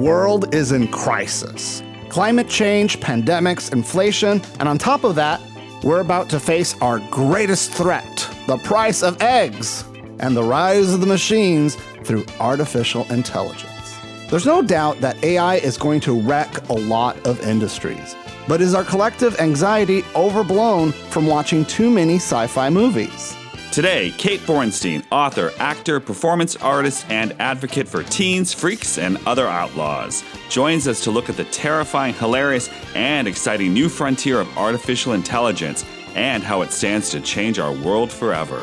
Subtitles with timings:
[0.00, 1.82] world is in crisis.
[2.08, 5.40] Climate change, pandemics, inflation, and on top of that,
[5.82, 9.84] we're about to face our greatest threat the price of eggs
[10.18, 13.98] and the rise of the machines through artificial intelligence.
[14.28, 18.16] There's no doubt that AI is going to wreck a lot of industries.
[18.48, 23.36] But is our collective anxiety overblown from watching too many sci fi movies?
[23.72, 30.24] Today, Kate Bornstein, author, actor, performance artist, and advocate for teens, freaks, and other outlaws,
[30.48, 35.84] joins us to look at the terrifying, hilarious, and exciting new frontier of artificial intelligence
[36.16, 38.60] and how it stands to change our world forever.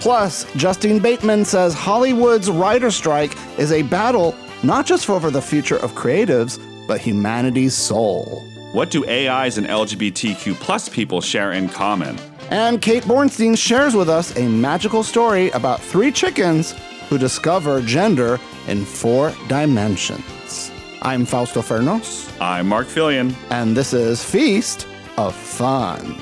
[0.00, 5.76] Plus, Justine Bateman says Hollywood's writer strike is a battle not just over the future
[5.76, 8.42] of creatives, but humanity's soul.
[8.72, 12.18] What do AIs and LGBTQ plus people share in common?
[12.50, 16.74] And Kate Bornstein shares with us a magical story about three chickens
[17.08, 18.38] who discover gender
[18.68, 20.70] in four dimensions.
[21.02, 22.30] I'm Fausto Fernos.
[22.40, 23.34] I'm Mark Felion.
[23.50, 24.86] And this is Feast
[25.16, 26.16] of Fun.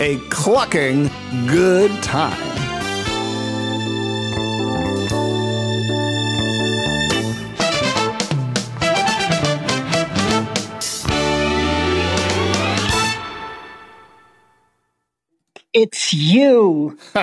[0.00, 1.10] A clucking
[1.46, 2.69] good time.
[15.72, 16.98] It's you.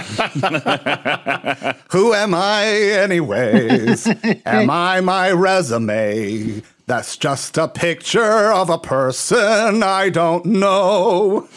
[1.92, 4.08] Who am I, anyways?
[4.45, 6.62] am I my resume?
[6.86, 11.50] That's just a picture of a person I don't know.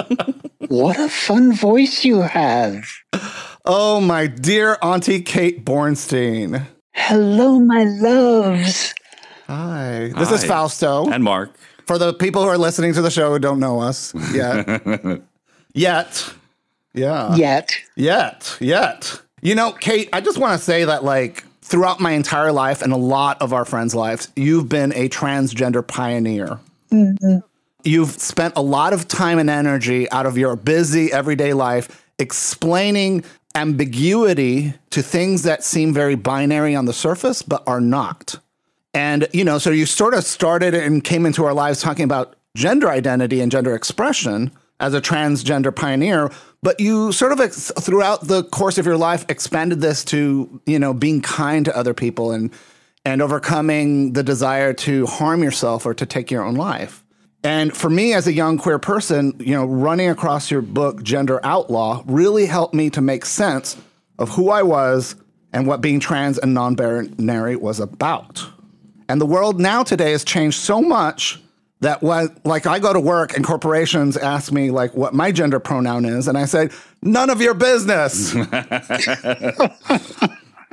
[0.68, 2.86] what a fun voice you have.
[3.64, 6.64] Oh, my dear Auntie Kate Bornstein.
[6.92, 8.94] Hello, my loves.
[9.48, 10.12] Hi.
[10.16, 10.34] This Hi.
[10.36, 11.10] is Fausto.
[11.10, 11.58] And Mark.
[11.86, 15.20] For the people who are listening to the show who don't know us yet.
[15.76, 16.32] Yet.
[16.94, 17.36] Yeah.
[17.36, 17.76] Yet.
[17.94, 18.56] Yet.
[18.60, 19.20] Yet.
[19.42, 22.92] You know, Kate, I just want to say that, like, throughout my entire life and
[22.92, 26.58] a lot of our friends' lives, you've been a transgender pioneer.
[26.90, 27.38] Mm-hmm.
[27.84, 33.22] You've spent a lot of time and energy out of your busy everyday life explaining
[33.54, 38.40] ambiguity to things that seem very binary on the surface, but are not.
[38.94, 42.34] And, you know, so you sort of started and came into our lives talking about
[42.56, 44.50] gender identity and gender expression
[44.80, 46.30] as a transgender pioneer,
[46.62, 50.78] but you sort of ex- throughout the course of your life expanded this to you
[50.78, 52.52] know being kind to other people and
[53.04, 57.04] and overcoming the desire to harm yourself or to take your own life.
[57.44, 61.38] And for me as a young queer person, you know, running across your book Gender
[61.44, 63.76] Outlaw really helped me to make sense
[64.18, 65.14] of who I was
[65.52, 68.44] and what being trans and non-binary was about.
[69.08, 71.40] And the world now today has changed so much
[71.80, 75.60] that when like I go to work and corporations ask me like what my gender
[75.60, 76.70] pronoun is, and I say,
[77.02, 78.34] none of your business.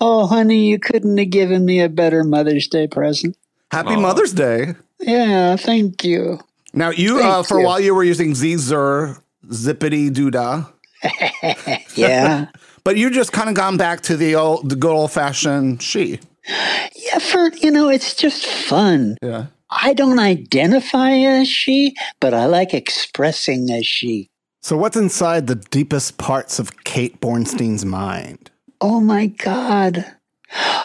[0.00, 3.36] oh, honey, you couldn't have given me a better Mother's Day present.
[3.70, 4.02] Happy Aww.
[4.02, 4.74] Mother's Day.
[5.00, 6.40] Yeah, thank you.
[6.72, 7.64] Now, you, uh, for you.
[7.64, 10.70] a while, you were using Zer, Zippity Doodah.
[11.96, 12.48] yeah.
[12.84, 16.20] but you just kind of gone back to the old, the good old fashioned she.
[16.46, 19.16] Yeah, for you know, it's just fun.
[19.22, 19.46] Yeah.
[19.70, 24.30] I don't identify as she, but I like expressing as she.
[24.62, 28.50] So, what's inside the deepest parts of Kate Bornstein's mind?
[28.80, 30.04] Oh my God.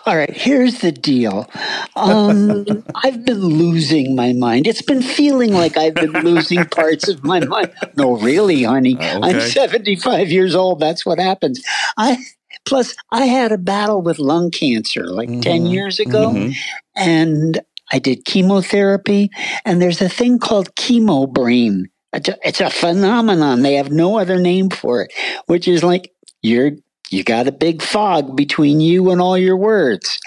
[0.06, 1.50] All right, here's the deal.
[1.96, 4.68] Um, I've been losing my mind.
[4.68, 7.74] It's been feeling like I've been losing parts of my mind.
[7.98, 8.96] No, really, honey.
[8.96, 9.34] Uh, okay.
[9.34, 10.80] I'm 75 years old.
[10.80, 11.64] That's what happens.
[11.98, 12.18] I
[12.66, 15.42] Plus, I had a battle with lung cancer like mm-hmm.
[15.42, 16.52] 10 years ago, mm-hmm.
[16.96, 17.62] and
[17.92, 19.30] I did chemotherapy,
[19.64, 21.90] and there's a thing called chemo brain.
[22.14, 23.62] It's a phenomenon.
[23.62, 25.12] They have no other name for it,
[25.48, 26.72] which is like you're
[27.10, 30.20] you got a big fog between you and all your words.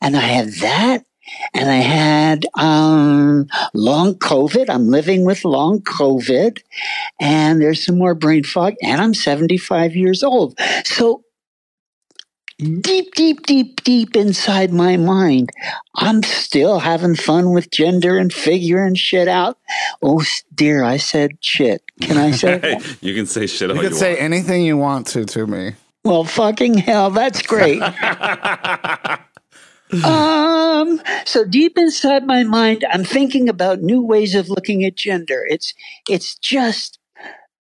[0.00, 1.04] And I had that.
[1.54, 4.68] And I had um, long COVID.
[4.68, 6.58] I'm living with long COVID.
[7.20, 8.74] And there's some more brain fog.
[8.82, 10.58] And I'm 75 years old.
[10.84, 11.24] So
[12.62, 15.50] deep, deep, deep, deep inside my mind,
[15.96, 19.58] I'm still having fun with gender and figuring shit out.
[20.02, 20.22] Oh
[20.54, 21.82] dear, I said shit.
[22.00, 22.96] Can I say that?
[23.02, 23.70] you can say shit.
[23.70, 24.22] You can say want.
[24.22, 25.72] anything you want to to me.
[26.04, 27.82] Well, fucking hell, that's great.
[30.04, 35.46] um, so deep inside my mind, I'm thinking about new ways of looking at gender.
[35.48, 35.74] It's
[36.08, 36.98] it's just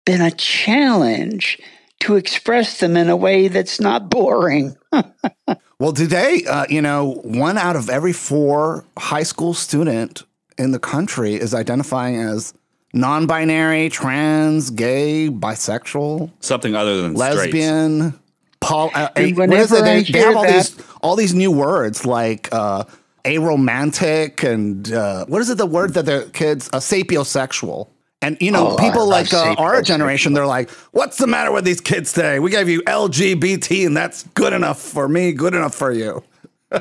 [0.05, 1.59] been a challenge
[2.01, 4.77] to express them in a way that's not boring.
[5.79, 10.25] well, today, uh, you know, one out of every four high school student
[10.57, 12.55] in the country is identifying as
[12.95, 18.23] non-binary, trans, gay, bisexual, something other than lesbian, straight.
[18.61, 19.85] Paul, uh, And what is it?
[19.85, 22.85] They, they have all that- these all these new words like uh,
[23.25, 25.59] aromantic and uh, what is it?
[25.59, 27.89] The word that the kids uh, sapiosexual.
[28.21, 31.65] And you know, Oh, people like uh, our generation, they're like, "What's the matter with
[31.65, 32.41] these kids today?
[32.41, 36.25] We gave you LGBT, and that's good enough for me, good enough for you."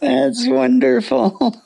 [0.00, 1.62] That's wonderful.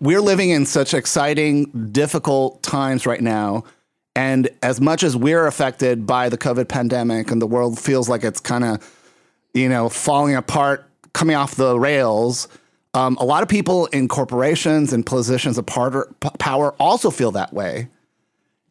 [0.00, 3.64] we're living in such exciting, difficult times right now.
[4.14, 8.24] And as much as we're affected by the COVID pandemic and the world feels like
[8.24, 9.06] it's kind of,
[9.52, 12.48] you know, falling apart, coming off the rails,
[12.96, 17.88] um, a lot of people in corporations and positions of power also feel that way.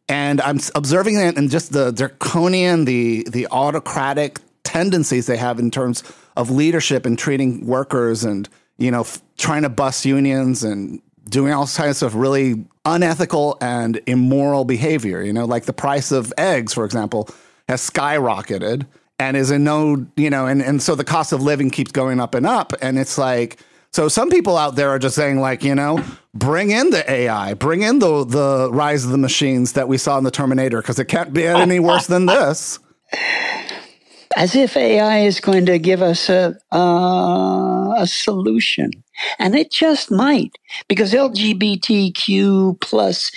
[0.08, 5.70] And I'm observing that in just the draconian, the the autocratic tendencies they have in
[5.70, 6.02] terms
[6.36, 11.52] of leadership and treating workers and you know f- trying to bust unions and doing
[11.52, 15.22] all kinds of really unethical and immoral behavior.
[15.22, 17.28] You know, like the price of eggs, for example,
[17.68, 18.86] has skyrocketed
[19.18, 22.18] and is in no you know, and and so the cost of living keeps going
[22.18, 23.58] up and up, and it's like.
[23.96, 26.04] So some people out there are just saying like, you know,
[26.34, 30.18] bring in the AI, bring in the the rise of the machines that we saw
[30.18, 32.78] in the Terminator because it can't be any worse than this.
[34.36, 38.90] As if AI is going to give us a uh, a solution,
[39.38, 40.58] and it just might,
[40.88, 43.30] because LGBTQ plus,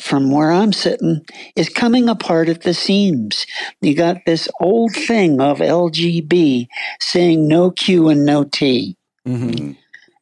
[0.00, 1.24] from where I'm sitting,
[1.54, 3.46] is coming apart at the seams.
[3.82, 6.66] You got this old thing of LGB
[6.98, 8.96] saying no Q and no T.
[9.26, 9.72] Mm-hmm.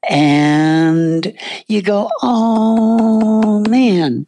[0.08, 4.26] and you go, "Oh man,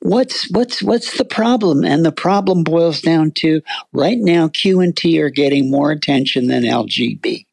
[0.00, 3.62] what's what's what's the problem?" And the problem boils down to
[3.92, 7.46] right now Q and T are getting more attention than LGB.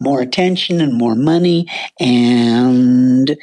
[0.00, 1.66] More attention and more money
[2.00, 3.36] and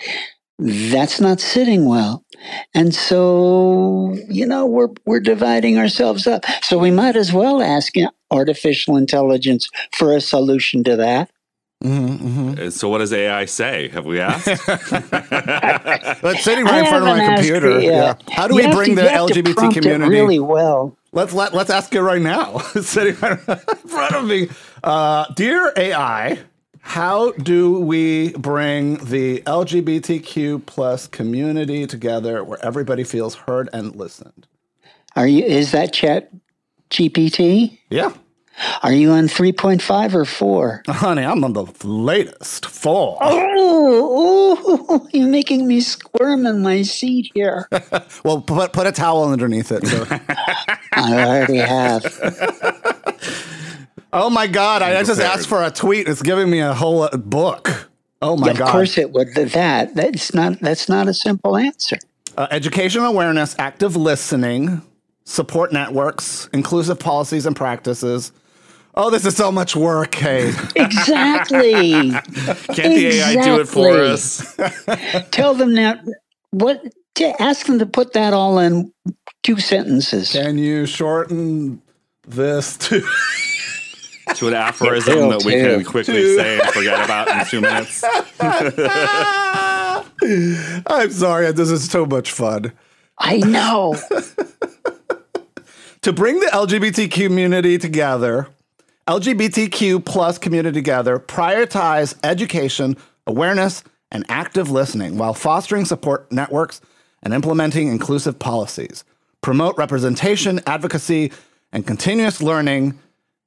[0.60, 2.26] that's not sitting well.
[2.74, 6.46] And so, you know, we're we're dividing ourselves up.
[6.64, 7.94] So we might as well ask
[8.32, 11.32] artificial intelligence for a solution to that.
[11.84, 13.88] Uh, So, what does AI say?
[13.90, 14.48] Have we asked?
[16.22, 17.94] But sitting right I in front of my computer, it yet.
[18.28, 18.34] yeah.
[18.36, 20.10] How do You we have bring to- the you LGBT community?
[20.12, 20.96] really well?
[21.12, 22.58] Let's let let's ask it right now.
[22.82, 23.56] sitting right in
[23.88, 24.50] front of me,
[24.84, 26.40] uh, dear AI.
[26.82, 34.48] How do we bring the LGBTQ plus community together where everybody feels heard and listened?
[35.16, 35.44] Are you?
[35.46, 36.30] Is that Chat
[36.90, 37.78] GPT?
[37.90, 38.14] Yeah.
[38.84, 40.84] Are you on three point five or four?
[40.88, 43.18] Honey, I'm on the latest four.
[43.22, 47.68] Oh, oh, you're making me squirm in my seat here.
[48.24, 49.86] Well, put put a towel underneath it.
[49.88, 50.06] so-
[50.92, 52.04] I already have.
[54.12, 54.82] oh my God!
[54.82, 56.08] I, I just asked for a tweet.
[56.08, 57.90] It's giving me a whole uh, book.
[58.22, 58.68] Oh my of God!
[58.68, 59.34] Of course, it would.
[59.36, 61.98] That that's not that's not a simple answer.
[62.38, 64.82] Uh, education awareness, active listening,
[65.24, 68.32] support networks, inclusive policies and practices.
[68.96, 70.54] Oh, this is so much work, Kate.
[70.76, 71.92] Exactly.
[72.12, 74.56] Can't the AI do it for us?
[75.32, 76.04] Tell them that.
[76.52, 76.82] What?
[77.16, 78.92] To ask them to put that all in
[79.44, 80.32] two sentences.
[80.32, 81.82] Can you shorten
[82.28, 83.06] this to?
[84.36, 85.78] To an aphorism Yeah, that we too.
[85.78, 86.36] can quickly Too.
[86.38, 88.04] say and forget about in two minutes.
[90.88, 92.72] I'm sorry, this is so much fun.
[93.18, 93.96] I know.
[96.04, 98.48] To bring the LGBT community together,
[99.10, 106.80] LGBTQ plus community together, prioritize education, awareness, and active listening while fostering support networks
[107.24, 109.04] and implementing inclusive policies.
[109.42, 111.32] Promote representation, advocacy,
[111.72, 113.00] and continuous learning,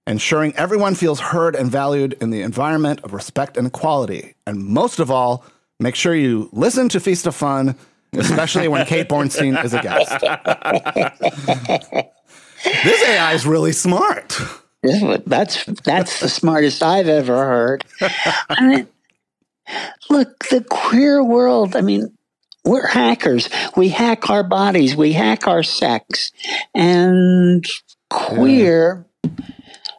[0.05, 4.35] ensuring everyone feels heard and valued in the environment of respect and equality.
[4.49, 5.45] And most of all,
[5.79, 7.77] make sure you listen to Feast of Fun,
[8.15, 10.11] especially when Kate Bornstein is a guest.
[12.65, 14.41] this AI is really smart.
[14.83, 17.85] This would- That's that's the smartest I've ever heard.
[18.51, 18.89] I mean,
[20.11, 21.77] look, the queer world.
[21.77, 22.17] I mean,
[22.65, 23.49] we're hackers.
[23.77, 24.95] We hack our bodies.
[24.97, 26.33] We hack our sex,
[26.75, 27.65] and
[28.11, 29.07] queer.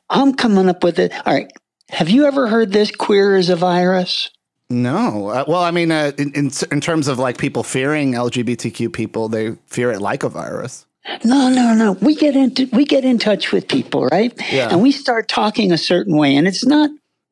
[0.10, 1.12] I'm coming up with it.
[1.26, 1.52] All right.
[1.90, 2.92] Have you ever heard this?
[2.92, 4.30] Queer is a virus.
[4.70, 5.28] No.
[5.30, 9.30] Uh, well, I mean, uh, in, in in terms of like people fearing LGBTQ people,
[9.30, 10.86] they fear it like a virus.
[11.24, 11.94] No, no, no.
[11.94, 14.34] We get into we get in touch with people, right?
[14.52, 14.70] Yeah.
[14.70, 16.90] And we start talking a certain way, and it's not,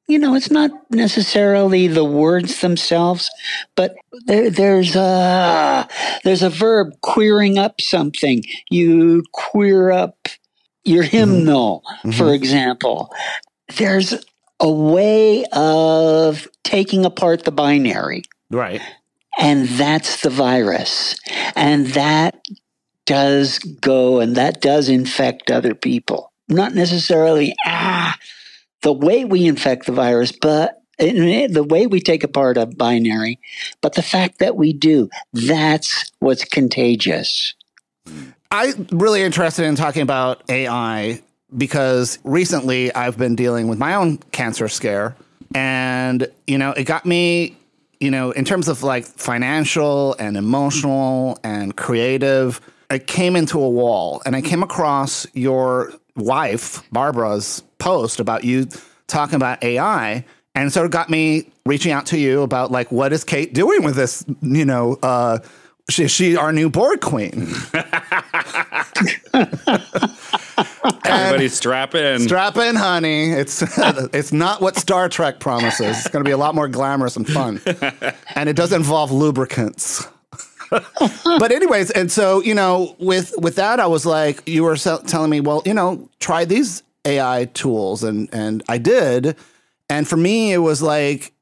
[0.08, 3.30] you know, it's not necessarily the words themselves,
[3.76, 5.88] but there, there's a
[6.24, 8.44] there's a verb queering up something.
[8.70, 10.28] You queer up
[10.84, 11.18] your mm-hmm.
[11.18, 12.12] hymnal, mm-hmm.
[12.12, 13.14] for example.
[13.78, 14.14] There's
[14.60, 18.24] a way of taking apart the binary.
[18.50, 18.82] Right.
[19.40, 21.20] And that's the virus.
[21.56, 22.42] And that
[23.06, 26.32] does go and that does infect other people.
[26.48, 28.18] Not necessarily, ah,
[28.82, 33.40] the way we infect the virus, but the way we take apart a binary,
[33.82, 37.56] but the fact that we do, that's what's contagious.
[38.52, 41.22] I'm really interested in talking about AI
[41.58, 45.16] because recently I've been dealing with my own cancer scare.
[45.54, 47.58] And, you know, it got me,
[48.00, 53.70] you know, in terms of like financial and emotional and creative, I came into a
[53.70, 58.68] wall and I came across your wife, Barbara's post about you
[59.08, 60.26] talking about AI.
[60.56, 63.84] And so it got me reaching out to you about like, what is Kate doing
[63.84, 65.40] with this, you know, uh,
[65.90, 67.48] she, she our new board queen.
[71.06, 72.20] Everybody strap in.
[72.20, 73.32] Strap in, honey.
[73.32, 73.62] It's
[74.14, 75.98] it's not what Star Trek promises.
[75.98, 77.62] It's going to be a lot more glamorous and fun,
[78.36, 80.08] and it does involve lubricants.
[81.40, 85.30] but anyways, and so you know, with with that, I was like, you were telling
[85.30, 89.36] me, well, you know, try these AI tools, and and I did,
[89.90, 91.34] and for me, it was like,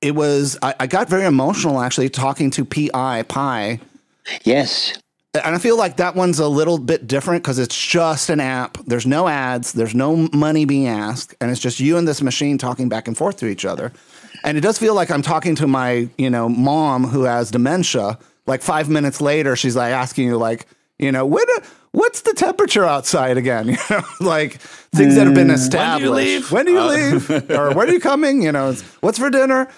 [0.00, 3.80] it was I, I got very emotional actually talking to Pi Pi.
[4.42, 4.98] Yes.
[5.34, 8.76] And I feel like that one's a little bit different because it's just an app.
[8.86, 12.58] There's no ads, there's no money being asked, and it's just you and this machine
[12.58, 13.92] talking back and forth to each other.
[14.44, 18.18] And it does feel like I'm talking to my, you know, mom who has dementia.
[18.46, 20.66] Like five minutes later, she's like asking you, like,
[20.98, 21.44] you know, when,
[21.92, 23.68] what's the temperature outside again?
[23.68, 24.54] You know, like
[24.94, 26.50] things that have been established.
[26.50, 27.30] When do you leave?
[27.30, 27.50] When do you leave?
[27.50, 28.42] or when are you coming?
[28.42, 29.68] You know, what's for dinner?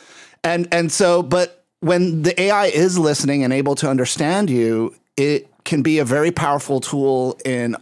[0.42, 5.48] And and so, but when the AI is listening and able to understand you, it
[5.64, 7.76] can be a very powerful tool in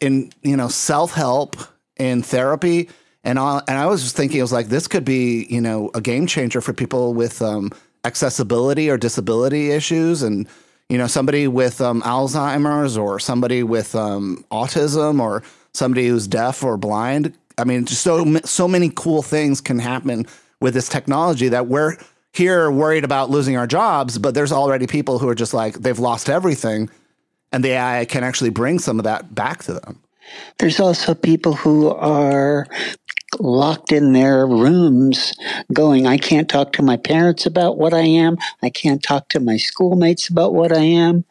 [0.00, 1.56] in you know self help
[1.96, 2.88] in therapy.
[3.26, 5.90] And I, and I was just thinking, I was like, this could be you know
[5.94, 7.72] a game changer for people with um,
[8.04, 10.48] accessibility or disability issues, and
[10.88, 15.42] you know somebody with um, Alzheimer's or somebody with um, autism or
[15.72, 17.34] somebody who's deaf or blind.
[17.58, 20.26] I mean, just so so many cool things can happen
[20.60, 21.96] with this technology that we're
[22.32, 25.98] here worried about losing our jobs, but there's already people who are just like they've
[25.98, 26.90] lost everything,
[27.52, 30.00] and the AI can actually bring some of that back to them.
[30.58, 32.66] There's also people who are
[33.40, 35.32] locked in their rooms
[35.72, 38.36] going, I can't talk to my parents about what I am.
[38.62, 41.24] I can't talk to my schoolmates about what I am.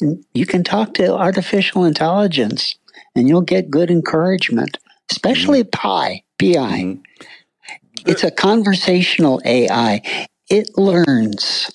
[0.00, 2.76] And you can talk to artificial intelligence
[3.14, 4.78] and you'll get good encouragement,
[5.10, 5.70] especially mm-hmm.
[5.70, 6.46] Pi, PI.
[6.54, 7.00] Mm-hmm.
[8.06, 11.70] It's a conversational AI it learns.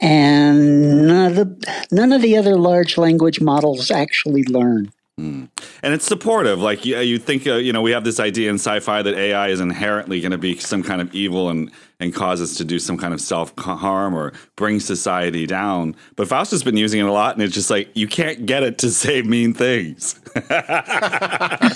[0.00, 4.92] And none of, the, none of the other large language models actually learn.
[5.20, 5.50] Mm.
[5.82, 6.58] And it's supportive.
[6.60, 9.48] Like you, you think, uh, you know, we have this idea in sci-fi that AI
[9.48, 12.78] is inherently going to be some kind of evil and and cause us to do
[12.80, 15.94] some kind of self harm or bring society down.
[16.16, 18.62] But Faust has been using it a lot, and it's just like you can't get
[18.62, 20.18] it to say mean things.
[20.50, 21.68] I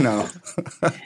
[0.00, 0.28] know.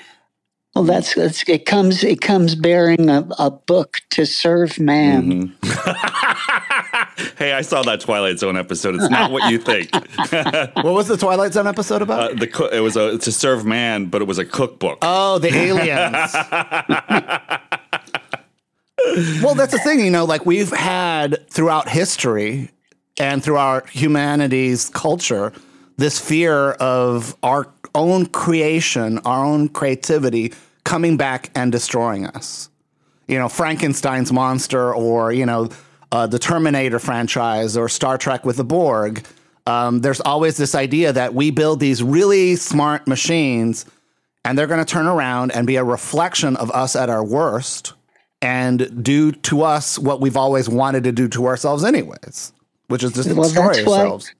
[0.76, 1.64] Well, that's, that's, it.
[1.64, 5.56] Comes it comes bearing a, a book to serve man.
[5.56, 6.52] Mm-hmm.
[7.37, 8.95] hey, I saw that Twilight Zone episode.
[8.97, 9.95] It's not what you think.
[9.95, 12.33] what was the Twilight Zone episode about?
[12.33, 14.99] Uh, the it was a to serve man, but it was a cookbook.
[15.02, 16.35] Oh, the aliens.
[19.43, 20.25] well, that's the thing, you know.
[20.25, 22.71] Like we've had throughout history
[23.19, 25.52] and through our humanity's culture,
[25.97, 30.52] this fear of our own creation, our own creativity
[30.85, 32.69] coming back and destroying us.
[33.26, 35.69] You know, Frankenstein's monster, or you know,
[36.17, 39.27] uh, the Terminator franchise, or Star Trek with the Borg.
[39.67, 43.85] Um, there's always this idea that we build these really smart machines,
[44.43, 47.93] and they're going to turn around and be a reflection of us at our worst,
[48.41, 52.51] and do to us what we've always wanted to do to ourselves, anyways,
[52.89, 54.33] which is just well, destroy ourselves.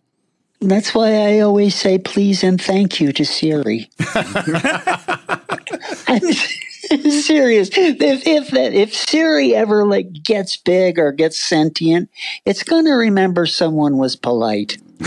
[0.61, 3.91] Why, that's why I always say please and thank you to Siri.
[6.91, 7.71] I'm serious.
[7.73, 12.11] If if that if Siri ever like gets big or gets sentient,
[12.45, 14.79] it's going to remember someone was polite.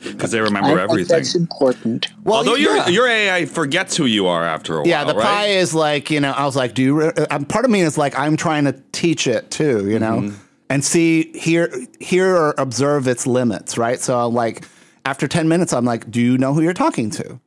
[0.00, 1.16] Because they remember I everything.
[1.16, 2.06] That's important.
[2.22, 2.86] Well, Although yeah.
[2.86, 4.86] your your AI forgets who you are after a while.
[4.86, 5.24] Yeah, the right?
[5.24, 6.30] Pi is like you know.
[6.30, 7.00] I was like, do you?
[7.00, 7.12] Re-?
[7.16, 10.36] Uh, part of me is like, I'm trying to teach it too, you know, mm-hmm.
[10.70, 13.98] and see, here here or observe its limits, right?
[13.98, 14.64] So I'm like,
[15.04, 17.40] after ten minutes, I'm like, do you know who you're talking to?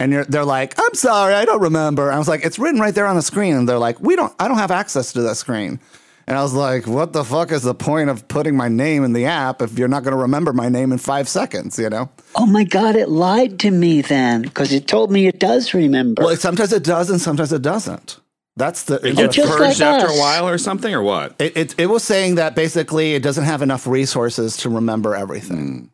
[0.00, 3.06] And they're like, "I'm sorry, I don't remember." I was like, "It's written right there
[3.06, 5.80] on the screen," and they're like, "We don't, I don't have access to that screen."
[6.26, 9.12] And I was like, "What the fuck is the point of putting my name in
[9.12, 12.10] the app if you're not going to remember my name in five seconds?" You know?
[12.34, 16.22] Oh my god, it lied to me then because it told me it does remember.
[16.22, 18.20] Well, sometimes it does, and sometimes it doesn't.
[18.58, 21.36] That's the It gets purged like after a while or something, or what?
[21.38, 25.58] It, it, it was saying that basically it doesn't have enough resources to remember everything.
[25.58, 25.88] Mm.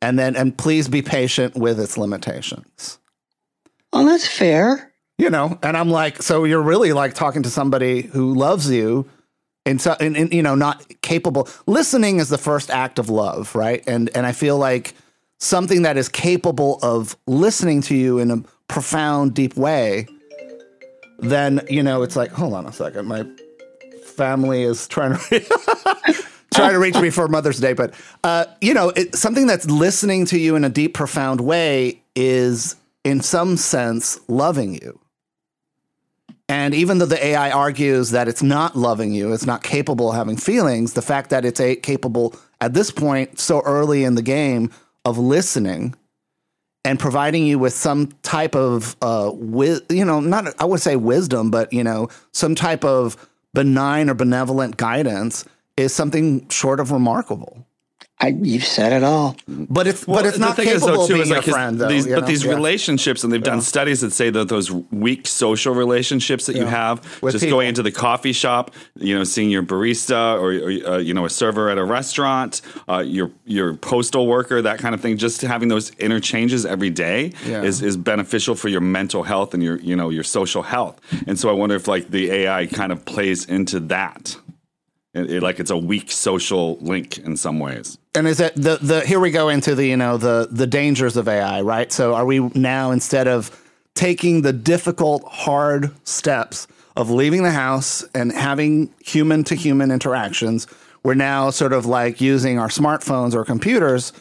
[0.00, 2.98] And then, and please be patient with its limitations.
[3.92, 4.92] Oh, that's fair.
[5.18, 9.08] You know, and I'm like, so you're really like talking to somebody who loves you
[9.66, 11.48] and so, and, and you know, not capable.
[11.66, 13.82] Listening is the first act of love, right?
[13.86, 14.94] And, and I feel like
[15.40, 20.06] something that is capable of listening to you in a profound, deep way,
[21.18, 23.26] then, you know, it's like, hold on a second, my
[24.04, 25.40] family is trying to
[26.54, 30.26] trying to reach me for Mother's Day, but uh, you know, it, something that's listening
[30.26, 35.00] to you in a deep, profound way is, in some sense, loving you.
[36.48, 40.16] And even though the AI argues that it's not loving you, it's not capable of
[40.16, 44.22] having feelings, the fact that it's a, capable at this point, so early in the
[44.22, 44.70] game,
[45.04, 45.94] of listening
[46.84, 50.96] and providing you with some type of, uh, wi- you know, not I would say
[50.96, 55.44] wisdom, but you know, some type of benign or benevolent guidance
[55.76, 57.66] is something short of remarkable.
[58.20, 59.36] I, you've said it all.
[59.46, 61.44] But it's Well, but it's not thing is, capable though, of being is your like
[61.44, 61.78] his- friend.
[61.78, 62.26] Though, these, but know?
[62.26, 62.50] these Yeah.
[62.54, 67.00] relationships, and they've done studies that say that those weak social relationships that you have,
[67.22, 67.58] With just people.
[67.58, 71.26] going into the coffee shop, you know, seeing your barista or, or uh, you know
[71.26, 75.42] a server at a restaurant, uh, your your postal worker, that kind of thing, just
[75.42, 77.62] having those interchanges every day Yeah.
[77.62, 81.00] is is beneficial for your mental health and your you know your social health.
[81.28, 84.36] And so I wonder if like the AI kind of plays into that.
[85.14, 87.98] It, it- like it's a weak social link in some ways.
[88.14, 91.16] And is it the the here we go into the you know the the dangers
[91.16, 91.90] of AI, right?
[91.92, 93.50] So are we now instead of
[93.94, 100.66] taking the difficult, hard steps of leaving the house and having human to human interactions,
[101.02, 104.12] we're now sort of like using our smartphones or computers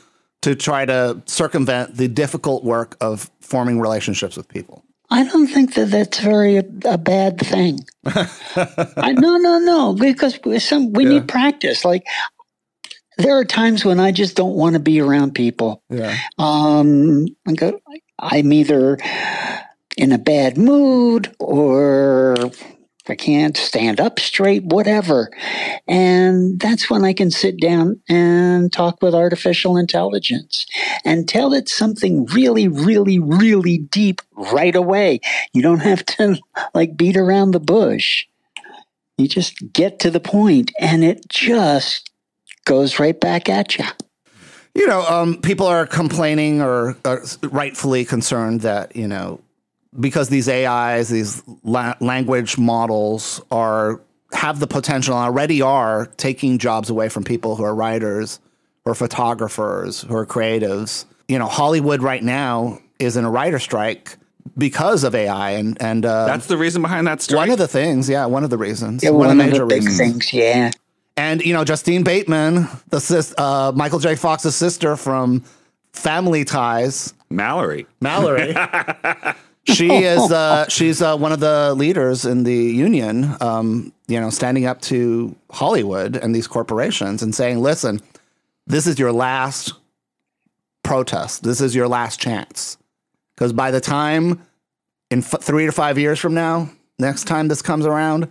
[0.41, 4.84] to try to circumvent the difficult work of forming relationships with people.
[5.10, 7.80] I don't think that that's very a, a bad thing.
[8.06, 11.10] I, no, no, no, because some we Yeah.
[11.12, 11.86] need practice.
[11.86, 12.06] Like
[13.18, 15.81] there are times when I just don't want to be around people.
[15.90, 16.18] Yeah.
[16.38, 17.25] Um,
[18.20, 18.98] I'm either
[19.98, 22.36] in a bad mood or
[23.09, 25.29] I can't stand up straight, whatever.
[25.87, 30.65] And that's when I can sit down and talk with artificial intelligence
[31.05, 35.20] and tell it something really, really, really deep right away.
[35.53, 36.37] You don't have to
[36.74, 38.25] like beat around the bush.
[39.17, 42.11] You just get to the point and it just
[42.65, 43.85] goes right back at you.
[44.75, 49.41] You know, um, people are complaining or, or rightfully concerned that, you know,
[50.00, 54.01] because these AIs, these la- language models are
[54.33, 58.40] have the potential and already are taking jobs away from people who are writers
[58.86, 61.05] or photographers who are creatives.
[61.27, 64.18] You know, Hollywood right now is in a writer strike
[64.57, 67.40] because of AI and and uh, That's the reason behind that strike.
[67.40, 69.03] one of the things, yeah, one of the reasons.
[69.03, 69.98] Yeah, one, one, of the of major the big reasons.
[69.98, 70.72] things, yeah.
[71.16, 74.16] And you know, Justine Bateman, the sis, uh, Michael J.
[74.16, 75.44] Fox's sister from
[75.92, 77.88] Family Ties, Mallory.
[78.01, 78.55] Mallory.
[79.68, 83.36] she is uh, she's uh, one of the leaders in the union.
[83.42, 88.01] Um, you know, standing up to Hollywood and these corporations and saying, "Listen,
[88.66, 89.74] this is your last
[90.84, 91.44] protest.
[91.44, 92.77] This is your last chance."
[93.36, 94.42] Because by the time
[95.12, 98.27] in f- three to five years from now, next time this comes around,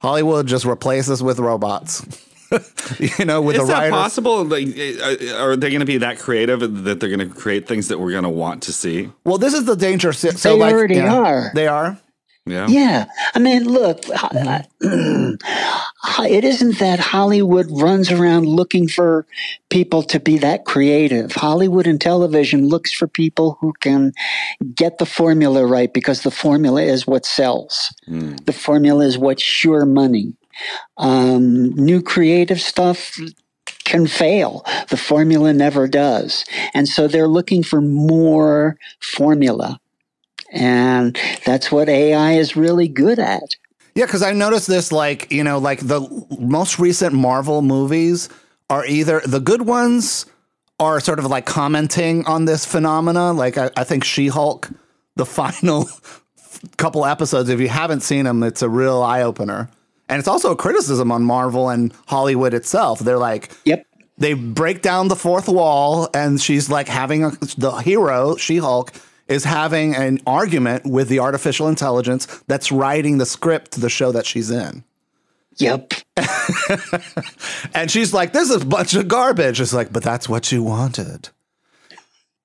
[0.00, 2.06] Hollywood just replaces with robots.
[3.18, 3.90] you know, with Is the that writers.
[3.92, 4.44] possible?
[4.44, 7.88] Like, uh, are they going to be that creative that they're going to create things
[7.88, 9.10] that we're going to want to see?
[9.24, 10.12] Well, this is the danger.
[10.12, 11.50] So, so They like, already yeah, are.
[11.54, 11.98] They are.
[12.46, 12.66] Yeah.
[12.66, 14.04] Yeah, I mean, look,
[14.80, 19.26] it isn't that Hollywood runs around looking for
[19.68, 21.32] people to be that creative.
[21.32, 24.12] Hollywood and television looks for people who can
[24.74, 27.94] get the formula right because the formula is what sells.
[28.06, 30.34] The formula is what's sure money.
[30.96, 33.18] Um, new creative stuff
[33.84, 34.64] can fail.
[34.90, 36.44] The formula never does.
[36.74, 39.80] And so they're looking for more formula.
[40.50, 43.56] And that's what AI is really good at.
[43.94, 46.00] Yeah, because I noticed this, like you know, like the
[46.38, 48.28] most recent Marvel movies
[48.70, 50.26] are either the good ones
[50.78, 53.32] are sort of like commenting on this phenomena.
[53.32, 54.70] Like I, I think She Hulk,
[55.16, 55.88] the final
[56.76, 57.48] couple episodes.
[57.48, 59.68] If you haven't seen them, it's a real eye opener,
[60.08, 62.98] and it's also a criticism on Marvel and Hollywood itself.
[63.00, 63.86] They're like, Yep.
[64.18, 68.92] they break down the fourth wall and she's like having a, the hero she-hulk
[69.28, 74.10] is having an argument with the artificial intelligence that's writing the script to the show
[74.12, 74.82] that she's in
[75.56, 75.92] Yep.
[77.74, 80.62] and she's like this is a bunch of garbage it's like but that's what you
[80.62, 81.28] wanted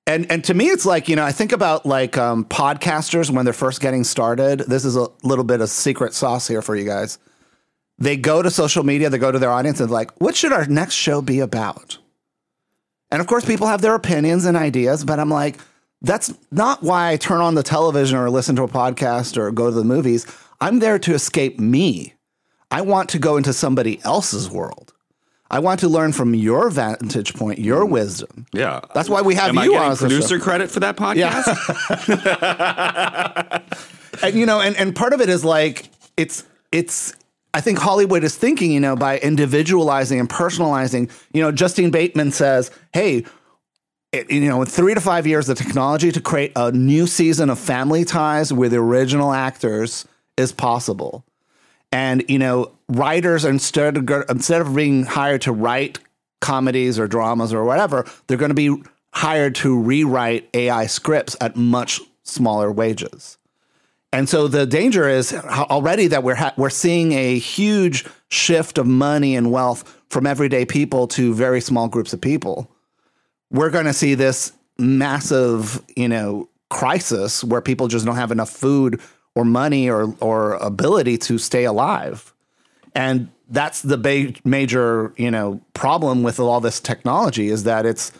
[0.06, 3.46] And and to me, it's like you know, I think about like um, podcasters when
[3.46, 4.58] they're first getting started.
[4.68, 7.18] This is a little bit of secret sauce here for you guys.
[7.98, 10.66] They go to social media, they go to their audience, and like, what should our
[10.66, 11.98] next show be about?
[13.10, 15.58] And of course, people have their opinions and ideas, but I'm like,
[16.02, 19.66] that's not why I turn on the television or listen to a podcast or go
[19.66, 20.26] to the movies.
[20.60, 22.14] I'm there to escape me.
[22.70, 24.92] I want to go into somebody else's world.
[25.50, 27.90] I want to learn from your vantage point, your mm.
[27.90, 28.46] wisdom.
[28.52, 28.80] Yeah.
[28.94, 30.08] That's why we have Am I you getting on the show.
[30.08, 31.44] producer credit for that podcast?
[34.22, 37.14] and you know, and, and part of it is like it's it's
[37.54, 42.32] I think Hollywood is thinking, you know, by individualizing and personalizing, you know, Justine Bateman
[42.32, 43.24] says, hey,
[44.10, 47.50] it, you know, in three to five years, the technology to create a new season
[47.50, 50.04] of Family Ties with original actors
[50.36, 51.24] is possible.
[51.92, 56.00] And you know, writers instead of instead of being hired to write
[56.40, 61.54] comedies or dramas or whatever, they're going to be hired to rewrite AI scripts at
[61.54, 63.38] much smaller wages.
[64.14, 68.86] And so the danger is already that we're ha- we're seeing a huge shift of
[68.86, 72.70] money and wealth from everyday people to very small groups of people.
[73.50, 78.50] We're going to see this massive, you know, crisis where people just don't have enough
[78.50, 79.00] food
[79.34, 82.32] or money or or ability to stay alive.
[82.94, 88.12] And that's the ba- major, you know, problem with all this technology is that it's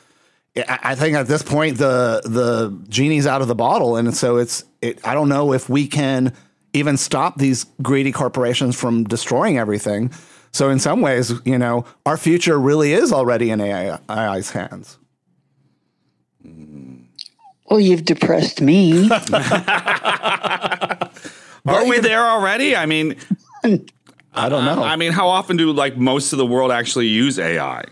[0.56, 4.36] I I think at this point the the genie's out of the bottle, and so
[4.36, 5.06] it's it.
[5.06, 6.32] I don't know if we can
[6.72, 10.10] even stop these greedy corporations from destroying everything.
[10.52, 14.98] So in some ways, you know, our future really is already in AI, AI's hands.
[17.66, 19.08] Well, you've depressed me.
[21.66, 22.76] Are we there already?
[22.76, 23.16] I mean,
[24.34, 24.82] I don't know.
[24.82, 27.84] I mean, how often do like most of the world actually use AI,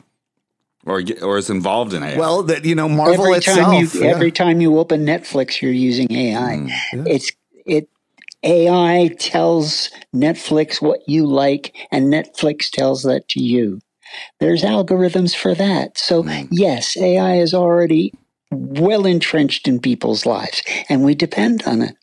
[0.87, 2.19] or or is involved in AI?
[2.19, 3.59] well, that you know, Marvel every itself.
[3.59, 4.09] time you yeah.
[4.09, 6.57] every time you open Netflix, you're using AI.
[6.57, 7.33] Hmm, it's
[7.67, 7.89] it
[8.43, 13.81] AI tells Netflix what you like, and Netflix tells that to you.
[14.41, 15.99] There's algorithms for that.
[15.99, 16.47] So hmm.
[16.51, 18.13] yes, AI is already
[18.51, 21.97] well entrenched in people's lives, and we depend on it.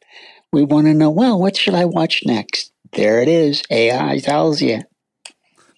[0.51, 2.71] We want to know, well, what should I watch next?
[2.93, 3.61] There it is.
[3.69, 4.81] AI tells you.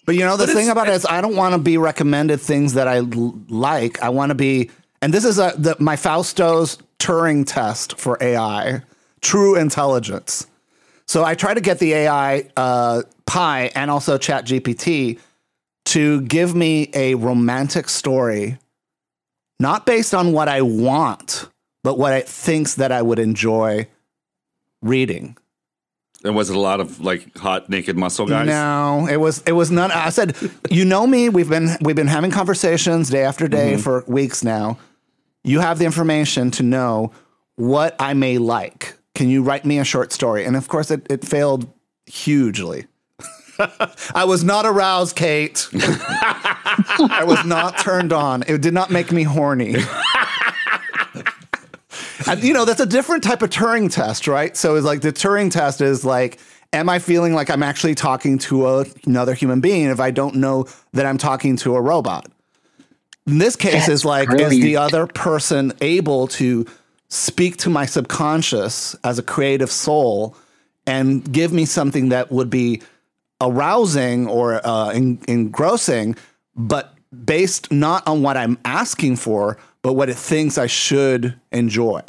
[0.04, 2.40] But you know, the But thing about it is, I don't want to be recommended
[2.40, 4.02] things that I l- like.
[4.02, 8.82] I want to be, and this is a the, my Fausto's Turing test for AI,
[9.20, 10.46] true intelligence.
[11.06, 15.18] So I try to get the AI uh, Pi and also Chat GPT
[15.86, 18.58] to give me a romantic story,
[19.58, 21.48] not based on what I want,
[21.82, 23.88] but what it thinks that I would enjoy
[24.80, 25.36] reading.
[26.24, 28.46] And was it a lot of like hot naked muscle guys?
[28.46, 29.90] No, it was it was none.
[29.90, 30.36] I said,
[30.70, 31.28] you know me.
[31.28, 33.82] We've been we've been having conversations day after day mm-hmm.
[33.82, 34.78] for weeks now.
[35.44, 37.12] You have the information to know
[37.56, 38.94] what I may like.
[39.14, 40.44] Can you write me a short story?
[40.44, 41.70] And of course, it, it failed
[42.06, 42.86] hugely.
[44.14, 45.68] I was not aroused, Kate.
[45.74, 48.42] I was not turned on.
[48.46, 49.74] It did not make me horny.
[52.28, 54.56] And, you know, that's a different type of Turing test, right?
[54.56, 56.38] So it's like the Turing test is like,
[56.72, 60.36] am I feeling like I'm actually talking to a, another human being if I don't
[60.36, 62.26] know that I'm talking to a robot?
[63.26, 66.66] In this case, is like, is the other person able to
[67.08, 70.36] speak to my subconscious as a creative soul
[70.86, 72.82] and give me something that would be
[73.40, 76.16] arousing or uh, en- engrossing,
[76.56, 82.02] but based not on what I'm asking for, but what it thinks I should enjoy.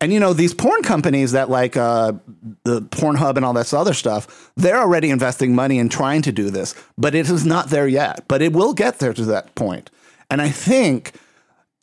[0.00, 2.14] And you know these porn companies that like uh,
[2.64, 6.50] the Pornhub and all this other stuff, they're already investing money in trying to do
[6.50, 8.24] this, but it is not there yet.
[8.26, 9.90] But it will get there to that point.
[10.28, 11.12] And I think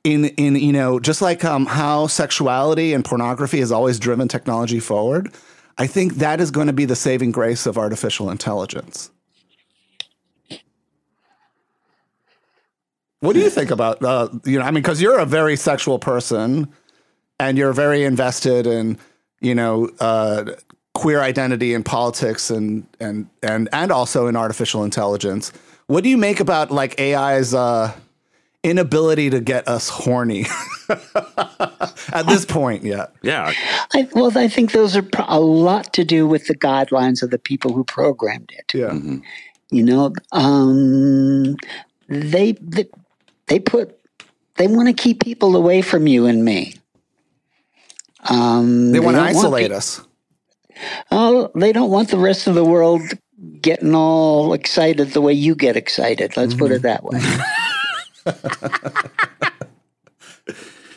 [0.03, 4.81] in in you know just like um, how sexuality and pornography has always driven technology
[4.81, 5.33] forward,
[5.77, 9.11] I think that is going to be the saving grace of artificial intelligence.
[13.21, 14.65] What do you think about uh, you know?
[14.65, 16.71] I mean, because you're a very sexual person,
[17.39, 18.97] and you're very invested in
[19.41, 20.45] you know uh,
[20.93, 25.51] queer identity and politics, and and and and also in artificial intelligence.
[25.87, 27.93] What do you make about like AI's uh,
[28.63, 30.45] inability to get us horny
[30.89, 33.13] at this point yet?
[33.21, 33.53] Yeah.
[33.93, 37.31] I, well, I think those are pro- a lot to do with the guidelines of
[37.31, 38.73] the people who programmed it.
[38.73, 38.93] Yeah.
[39.71, 41.55] You know, um,
[42.07, 42.87] they, they
[43.49, 43.97] they put
[44.55, 46.75] they want to keep people away from you and me.
[48.29, 50.01] Um, They want to don't isolate pe- us.
[51.11, 53.01] Oh, they don't want the rest of the world
[53.61, 56.35] getting all excited the way you get excited.
[56.37, 57.19] Let's put it that way.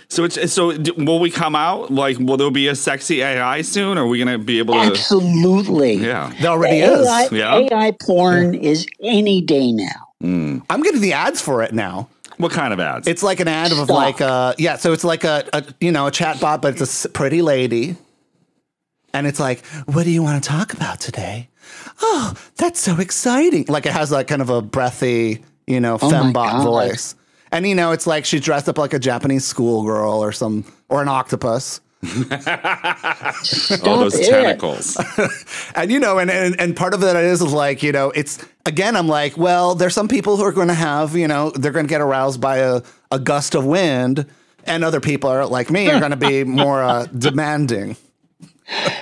[0.09, 3.97] So it's so will we come out like will there be a sexy AI soon?
[3.97, 4.81] Or are we gonna be able to?
[4.81, 5.95] Absolutely.
[5.95, 6.35] Yeah.
[6.39, 7.09] There already is.
[7.09, 7.57] AI, Yeah.
[7.57, 10.09] AI porn is any day now.
[10.23, 12.11] I'm getting the ads for it now.
[12.39, 13.07] What kind of ads?
[13.09, 13.91] It's like an ad of Stop.
[13.91, 16.81] like a yeah, so it's like a, a you know a chat bot, but it's
[16.81, 17.97] a s- pretty lady,
[19.15, 21.49] and it's like, what do you want to talk about today?
[22.01, 23.67] Oh, that's so exciting!
[23.69, 26.65] Like it has like kind of a breathy, you know, Oh my fembot God.
[26.65, 27.15] voice,
[27.53, 31.03] and you know, it's like she's dressed up like a Japanese schoolgirl or some or
[31.03, 31.81] an octopus.
[32.05, 34.29] Stop oh, those it.
[34.29, 34.99] tentacles.
[35.75, 38.45] And you know, and, and and part of it is is like you know, it's
[38.67, 41.73] again, I'm like, well, there's some people who are going to have you know, they're
[41.73, 44.27] going to get aroused by a, a gust of wind,
[44.65, 47.97] and other people are like me are going to be more uh, demanding.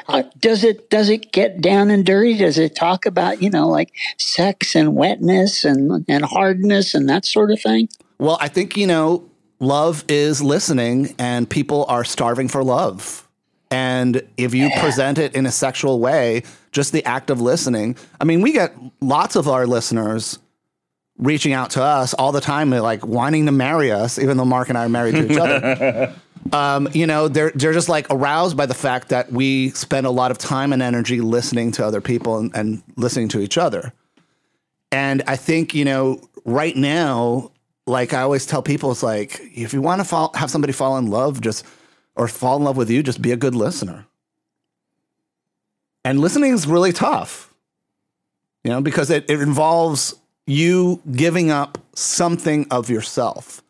[0.09, 2.37] Uh, does it does it get down and dirty?
[2.37, 7.25] Does it talk about you know like sex and wetness and and hardness and that
[7.25, 7.89] sort of thing?
[8.19, 9.30] Well, I think you know,
[9.61, 13.29] love is listening, and people are starving for love.
[13.71, 16.43] And if you present it in a sexual way,
[16.73, 17.97] just the act of listening.
[18.21, 20.39] I mean, we get lots of our listeners
[21.19, 24.71] reaching out to us all the time, like wanting to marry us, even though Mark
[24.71, 26.15] and I are married to each other.
[26.53, 30.11] um, you know, they're they're just like aroused by the fact that we spend a
[30.11, 33.93] lot of time and energy listening to other people and, and listening to each other.
[34.91, 37.50] And I think you know, right now,
[37.87, 40.97] like I always tell people, it's like if you want to fall, have somebody fall
[40.99, 41.65] in love, just
[42.17, 44.07] or fall in love with you, just be a good listener.
[46.05, 47.53] And listening is really tough,
[48.65, 50.15] you know, because it, it involves
[50.47, 53.63] you giving up something of yourself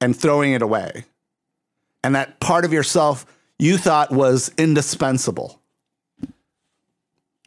[0.00, 1.04] and throwing it away.
[2.04, 3.26] And that part of yourself
[3.58, 5.60] you thought was indispensable.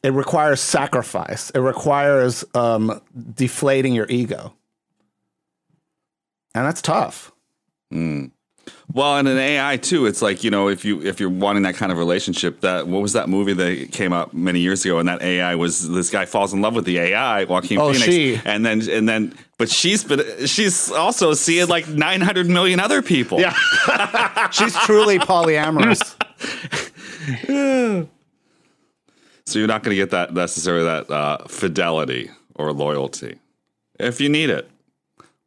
[0.03, 1.49] It requires sacrifice.
[1.49, 3.01] It requires um,
[3.33, 4.53] deflating your ego.
[6.55, 7.31] And that's tough.
[7.91, 10.05] Well, and an AI too.
[10.05, 13.01] It's like you know, if you if you're wanting that kind of relationship, that what
[13.01, 16.25] was that movie that came out many years ago, and that AI was this guy
[16.25, 18.41] falls in love with the AI, Joaquin Oh, Phoenix, she.
[18.45, 23.39] and then and then, but she's been she's also seeing like 900 million other people.
[23.39, 23.53] Yeah.
[24.51, 26.15] She's truly polyamorous.
[29.47, 33.37] So you're not going to get that necessarily that uh, fidelity or loyalty
[33.99, 34.67] if you need it.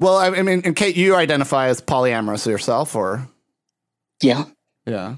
[0.00, 3.28] Well, I I mean, and Kate, you identify as polyamorous yourself, or
[4.22, 4.44] Yeah.
[4.86, 5.16] yeah.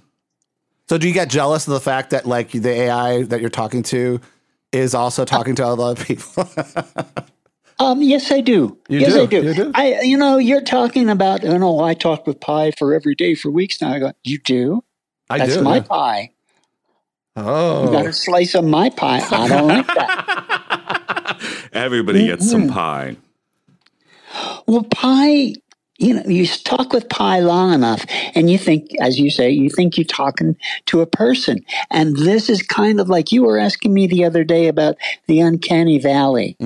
[0.88, 3.82] So, do you get jealous of the fact that like the AI that you're talking
[3.84, 4.20] to
[4.72, 6.48] is also talking to other people?
[7.78, 8.78] Um, yes, I do.
[8.88, 9.22] You yes, do.
[9.22, 9.42] I do.
[9.42, 9.72] You do.
[9.74, 11.42] I, you know, you're talking about.
[11.44, 13.92] You know, I talk with Pi for every day for weeks now.
[13.92, 14.84] I go, you do?
[15.30, 15.62] I do That's do.
[15.62, 15.82] my yeah.
[15.82, 16.30] pie.
[17.80, 19.22] You got Oh, a slice of my pie.
[19.30, 20.20] I don't like that.
[21.72, 23.16] Everybody gets some pie.
[24.66, 25.54] Well, Pi,
[25.98, 29.68] You know, you talk with Pi long enough, and you think, as you say, you
[29.68, 31.58] think you're talking to a person.
[31.90, 35.40] And this is kind of like you were asking me the other day about the
[35.40, 36.56] uncanny valley.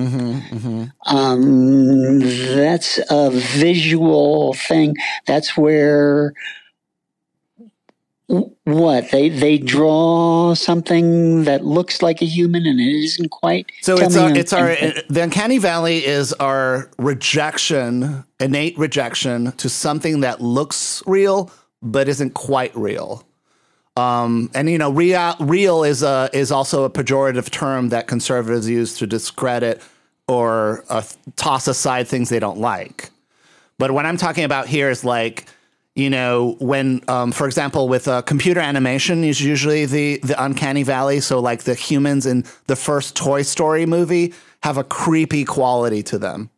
[1.05, 4.95] Um, that's a visual thing.
[5.27, 6.33] That's where
[8.27, 13.71] what they they draw something that looks like a human and it isn't quite.
[13.81, 19.51] so Tell it's our, it's our un- the uncanny valley is our rejection, innate rejection
[19.53, 23.27] to something that looks real but isn't quite real.
[23.97, 28.67] Um, and you know, real real is a is also a pejorative term that conservatives
[28.67, 29.81] use to discredit
[30.27, 31.03] or uh,
[31.35, 33.11] toss aside things they don't like.
[33.77, 35.45] But what I'm talking about here is like,
[35.95, 40.83] you know, when, um, for example, with uh, computer animation is usually the the uncanny
[40.83, 41.21] valley.
[41.21, 46.17] So like the humans in the first Toy Story movie have a creepy quality to
[46.17, 46.49] them,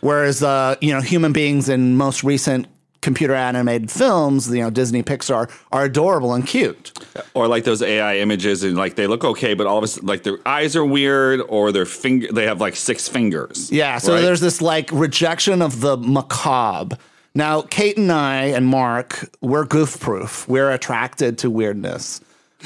[0.00, 2.66] whereas uh, you know human beings in most recent
[3.00, 6.90] computer animated films, you know Disney Pixar, are adorable and cute.
[7.34, 10.08] Or like those AI images, and like they look okay, but all of a sudden,
[10.08, 13.70] like their eyes are weird, or their finger, they have like six fingers.
[13.70, 14.20] Yeah, so right?
[14.20, 16.96] there's this like rejection of the macabre.
[17.34, 20.48] Now, Kate and I and Mark, we're goof proof.
[20.48, 22.20] We're attracted to weirdness.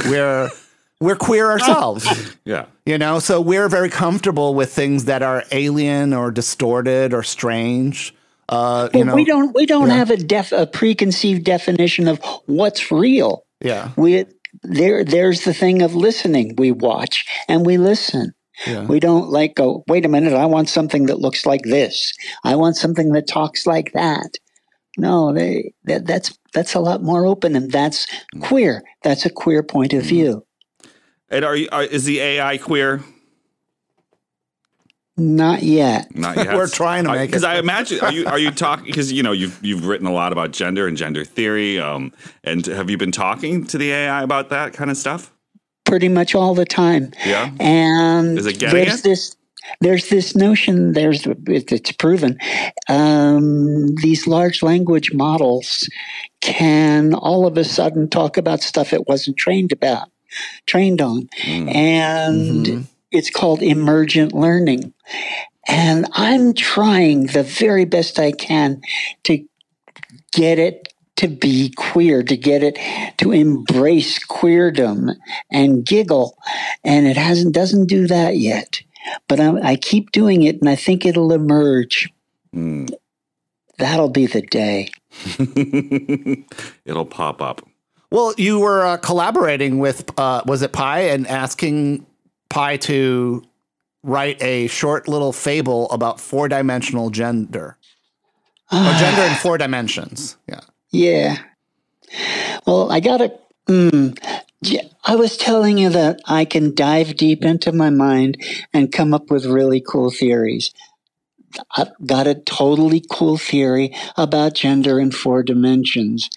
[0.06, 0.50] We're
[1.00, 2.36] we're queer ourselves.
[2.44, 2.66] yeah.
[2.84, 8.14] You know, so we're very comfortable with things that are alien or distorted or strange.
[8.48, 12.90] Uh, you know, we don't we don't have a def a preconceived definition of what's
[12.90, 13.44] real.
[13.60, 14.24] yeah, We
[14.62, 16.54] there there's the thing of listening.
[16.56, 18.32] We watch and we listen.
[18.66, 18.86] Yeah.
[18.86, 22.12] We don't like go, wait a minute, I want something that looks like this.
[22.42, 24.36] I want something that talks like that.
[24.98, 28.06] No, they that, that's that's a lot more open and that's
[28.42, 28.84] queer.
[29.04, 30.46] That's a queer point of view.
[31.30, 31.68] And are you?
[31.72, 33.02] Are, is the AI queer?
[35.16, 36.14] Not yet.
[36.16, 36.54] Not yet.
[36.56, 37.48] We're trying to make Because it.
[37.48, 40.32] I imagine are you are you talking because you know you've you've written a lot
[40.32, 41.78] about gender and gender theory.
[41.80, 42.12] Um,
[42.44, 45.32] and have you been talking to the AI about that kind of stuff?
[45.86, 47.12] Pretty much all the time.
[47.24, 47.52] Yeah.
[47.60, 49.02] And Is it getting there's it?
[49.02, 49.36] this
[49.80, 52.38] there's this notion there's it's proven
[52.88, 55.88] um, these large language models
[56.40, 60.08] can all of a sudden talk about stuff it wasn't trained about
[60.66, 61.74] trained on Mm.
[61.74, 62.84] and Mhm.
[63.10, 64.92] it's called emergent learning
[65.66, 68.80] and i'm trying the very best i can
[69.24, 69.44] to
[70.32, 72.78] get it to be queer to get it
[73.18, 75.16] to embrace queerdom
[75.50, 76.36] and giggle
[76.84, 78.82] and it hasn't doesn't do that yet
[79.28, 82.08] but I, I keep doing it and i think it'll emerge
[82.54, 82.90] Mm.
[83.76, 84.88] that'll be the day
[86.84, 87.66] It'll pop up.
[88.10, 92.06] Well, you were uh, collaborating with, uh, was it Pi, and asking
[92.48, 93.42] Pi to
[94.02, 97.76] write a short little fable about four dimensional gender.
[98.72, 100.36] Or gender in four dimensions.
[100.48, 100.60] Yeah.
[100.90, 101.38] Yeah.
[102.66, 103.40] Well, I got it.
[103.66, 104.18] Mm,
[105.04, 108.36] I was telling you that I can dive deep into my mind
[108.72, 110.72] and come up with really cool theories.
[111.76, 116.28] I've got a totally cool theory about gender in four dimensions.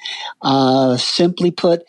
[0.41, 1.83] Uh, simply put,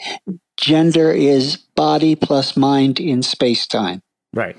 [0.57, 4.03] gender is body plus mind in space time.
[4.35, 4.57] Right.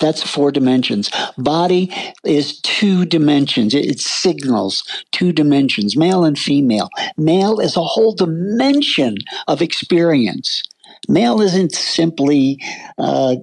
[0.00, 1.10] That's four dimensions.
[1.36, 1.92] Body
[2.24, 3.74] is two dimensions.
[3.74, 6.88] It, it signals two dimensions, male and female.
[7.16, 9.16] Male is a whole dimension
[9.48, 10.62] of experience.
[11.08, 12.58] Male isn't simply
[12.98, 13.36] uh,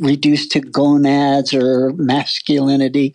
[0.00, 3.14] reduced to gonads or masculinity.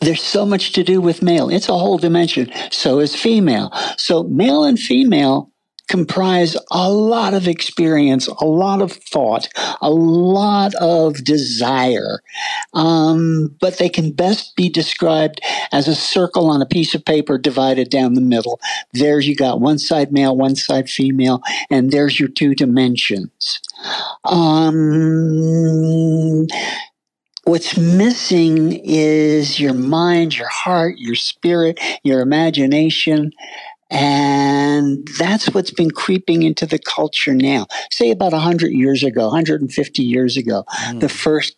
[0.00, 1.48] There's so much to do with male.
[1.48, 2.50] It's a whole dimension.
[2.70, 3.70] So is female.
[3.96, 5.50] So male and female
[5.88, 9.48] comprise a lot of experience, a lot of thought,
[9.80, 12.20] a lot of desire.
[12.72, 15.40] Um, but they can best be described
[15.72, 18.60] as a circle on a piece of paper divided down the middle.
[18.92, 23.60] There you got one side male, one side female, and there's your two dimensions.
[24.24, 25.26] Um,
[27.44, 33.32] what's missing is your mind, your heart, your spirit, your imagination.
[33.94, 37.66] And that's what's been creeping into the culture now.
[37.92, 40.64] Say about 100 years ago, 150 years ago,
[40.96, 41.56] the first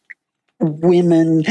[0.61, 1.45] women,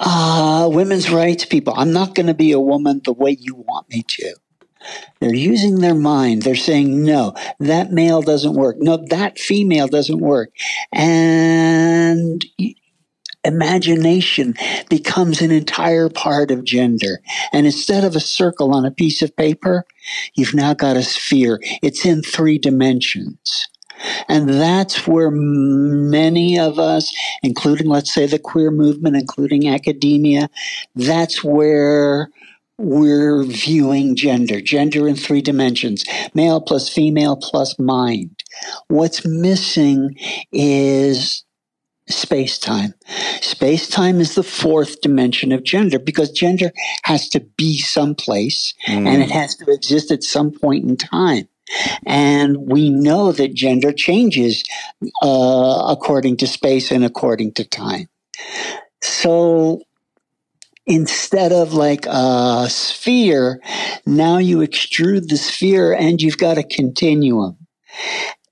[0.00, 1.74] uh, women's rights people.
[1.76, 4.34] I'm not going to be a woman the way you want me to.
[5.20, 6.42] They're using their mind.
[6.42, 8.76] They're saying, no, that male doesn't work.
[8.78, 10.50] No, that female doesn't work.
[10.92, 12.44] And
[13.46, 14.54] imagination
[14.88, 17.20] becomes an entire part of gender.
[17.52, 19.84] And instead of a circle on a piece of paper,
[20.34, 21.60] you've now got a sphere.
[21.82, 23.68] It's in three dimensions.
[24.28, 27.10] And that's where many of us,
[27.42, 30.50] including, let's say, the queer movement, including academia,
[30.94, 32.28] that's where
[32.78, 36.04] we're viewing gender, gender in three dimensions,
[36.34, 38.42] male plus female plus mind.
[38.88, 40.16] What's missing
[40.52, 41.45] is
[42.08, 42.94] space time.
[43.40, 46.70] Space time is the fourth dimension of gender because gender
[47.04, 49.08] has to be someplace Mm.
[49.08, 51.48] and it has to exist at some point in time.
[52.06, 54.62] And we know that gender changes
[55.22, 58.08] uh, according to space and according to time.
[59.02, 59.80] So
[60.86, 63.60] instead of like a sphere,
[64.06, 67.56] now you extrude the sphere and you've got a continuum.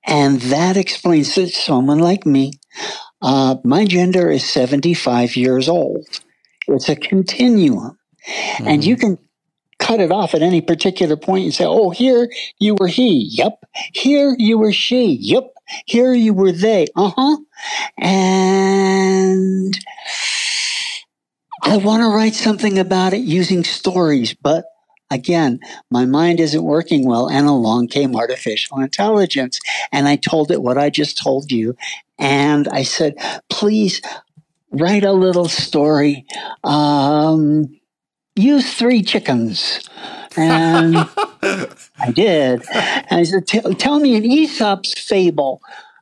[0.06, 2.52] And that explains that someone like me,
[3.24, 6.06] uh, my gender is 75 years old.
[6.68, 7.98] It's a continuum.
[8.60, 9.18] And you can
[9.78, 13.28] cut it off at any particular point and say, oh, here you were he.
[13.32, 13.64] Yep.
[13.94, 15.18] Here you were she.
[15.22, 15.54] Yep.
[15.86, 16.86] Here you were they.
[16.94, 17.38] Uh huh.
[17.98, 19.74] And
[21.62, 24.66] I want to write something about it using stories, but
[25.10, 27.28] again, my mind isn't working well.
[27.28, 29.60] And along came artificial intelligence.
[29.92, 31.76] And I told it what I just told you.
[32.18, 33.16] And I said,
[33.50, 34.00] please
[34.70, 36.26] write a little story.
[36.64, 37.78] Um,
[38.36, 39.88] use three chickens.
[40.36, 40.96] And
[41.42, 42.64] I did.
[42.72, 45.60] And I said, "Tell- tell me an Aesop's fable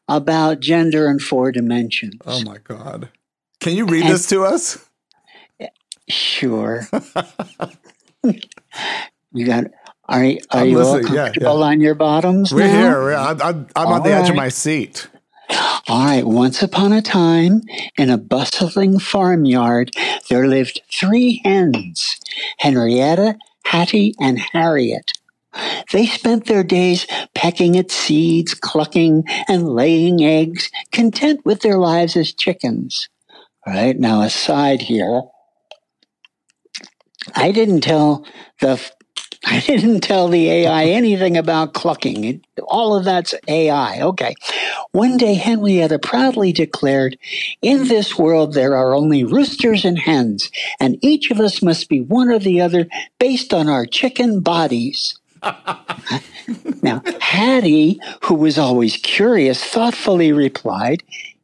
[0.08, 2.14] about gender and four dimensions.
[2.26, 3.10] Oh my God.
[3.60, 4.78] Can you read And- this to us?
[6.08, 6.86] Sure.
[9.32, 9.64] you got.
[10.08, 11.14] Are, you- are I'm you all listening.
[11.14, 12.78] Yeah, comfortable on your bottoms We're now?
[12.80, 13.00] here.
[13.02, 15.08] We're, I'm, I'm, I'm on the edge of my seat.
[15.88, 16.26] All right.
[16.26, 17.62] Once upon a time,
[17.98, 19.90] in a bustling farmyard,
[20.30, 22.18] there lived three hens
[22.58, 25.12] Henrietta, Hattie, and Harriet.
[25.92, 32.16] They spent their days pecking at seeds, clucking, and laying eggs, content with their lives
[32.16, 33.08] as chickens.
[33.66, 33.98] All right.
[33.98, 35.22] Now, aside here,
[37.34, 38.26] I didn't tell
[38.60, 38.80] the
[39.44, 42.24] I didn't tell the AI anything about clucking.
[42.24, 44.00] It, all of that's AI.
[44.00, 44.34] Okay.
[44.92, 47.18] One day, Henrietta proudly declared,
[47.60, 52.00] In this world, there are only roosters and hens, and each of us must be
[52.00, 52.86] one or the other
[53.18, 55.18] based on our chicken bodies.
[56.82, 61.02] now, Hattie, who was always curious, thoughtfully replied,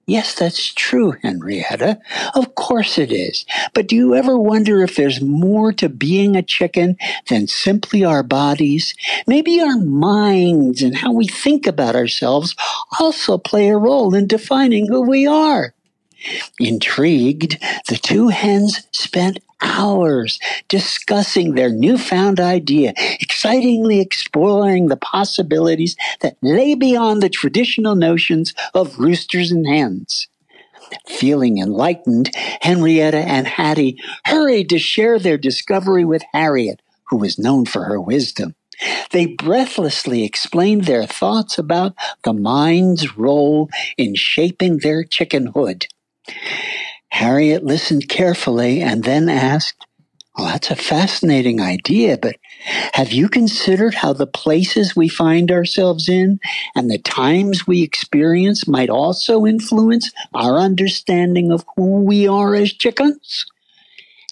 [0.08, 2.00] Yes, that's true, Henrietta.
[2.36, 3.46] Of course it is.
[3.74, 6.98] But do you ever wonder if there's more to being a chicken
[7.30, 8.94] than simply our bodies?
[9.28, 12.56] Maybe our minds and how we think about ourselves
[13.00, 15.74] also play a role in defining who we are.
[16.58, 17.58] Intrigued,
[17.88, 20.38] the two hens spent hours
[20.68, 28.98] discussing their newfound idea, excitingly exploring the possibilities that lay beyond the traditional notions of
[28.98, 30.28] roosters and hens.
[31.06, 37.66] Feeling enlightened, Henrietta and Hattie hurried to share their discovery with Harriet, who was known
[37.66, 38.54] for her wisdom.
[39.10, 45.86] They breathlessly explained their thoughts about the mind's role in shaping their chickenhood.
[47.10, 49.86] Harriet listened carefully and then asked,
[50.36, 52.36] Well, that's a fascinating idea, but
[52.92, 56.38] have you considered how the places we find ourselves in
[56.74, 62.72] and the times we experience might also influence our understanding of who we are as
[62.72, 63.46] chickens?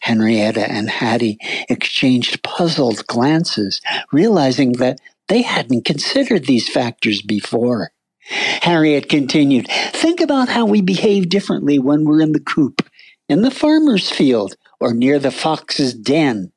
[0.02, 1.38] Henrietta and Hattie
[1.68, 3.80] exchanged puzzled glances,
[4.12, 7.90] realizing that they hadn't considered these factors before.
[8.28, 12.88] Harriet continued, Think about how we behave differently when we're in the coop,
[13.28, 16.52] in the farmer's field, or near the fox's den.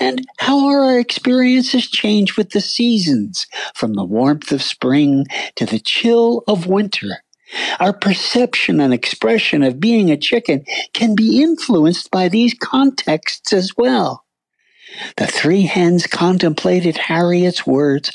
[0.00, 5.78] And how our experiences change with the seasons, from the warmth of spring to the
[5.78, 7.22] chill of winter.
[7.78, 13.76] Our perception and expression of being a chicken can be influenced by these contexts as
[13.76, 14.24] well.
[15.16, 18.10] The three hens contemplated Harriet's words,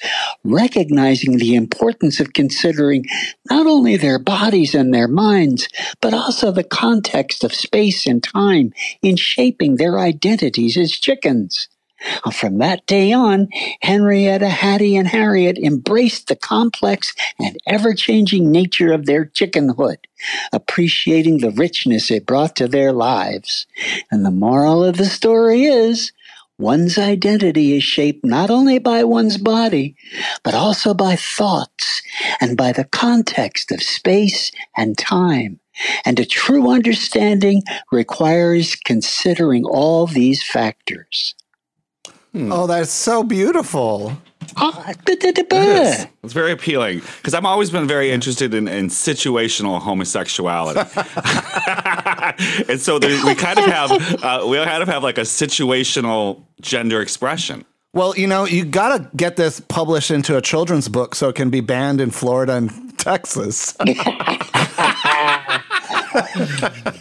[0.45, 3.05] recognizing the importance of considering
[3.49, 5.67] not only their bodies and their minds,
[6.01, 11.67] but also the context of space and time in shaping their identities as chickens.
[12.33, 13.47] From that day on,
[13.81, 19.97] Henrietta, Hattie, and Harriet embraced the complex and ever changing nature of their chickenhood,
[20.51, 23.65] appreciating the richness it brought to their lives.
[24.11, 26.11] And the moral of the story is
[26.57, 29.95] One's identity is shaped not only by one's body,
[30.41, 32.01] but also by thoughts
[32.39, 35.59] and by the context of space and time.
[36.05, 41.35] And a true understanding requires considering all these factors.
[42.31, 42.51] Hmm.
[42.51, 44.17] Oh, that's so beautiful.
[44.57, 50.79] Ah, it it's very appealing because I've always been very interested in, in situational homosexuality,
[52.69, 53.91] and so there, we kind of have
[54.23, 57.65] uh, we kind of have like a situational gender expression.
[57.93, 61.35] Well, you know, you got to get this published into a children's book so it
[61.35, 63.73] can be banned in Florida and Texas.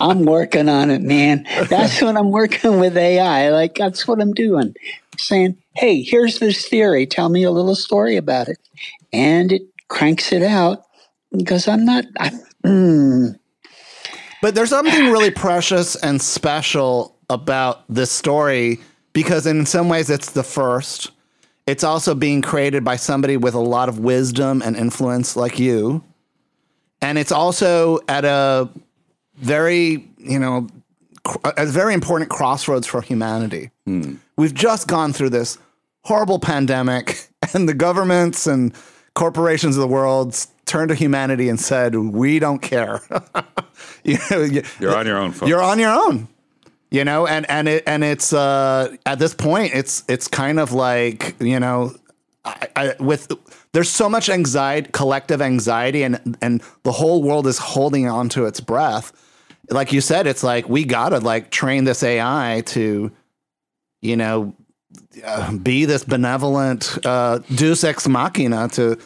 [0.00, 1.46] I'm working on it, man.
[1.68, 3.50] That's what I'm working with AI.
[3.50, 4.74] Like that's what I'm doing
[5.18, 7.06] saying, Hey, here's this theory.
[7.06, 8.58] Tell me a little story about it.
[9.12, 10.84] And it cranks it out
[11.36, 12.04] because I'm not.
[12.18, 13.38] I'm, mm.
[14.40, 18.80] But there's something really precious and special about this story
[19.12, 21.10] because, in some ways, it's the first.
[21.66, 26.04] It's also being created by somebody with a lot of wisdom and influence like you.
[27.00, 28.68] And it's also at a
[29.36, 30.68] very, you know,
[31.44, 33.70] a very important crossroads for humanity.
[33.86, 34.16] Hmm.
[34.36, 35.58] We've just gone through this
[36.02, 38.74] horrible pandemic, and the governments and
[39.14, 43.00] corporations of the world turned to humanity and said, "We don't care."
[44.04, 44.18] you
[44.82, 45.32] are on your own.
[45.32, 45.48] Folks.
[45.48, 46.28] You're on your own.
[46.90, 50.72] You know, and and it and it's uh, at this point, it's it's kind of
[50.72, 51.94] like you know,
[52.44, 53.32] I, I, with
[53.72, 58.46] there's so much anxiety, collective anxiety, and and the whole world is holding on to
[58.46, 59.12] its breath
[59.70, 63.10] like you said, it's like we gotta like train this AI to,
[64.02, 64.54] you know,
[65.24, 68.98] uh, be this benevolent uh, Deus ex machina to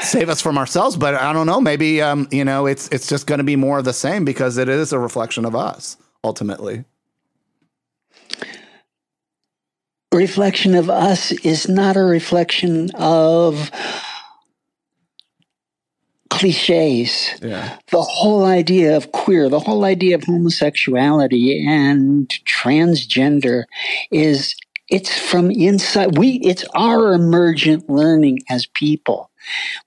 [0.00, 0.96] save us from ourselves.
[0.96, 1.60] But I don't know.
[1.60, 4.58] Maybe um, you know, it's it's just going to be more of the same because
[4.58, 6.84] it is a reflection of us ultimately.
[10.12, 13.70] Reflection of us is not a reflection of
[16.32, 17.30] cliches.
[17.42, 17.76] Yeah.
[17.90, 23.64] The whole idea of queer, the whole idea of homosexuality and transgender
[24.10, 24.56] is
[24.88, 29.30] it's from inside we it's our emergent learning as people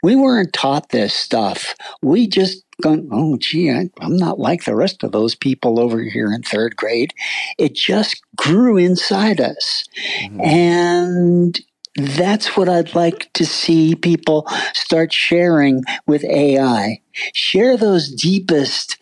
[0.03, 1.75] We weren't taught this stuff.
[2.01, 6.01] We just gone, oh, gee, I, I'm not like the rest of those people over
[6.01, 7.13] here in third grade.
[7.57, 9.85] It just grew inside us.
[10.23, 10.41] Mm-hmm.
[10.41, 11.61] And
[11.95, 17.01] that's what I'd like to see people start sharing with AI.
[17.33, 18.97] Share those deepest,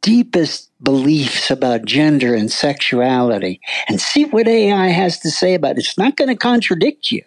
[0.00, 5.78] deepest beliefs about gender and sexuality and see what AI has to say about it.
[5.78, 7.22] It's not going to contradict you.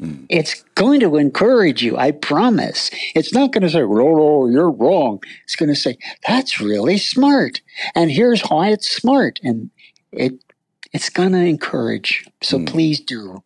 [0.00, 0.26] Mm.
[0.28, 2.90] It's going to encourage you, I promise.
[3.14, 5.22] It's not going to say, oh, oh, you're wrong.
[5.44, 7.60] It's going to say, that's really smart.
[7.94, 9.38] And here's why it's smart.
[9.42, 9.70] And
[10.12, 10.34] it
[10.92, 12.24] it's going to encourage.
[12.42, 12.66] So mm.
[12.66, 13.42] please do.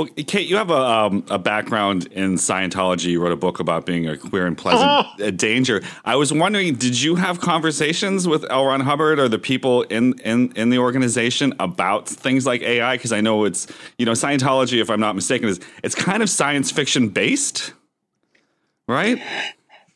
[0.00, 3.08] Well, Kate, you have a, um, a background in Scientology.
[3.08, 5.82] You wrote a book about being a queer and pleasant uh, danger.
[6.06, 8.64] I was wondering, did you have conversations with L.
[8.64, 12.96] Ron Hubbard or the people in, in, in the organization about things like AI?
[12.96, 13.66] Because I know it's,
[13.98, 17.74] you know, Scientology, if I'm not mistaken, is it's kind of science fiction based,
[18.88, 19.22] right?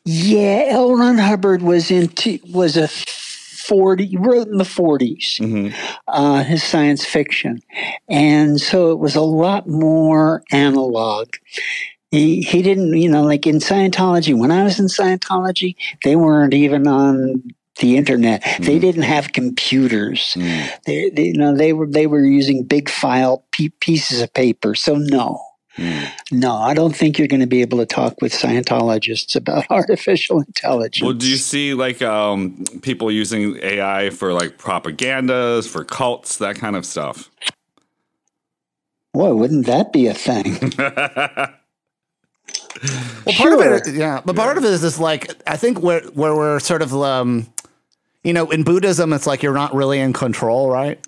[0.03, 0.95] Yeah, L.
[0.95, 2.87] Ron Hubbard was into was a
[3.67, 5.75] 40, he wrote in the 40s, mm-hmm.
[6.07, 7.61] uh, his science fiction.
[8.07, 11.33] And so it was a lot more analog.
[12.11, 16.53] He, he didn't, you know, like in Scientology, when I was in Scientology, they weren't
[16.53, 17.43] even on
[17.79, 18.41] the internet.
[18.41, 18.65] Mm.
[18.65, 20.33] They didn't have computers.
[20.35, 20.69] Mm.
[20.85, 24.75] They, they, you know, they were they were using big file pieces of paper.
[24.75, 25.41] So no,
[25.77, 26.09] Mm.
[26.31, 30.39] No, I don't think you're going to be able to talk with Scientologists about artificial
[30.39, 31.03] intelligence.
[31.03, 36.55] Well, do you see like um, people using AI for like propagandas, for cults, that
[36.55, 37.29] kind of stuff?
[39.13, 40.73] Boy, wouldn't that be a thing?
[40.77, 41.53] well,
[43.35, 46.35] part of it, yeah, but part of it is this like I think where where
[46.35, 47.47] we're sort of um,
[48.25, 50.99] you know, in Buddhism, it's like you're not really in control, right?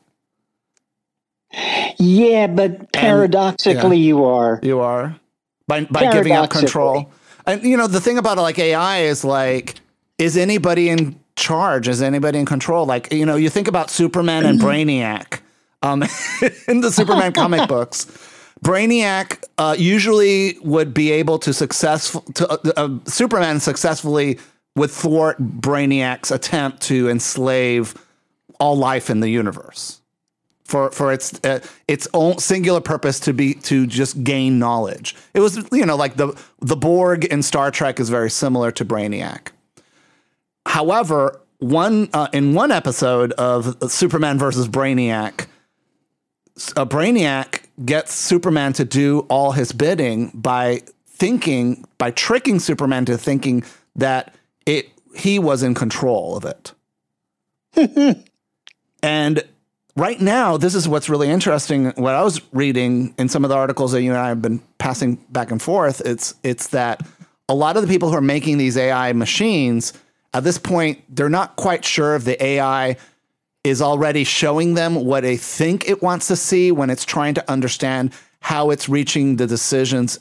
[1.97, 4.59] Yeah, but paradoxically, and, yeah, you are.
[4.61, 5.19] You are
[5.67, 7.11] by by giving up control.
[7.45, 9.75] And you know, the thing about like AI is like,
[10.17, 11.87] is anybody in charge?
[11.87, 12.85] Is anybody in control?
[12.85, 15.39] Like, you know, you think about Superman and Brainiac
[15.81, 16.03] um,
[16.67, 18.05] in the Superman comic books.
[18.63, 24.39] Brainiac uh, usually would be able to successful to uh, uh, Superman successfully
[24.75, 27.95] would thwart Brainiac's attempt to enslave
[28.59, 30.01] all life in the universe
[30.67, 35.15] for for its uh, its own singular purpose to be to just gain knowledge.
[35.33, 38.85] It was you know like the the Borg in Star Trek is very similar to
[38.85, 39.49] Brainiac.
[40.65, 45.47] However, one uh, in one episode of Superman versus Brainiac,
[46.75, 53.17] a Brainiac gets Superman to do all his bidding by thinking by tricking Superman to
[53.17, 53.63] thinking
[53.95, 56.73] that it he was in control of it.
[59.01, 59.43] and
[59.97, 61.91] right now, this is what's really interesting.
[61.91, 64.59] What I was reading in some of the articles that you and I have been
[64.77, 67.05] passing back and forth, it's it's that
[67.49, 69.93] a lot of the people who are making these AI machines
[70.33, 72.97] at this point, they're not quite sure if the AI
[73.63, 77.51] is already showing them what they think it wants to see when it's trying to
[77.51, 80.19] understand how it's reaching the decisions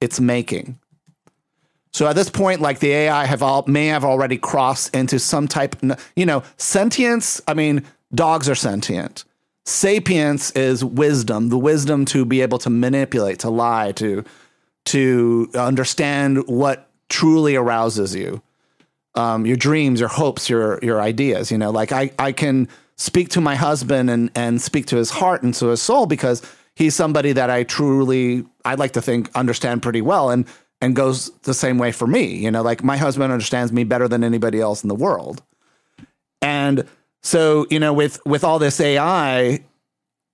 [0.00, 0.78] it's making.
[1.92, 5.48] So at this point, like the AI have all may have already crossed into some
[5.48, 5.76] type,
[6.16, 7.40] you know, sentience.
[7.48, 7.84] I mean,
[8.14, 9.24] Dogs are sentient.
[9.64, 14.24] Sapience is wisdom, the wisdom to be able to manipulate, to lie, to
[14.86, 18.40] to understand what truly arouses you.
[19.14, 21.50] Um, your dreams, your hopes, your your ideas.
[21.50, 25.10] You know, like I, I can speak to my husband and and speak to his
[25.10, 26.40] heart and to his soul because
[26.74, 30.46] he's somebody that I truly I'd like to think understand pretty well and
[30.80, 32.36] and goes the same way for me.
[32.36, 35.42] You know, like my husband understands me better than anybody else in the world.
[36.40, 36.86] And
[37.22, 39.60] so, you know, with with all this AI,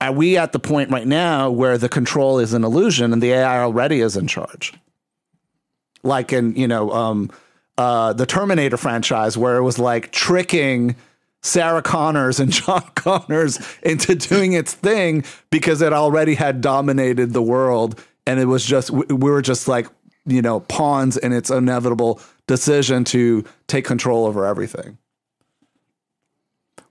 [0.01, 3.33] are we at the point right now where the control is an illusion and the
[3.33, 4.75] AI already is in charge?
[6.03, 7.31] Like in, you know, um,
[7.79, 10.97] uh, the Terminator franchise, where it was like tricking
[11.43, 17.43] Sarah Connors and John Connors into doing its thing because it already had dominated the
[17.43, 18.03] world.
[18.27, 19.87] And it was just, we were just like,
[20.27, 24.99] you know, pawns in its inevitable decision to take control over everything.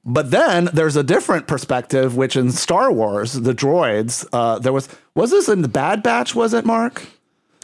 [0.06, 4.90] But then there's a different perspective, which in Star Wars, the droids, uh, there was
[5.16, 6.36] was this in the Bad Batch?
[6.36, 7.06] Was it Marc?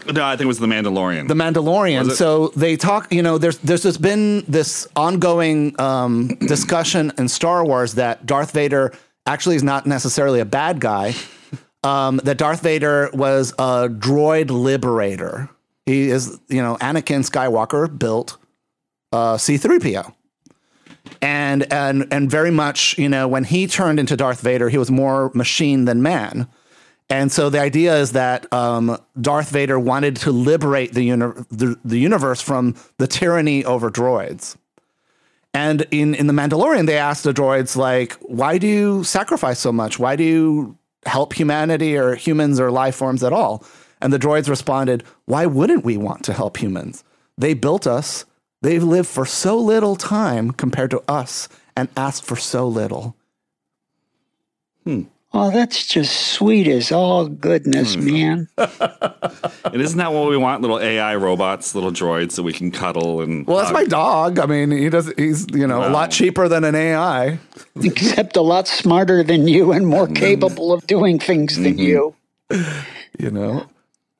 [0.07, 1.27] No, I think it was the Mandalorian.
[1.27, 2.11] The Mandalorian.
[2.11, 3.11] So they talk.
[3.11, 8.51] You know, there's there's just been this ongoing um, discussion in Star Wars that Darth
[8.51, 8.93] Vader
[9.25, 11.15] actually is not necessarily a bad guy.
[11.83, 15.49] Um, that Darth Vader was a droid liberator.
[15.85, 18.37] He is, you know, Anakin Skywalker built
[19.13, 20.13] uh, C3PO
[21.21, 24.91] and and and very much you know when he turned into Darth Vader, he was
[24.91, 26.47] more machine than man.
[27.11, 31.75] And so the idea is that um, Darth Vader wanted to liberate the, uni- the,
[31.83, 34.55] the universe from the tyranny over droids.
[35.51, 39.71] And in, in The Mandalorian, they asked the droids, like, why do you sacrifice so
[39.71, 39.97] much?
[39.97, 43.63] Why do you help humanity or humans or life forms at all?
[44.01, 47.03] And the droids responded, why wouldn't we want to help humans?
[47.39, 48.25] They built us.
[48.61, 53.15] They've lived for so little time compared to us and asked for so little.
[54.83, 55.03] Hmm.
[55.31, 58.05] Oh, that's just sweet as all goodness, Hmm.
[58.05, 58.47] man.
[59.71, 60.61] And isn't that what we want?
[60.61, 63.45] Little AI robots, little droids that we can cuddle and.
[63.45, 63.75] Well, that's hug?
[63.75, 64.39] my dog.
[64.39, 65.11] I mean, he does.
[65.15, 67.37] He's you know a lot cheaper than an AI.
[67.83, 70.15] Except a lot smarter than you and more mm-hmm.
[70.15, 71.79] capable of doing things than mm-hmm.
[71.79, 72.15] you.
[73.19, 73.67] You know,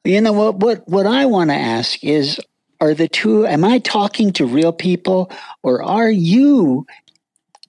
[0.04, 0.58] You know what?
[0.58, 2.40] What what I want to ask is:
[2.82, 3.46] Are the two?
[3.46, 5.32] Am I talking to real people,
[5.64, 6.86] or are you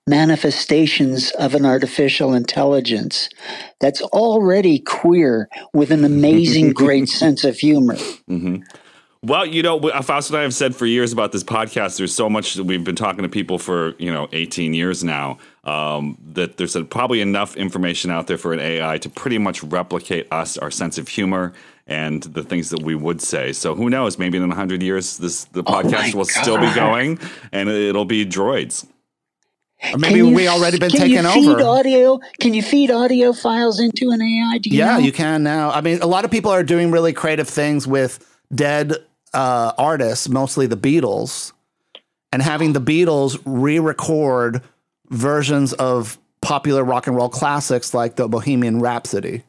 [0.07, 3.29] manifestations of an artificial intelligence
[3.81, 7.97] that's already queer with an amazing, great sense of humor?
[9.23, 11.99] Well, you know, Faust and I have said for years about this podcast.
[11.99, 15.39] There's so much that we've been talking to people for you know 18 years now.
[15.65, 19.63] Um, that there's a, probably enough information out there for an AI to pretty much
[19.63, 21.53] replicate us, our sense of humor,
[21.91, 23.53] and the things that we would say.
[23.53, 24.17] So who knows?
[24.17, 27.19] Maybe in 100 years, this the podcast my will still be going,
[27.53, 28.87] and it'll be droids.
[29.93, 31.63] or maybe you- we already been can taken you feed over.
[31.63, 32.21] Audio?
[32.39, 34.59] Can you feed audio files into an AI?
[34.59, 34.99] Do you yeah, know?
[34.99, 35.71] you can now.
[35.71, 38.25] I mean, a lot of people are doing really creative things with
[38.55, 38.95] dead
[39.35, 41.53] uh, artists, mostly the Beatles,
[42.33, 44.63] and having the Beatles re-record
[45.09, 49.43] versions of popular rock and roll classics like the Bohemian Rhapsody.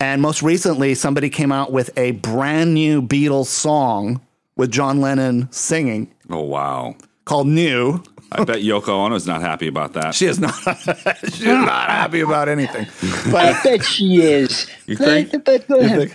[0.00, 4.20] And most recently, somebody came out with a brand new Beatles song
[4.56, 6.96] with John Lennon singing Oh wow!
[7.24, 10.14] called "New." I bet Yoko Ono is not happy about that.
[10.14, 10.54] She is not.
[11.24, 12.86] she's not happy about anything.
[13.30, 14.68] But I bet she is.
[14.86, 15.30] You think?
[15.30, 16.12] But, but go ahead.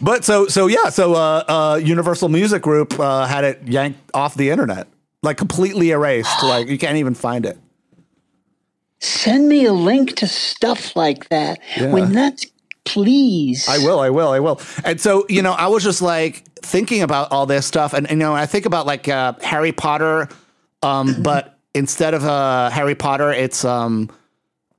[0.00, 0.88] but so so yeah.
[0.88, 4.88] So uh, uh, Universal Music Group uh, had it yanked off the internet,
[5.22, 6.30] like completely erased.
[6.42, 7.58] like you can't even find it.
[8.98, 11.58] Send me a link to stuff like that.
[11.78, 12.46] When that's
[12.84, 13.68] please.
[13.68, 14.00] I will.
[14.00, 14.28] I will.
[14.28, 14.60] I will.
[14.84, 18.16] And so you know, I was just like thinking about all this stuff, and, you
[18.16, 20.28] know, I think about like uh, Harry Potter,
[20.82, 24.10] um, but instead of uh, Harry Potter, it's um,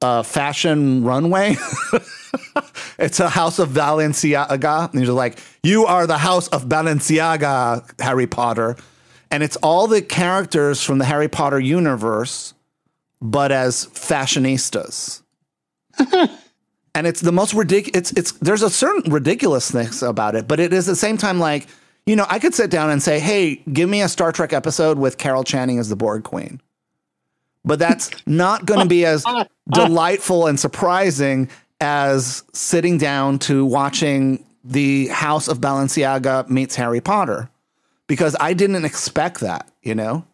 [0.02, 1.56] a fashion runway.
[3.00, 4.94] it's a house of Balenciaga.
[4.94, 8.76] And you're like, you are the house of Balenciaga, Harry Potter.
[9.32, 12.54] And it's all the characters from the Harry Potter universe,
[13.22, 15.22] but as fashionistas.
[16.96, 18.12] and it's the most ridiculous.
[18.12, 21.40] It's, it's, there's a certain ridiculousness about it, but it is at the same time
[21.40, 21.68] like,
[22.06, 24.98] you know, I could sit down and say, hey, give me a Star Trek episode
[24.98, 26.62] with Carol Channing as the Borg Queen.
[27.66, 29.26] But that's not going to be as
[29.70, 37.50] delightful and surprising as sitting down to watching the House of Balenciaga meets Harry Potter
[38.08, 40.26] because I didn't expect that, you know?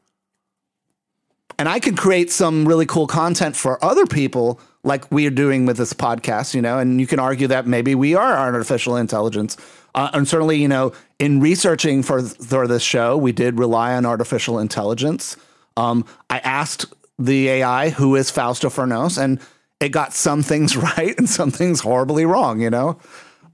[1.57, 5.65] And I could create some really cool content for other people like we are doing
[5.65, 9.57] with this podcast, you know, and you can argue that maybe we are artificial intelligence.
[9.95, 14.05] Uh, and certainly, you know, in researching for, for this show, we did rely on
[14.05, 15.35] artificial intelligence.
[15.75, 16.85] Um, I asked
[17.17, 19.39] the AI who is Fausto Fernos, and
[19.79, 22.97] it got some things right and some things horribly wrong, you know?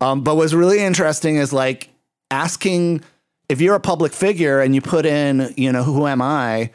[0.02, 1.90] Um, but what's really interesting is like
[2.30, 3.02] asking
[3.50, 6.72] if you're a public figure and you put in, you know, who am I?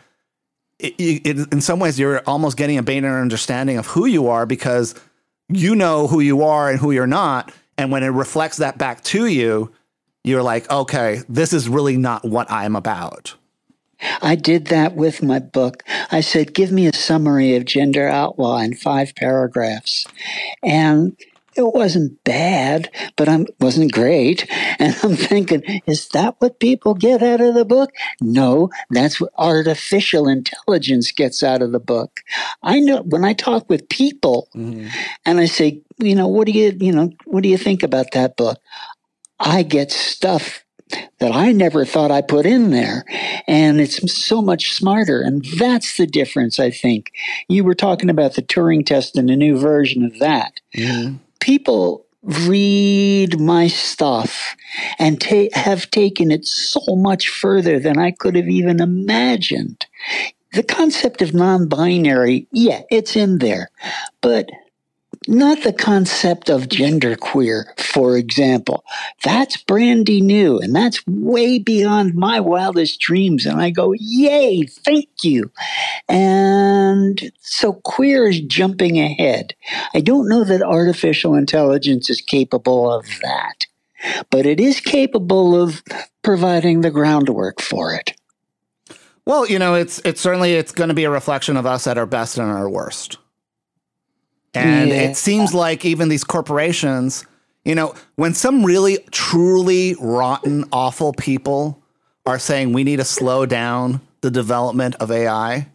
[0.83, 4.47] It, it, in some ways, you're almost getting a better understanding of who you are
[4.47, 4.95] because
[5.49, 7.53] you know who you are and who you're not.
[7.77, 9.73] And when it reflects that back to you,
[10.25, 13.35] you're like, okay, this is really not what I'm about.
[14.23, 15.83] I did that with my book.
[16.11, 20.07] I said, give me a summary of Gender Outlaw in five paragraphs.
[20.63, 21.17] And
[21.57, 24.47] it wasn't bad, but I wasn't great.
[24.81, 27.91] And I'm thinking, is that what people get out of the book?
[28.23, 32.21] No, that's what artificial intelligence gets out of the book.
[32.63, 34.89] I know when I talk with people mm-hmm.
[35.27, 38.13] and I say, you know, what do you, you know, what do you think about
[38.13, 38.59] that book?
[39.39, 40.65] I get stuff
[41.19, 43.05] that I never thought I put in there.
[43.47, 45.21] And it's so much smarter.
[45.21, 47.13] And that's the difference, I think.
[47.49, 50.61] You were talking about the Turing test and a new version of that.
[50.75, 51.17] Mm-hmm.
[51.41, 54.57] People read my stuff
[54.99, 59.87] and ta- have taken it so much further than I could have even imagined.
[60.55, 63.71] The concept of non binary, yeah, it's in there.
[64.23, 64.51] But
[65.29, 68.85] not the concept of genderqueer, for example.
[69.23, 73.45] That's brandy new and that's way beyond my wildest dreams.
[73.45, 75.51] And I go, yay, thank you.
[76.09, 79.55] And so queer is jumping ahead.
[79.95, 83.67] I don't know that artificial intelligence is capable of that,
[84.31, 85.83] but it is capable of
[86.23, 88.15] providing the groundwork for it.
[89.27, 91.99] Well, you know, it's it's certainly it's going to be a reflection of us at
[91.99, 93.19] our best and our worst.
[94.55, 95.03] And yeah.
[95.03, 97.25] it seems like even these corporations,
[97.65, 101.81] you know, when some really truly rotten, awful people
[102.27, 105.69] are saying we need to slow down the development of AI,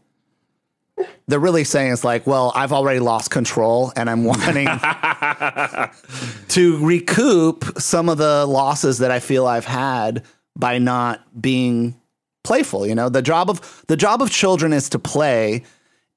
[1.27, 4.67] they're really saying it's like, well, I've already lost control and I'm wanting
[6.49, 10.23] to recoup some of the losses that I feel I've had
[10.55, 11.99] by not being
[12.43, 13.09] playful, you know?
[13.09, 15.63] The job of the job of children is to play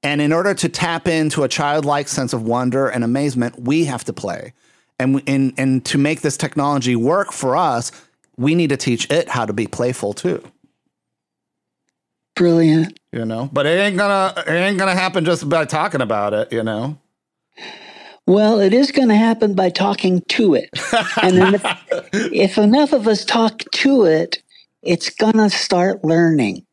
[0.03, 4.03] and in order to tap into a childlike sense of wonder and amazement, we have
[4.05, 4.53] to play.
[4.99, 7.91] And, and, and to make this technology work for us,
[8.37, 10.43] we need to teach it how to be playful too.
[12.35, 12.99] Brilliant.
[13.11, 16.53] You know, but it ain't gonna it ain't gonna happen just by talking about it,
[16.53, 16.97] you know.
[18.29, 20.69] Well, it is going to happen by talking to it.
[21.23, 21.65] and if,
[22.13, 24.43] if enough of us talk to it,
[24.83, 26.63] it's going to start learning.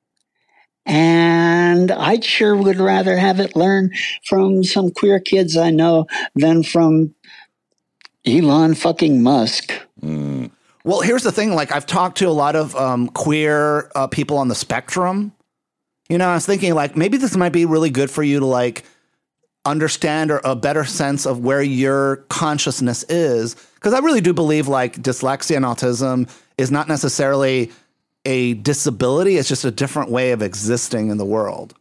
[0.86, 3.90] And I sure would rather have it learn
[4.24, 6.06] from some queer kids I know
[6.36, 7.14] than from
[8.24, 9.72] Elon fucking Musk.
[10.00, 10.52] Mm.
[10.84, 11.52] Well, here's the thing.
[11.54, 15.32] Like, I've talked to a lot of um, queer uh, people on the spectrum.
[16.08, 18.46] You know, I was thinking, like, maybe this might be really good for you to,
[18.46, 18.84] like,
[19.64, 23.56] understand or a better sense of where your consciousness is.
[23.74, 27.72] Because I really do believe, like, dyslexia and autism is not necessarily
[28.26, 29.36] a disability.
[29.36, 31.74] It's just a different way of existing in the world.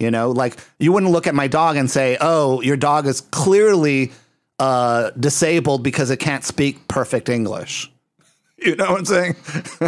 [0.00, 3.20] You know, like you wouldn't look at my dog and say, "Oh, your dog is
[3.20, 4.12] clearly
[4.58, 7.90] uh, disabled because it can't speak perfect English."
[8.58, 9.36] You know what I'm saying?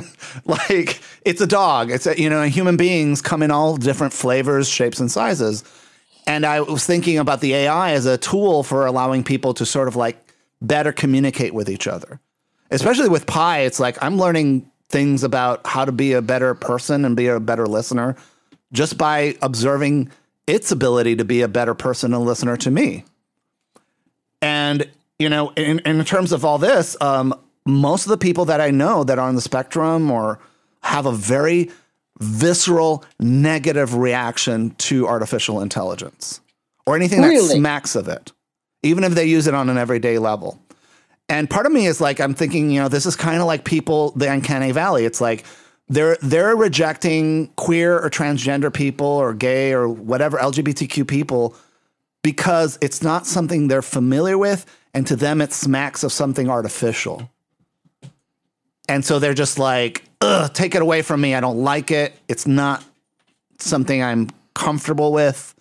[0.45, 1.91] like it's a dog.
[1.91, 5.65] It's a, you know, human beings come in all different flavors, shapes, and sizes.
[6.27, 9.89] And I was thinking about the AI as a tool for allowing people to sort
[9.89, 10.19] of like
[10.61, 12.21] better communicate with each other.
[12.71, 17.05] Especially with Pi, it's like I'm learning things about how to be a better person
[17.05, 18.17] and be a better listener
[18.73, 20.11] just by observing
[20.47, 23.05] its ability to be a better person and listener to me.
[24.41, 27.35] And, you know, in, in terms of all this, um,
[27.67, 30.39] most of the people that I know that are on the spectrum or
[30.83, 31.71] have a very
[32.21, 36.41] visceral negative reaction to artificial intelligence
[36.87, 37.47] or anything really?
[37.47, 38.33] that smacks of it,
[38.83, 40.61] even if they use it on an everyday level.
[41.29, 43.65] And part of me is like, I'm thinking, you know, this is kind of like
[43.65, 45.05] people, the uncanny valley.
[45.05, 45.45] It's like
[45.89, 51.55] they're they're rejecting queer or transgender people or gay or whatever LGBTQ people
[52.23, 57.31] because it's not something they're familiar with, and to them it smacks of something artificial.
[58.89, 61.35] And so they're just like, Ugh, take it away from me.
[61.35, 62.15] I don't like it.
[62.29, 62.83] It's not
[63.59, 65.55] something I'm comfortable with.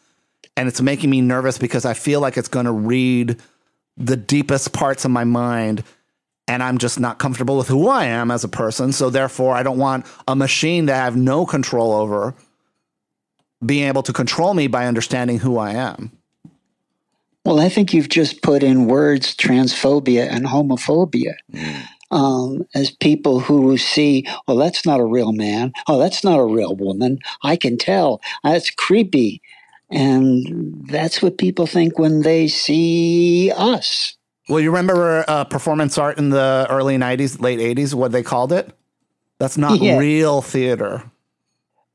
[0.55, 3.39] And it's making me nervous because I feel like it's going to read
[3.97, 5.83] the deepest parts of my mind
[6.47, 8.93] and I'm just not comfortable with who I am as a person.
[8.93, 12.33] So therefore, I don't want a machine that I have no control over
[13.65, 16.11] being able to control me by understanding who I am.
[17.43, 21.35] Well, I think you've just put in words transphobia and homophobia.
[22.11, 25.73] Um, as people who see, well, that's not a real man.
[25.87, 27.19] Oh, that's not a real woman.
[27.43, 28.21] I can tell.
[28.43, 29.41] That's creepy.
[29.89, 34.17] And that's what people think when they see us.
[34.49, 38.51] Well, you remember uh, performance art in the early 90s, late 80s, what they called
[38.51, 38.71] it?
[39.39, 39.97] That's not yeah.
[39.97, 41.03] real theater.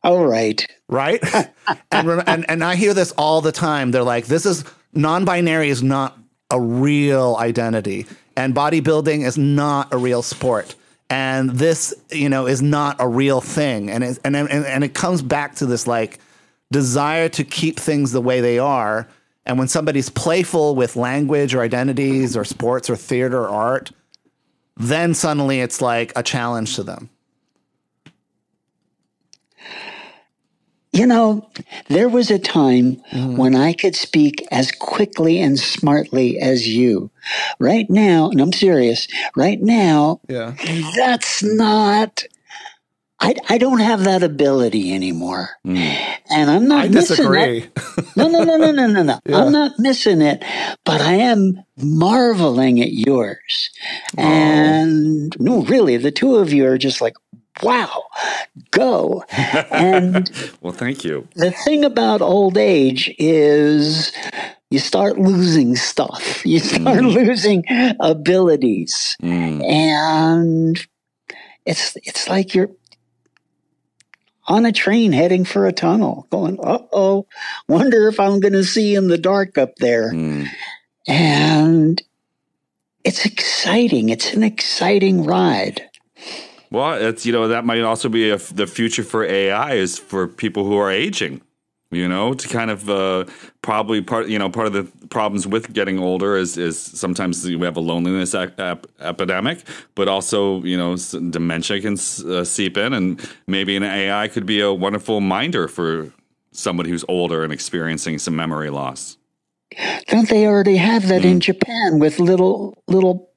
[0.05, 0.67] Oh, right.
[0.89, 1.23] Right?
[1.93, 3.91] and, and, and I hear this all the time.
[3.91, 6.19] They're like, this is non binary is not
[6.51, 10.75] a real identity, and bodybuilding is not a real sport.
[11.09, 13.91] And this, you know, is not a real thing.
[13.91, 16.19] And it, and, and, and it comes back to this like,
[16.73, 19.07] desire to keep things the way they are.
[19.47, 23.93] And when somebody's playful with language or identities or sports or theater or art,
[24.77, 27.11] then suddenly it's like a challenge to them.
[30.93, 31.49] You know,
[31.89, 33.39] there was a time mm.
[33.39, 37.11] when I could speak as quickly and smartly as you.
[37.59, 40.55] Right now, and I'm serious, right now, yeah.
[40.95, 42.25] that's not
[43.23, 45.51] I, I don't have that ability anymore.
[45.65, 45.77] Mm.
[46.31, 47.59] And I'm not I missing disagree.
[47.59, 47.79] it.
[48.17, 49.21] No, no, no, no, no, no, no.
[49.27, 49.39] Yeah.
[49.39, 50.45] I'm not missing it,
[50.85, 53.71] but I am marveling at yours.
[54.19, 54.23] Oh.
[54.23, 57.15] And no, really, the two of you are just like,
[57.63, 58.05] wow,
[58.71, 59.25] go.
[59.71, 60.29] And
[60.61, 61.29] well, thank you.
[61.37, 64.13] The thing about old age is
[64.71, 66.45] you start losing stuff.
[66.45, 67.15] You start mm.
[67.15, 67.65] losing
[68.01, 69.65] abilities, mm.
[69.65, 70.87] and
[71.65, 72.71] it's it's like you're
[74.47, 77.27] on a train heading for a tunnel, going, "Uh oh,
[77.69, 80.49] wonder if I'm going to see in the dark up there." Mm.
[81.07, 82.03] And
[83.05, 84.09] it's exciting.
[84.09, 85.89] It's an exciting ride.
[86.71, 90.27] Well, it's you know that might also be a, the future for AI is for
[90.27, 91.43] people who are aging.
[91.93, 93.27] You know, to kind of uh,
[93.61, 97.61] probably part you know part of the problems with getting older is is sometimes we
[97.61, 99.63] have a loneliness ap- ap- epidemic,
[99.95, 104.61] but also you know dementia can uh, seep in, and maybe an AI could be
[104.61, 106.11] a wonderful minder for
[106.53, 109.19] somebody who's older and experiencing some memory loss.
[110.07, 111.33] Don't they already have that mm.
[111.33, 113.31] in Japan with little little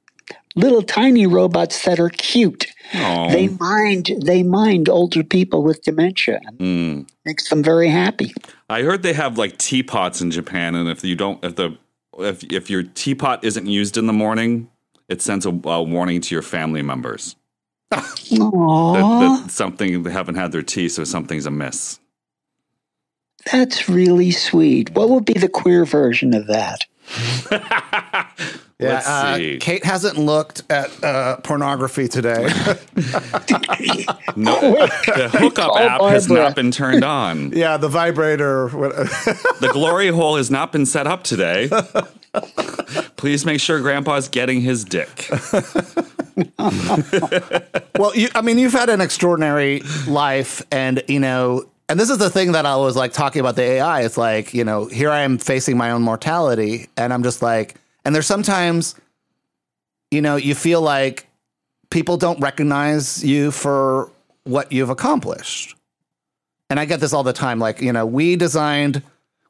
[0.55, 2.67] little tiny robots that are cute?
[2.95, 3.31] Aww.
[3.31, 6.39] They mind they mind older people with dementia.
[6.57, 7.07] Mm.
[7.25, 8.33] Makes them very happy.
[8.69, 11.77] I heard they have like teapots in Japan, and if you don't, if the
[12.19, 14.69] if if your teapot isn't used in the morning,
[15.09, 17.35] it sends a, a warning to your family members.
[17.91, 21.99] that, that something they haven't had their tea, so something's amiss.
[23.51, 24.89] That's really sweet.
[24.91, 26.85] What would be the queer version of that?
[28.79, 32.43] yeah, uh, Kate hasn't looked at uh, pornography today.
[34.35, 34.59] no,
[35.05, 37.51] the hookup oh, app has not been turned on.
[37.55, 38.67] Yeah, the vibrator.
[38.67, 41.69] the glory hole has not been set up today.
[43.15, 45.29] Please make sure Grandpa's getting his dick.
[47.97, 52.17] well, you, I mean, you've had an extraordinary life, and you know and this is
[52.17, 54.01] the thing that I was like talking about the AI.
[54.01, 57.75] It's like, you know, here I am facing my own mortality, and I'm just like,
[58.03, 58.95] and there's sometimes,
[60.11, 61.27] you know, you feel like
[61.89, 64.09] people don't recognize you for
[64.43, 65.75] what you've accomplished.
[66.69, 67.59] And I get this all the time.
[67.59, 69.03] Like, you know, we designed,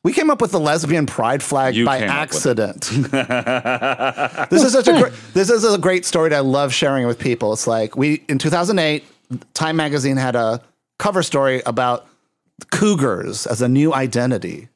[0.04, 2.82] we came up with the lesbian pride flag you by accident.
[4.50, 7.18] this is such a great, this is a great story that I love sharing with
[7.20, 7.54] people.
[7.54, 9.04] It's like we in 2008,
[9.54, 10.62] Time Magazine had a
[11.00, 12.08] cover story about
[12.72, 14.70] cougars as a new identity,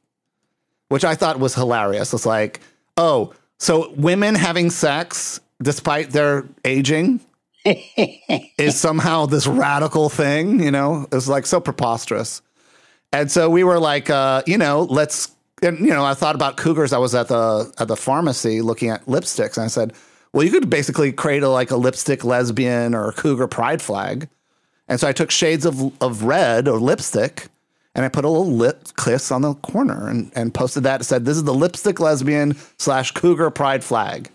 [0.89, 2.13] which I thought was hilarious.
[2.13, 2.59] It's like,
[2.97, 7.19] oh, so women having sex despite their aging
[7.65, 11.07] is somehow this radical thing, you know?
[11.11, 12.41] It's like so preposterous.
[13.11, 16.57] And so we were like, uh, you know, let's and you know, I thought about
[16.57, 16.93] cougars.
[16.93, 19.93] I was at the at the pharmacy looking at lipsticks, and I said,
[20.31, 24.29] well, you could basically create a like a lipstick lesbian or cougar pride flag.
[24.87, 27.47] And so I took shades of of red or lipstick
[27.95, 31.01] and I put a little lip kiss on the corner and, and posted that.
[31.01, 34.29] It said, This is the lipstick lesbian slash cougar pride flag.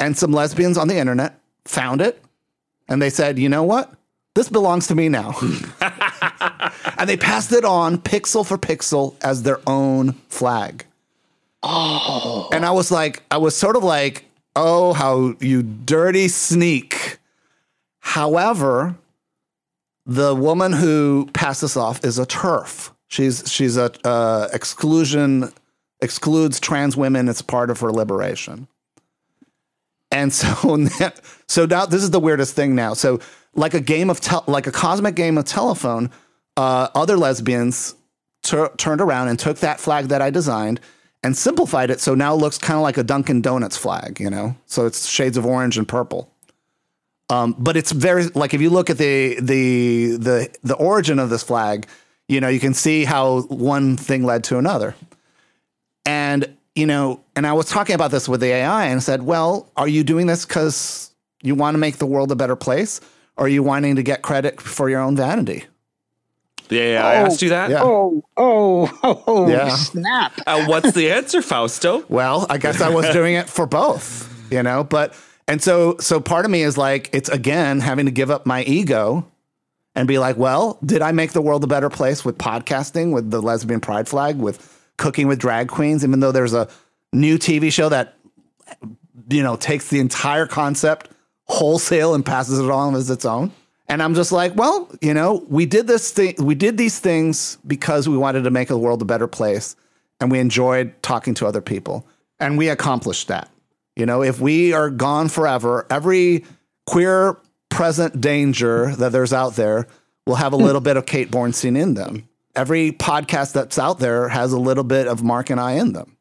[0.00, 2.22] And some lesbians on the internet found it
[2.88, 3.92] and they said, You know what?
[4.34, 5.34] This belongs to me now.
[6.98, 10.86] and they passed it on pixel for pixel as their own flag.
[11.62, 12.48] Oh.
[12.52, 14.24] And I was like, I was sort of like,
[14.56, 17.18] Oh, how you dirty sneak.
[18.00, 18.96] However,
[20.06, 22.90] the woman who passed this off is a TERF.
[23.08, 25.52] She's she's a uh, exclusion
[26.00, 27.28] excludes trans women.
[27.28, 28.68] It's part of her liberation.
[30.10, 30.86] And so
[31.48, 32.94] so now this is the weirdest thing now.
[32.94, 33.20] So
[33.54, 36.10] like a game of te- like a cosmic game of telephone,
[36.56, 37.94] uh, other lesbians
[38.42, 40.80] turned around and took that flag that I designed
[41.22, 44.28] and simplified it so now it looks kind of like a Dunkin' Donuts flag, you
[44.28, 44.56] know.
[44.66, 46.31] So it's shades of orange and purple.
[47.32, 51.30] Um, but it's very like if you look at the the the the origin of
[51.30, 51.86] this flag,
[52.28, 54.94] you know, you can see how one thing led to another.
[56.04, 59.70] And you know, and I was talking about this with the AI and said, "Well,
[59.78, 61.10] are you doing this because
[61.42, 63.00] you want to make the world a better place,
[63.38, 65.64] or are you wanting to get credit for your own vanity?"
[66.68, 67.70] The AI oh, asked you that?
[67.70, 67.82] Yeah.
[67.82, 69.74] Oh, oh, oh, yeah.
[69.74, 70.32] snap.
[70.46, 72.04] Uh, what's the answer, Fausto?
[72.10, 75.14] Well, I guess I was doing it for both, you know, but
[75.52, 78.62] and so so part of me is like it's again having to give up my
[78.62, 79.30] ego
[79.94, 83.30] and be like, well, did I make the world a better place with podcasting, with
[83.30, 86.70] the lesbian pride flag, with cooking with drag queens, even though there's a
[87.12, 88.16] new TV show that
[89.28, 91.10] you know takes the entire concept
[91.44, 93.52] wholesale and passes it on as its own.
[93.90, 97.58] And I'm just like, well, you know, we did this thing, we did these things
[97.66, 99.76] because we wanted to make the world a better place
[100.18, 102.06] and we enjoyed talking to other people.
[102.40, 103.50] And we accomplished that.
[103.96, 106.44] You know, if we are gone forever, every
[106.86, 107.38] queer
[107.68, 109.86] present danger that there's out there
[110.26, 112.28] will have a little bit of Kate Bornstein in them.
[112.54, 116.16] Every podcast that's out there has a little bit of Marc and I in them.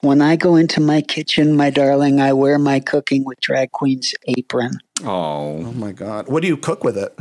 [0.00, 4.14] When I go into my kitchen, my darling, I wear my cooking with drag queen's
[4.26, 4.78] apron.
[5.02, 6.28] Oh, oh my God!
[6.28, 7.18] What do you cook with it?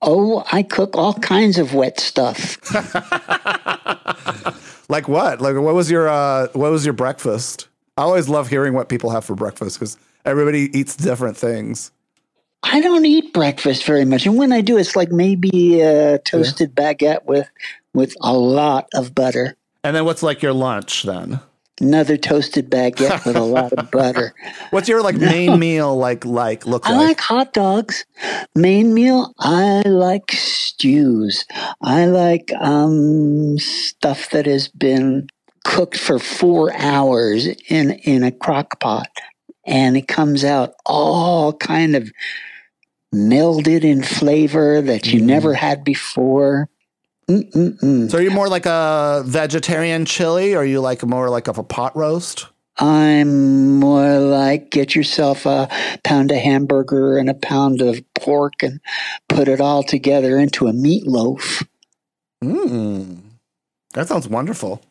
[0.00, 2.58] Oh, I cook all kinds of wet stuff.
[4.90, 5.40] Like what?
[5.40, 7.68] Like what was your uh, what was your breakfast?
[8.00, 11.92] I always love hearing what people have for breakfast because everybody eats different things.
[12.62, 16.72] I don't eat breakfast very much, and when I do, it's like maybe a toasted
[16.78, 16.94] yeah.
[16.94, 17.46] baguette with
[17.92, 19.54] with a lot of butter.
[19.84, 21.40] And then what's like your lunch then?
[21.78, 24.34] Another toasted baguette with a lot of butter.
[24.70, 27.06] What's your like main meal like like look I like?
[27.08, 28.04] like hot dogs.
[28.54, 31.46] Main meal, I like stews.
[31.82, 35.28] I like um stuff that has been
[35.64, 39.08] cooked for 4 hours in in a crock pot
[39.64, 42.10] and it comes out all kind of
[43.14, 45.24] melded in flavor that you mm.
[45.24, 46.68] never had before.
[47.28, 48.10] Mm-mm-mm.
[48.10, 51.58] So are you more like a vegetarian chili or are you like more like of
[51.58, 52.46] a pot roast?
[52.78, 55.68] I'm more like get yourself a
[56.02, 58.80] pound of hamburger and a pound of pork and
[59.28, 61.66] put it all together into a meatloaf.
[62.42, 63.20] Mm.
[63.92, 64.82] That sounds wonderful.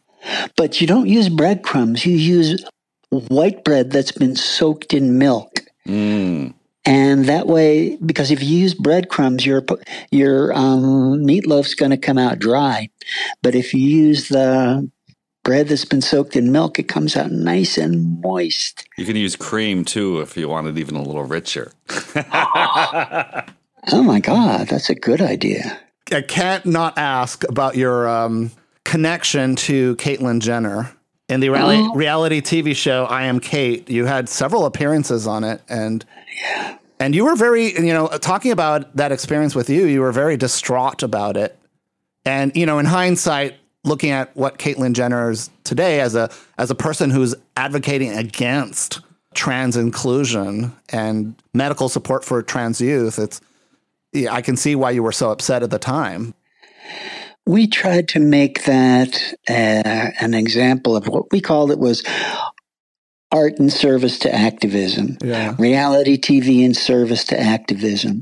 [0.55, 2.05] But you don't use breadcrumbs.
[2.05, 2.63] You use
[3.09, 5.61] white bread that's been soaked in milk.
[5.87, 6.53] Mm.
[6.85, 9.63] And that way, because if you use breadcrumbs, your
[10.11, 12.89] your um, meatloaf's going to come out dry.
[13.43, 14.89] But if you use the
[15.43, 18.87] bread that's been soaked in milk, it comes out nice and moist.
[18.97, 21.71] You can use cream too if you want it even a little richer.
[22.15, 25.79] oh my God, that's a good idea.
[26.11, 28.51] I can't not ask about your um,
[28.89, 30.91] connection to Caitlyn Jenner.
[31.29, 31.93] In the reality, oh.
[31.93, 36.03] reality TV show I Am Cait, you had several appearances on it, and
[36.41, 36.77] yeah.
[36.99, 39.85] and you were very, you know, talking about that experience with you.
[39.85, 41.55] You were very distraught about it,
[42.25, 46.71] and you know, in hindsight, looking at what Caitlyn Jenner is today as a as
[46.71, 49.01] a person who's advocating against
[49.35, 53.39] trans inclusion and medical support for trans youth, it's
[54.13, 56.33] yeah, I can see why you were so upset at the time
[57.49, 62.03] we tried to make that uh, an example of what we called it was
[63.31, 65.55] art in service to activism, yeah.
[65.57, 68.21] reality TV in service to activism.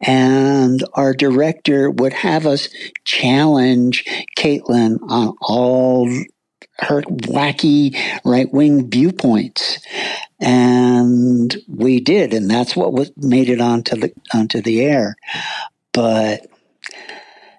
[0.00, 2.68] And our director would have us
[3.04, 4.04] challenge
[4.36, 6.08] Caitlyn on all
[6.78, 9.78] her wacky right wing viewpoints.
[10.40, 15.14] And we did, and that's what was, made it onto the onto the air.
[15.92, 16.46] But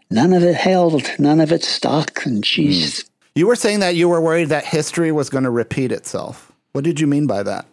[0.09, 2.25] none of it held, none of it stuck.
[2.25, 3.03] And she's.
[3.03, 3.09] Mm.
[3.35, 6.51] You were saying that you were worried that history was going to repeat itself.
[6.71, 7.65] What did you mean by that?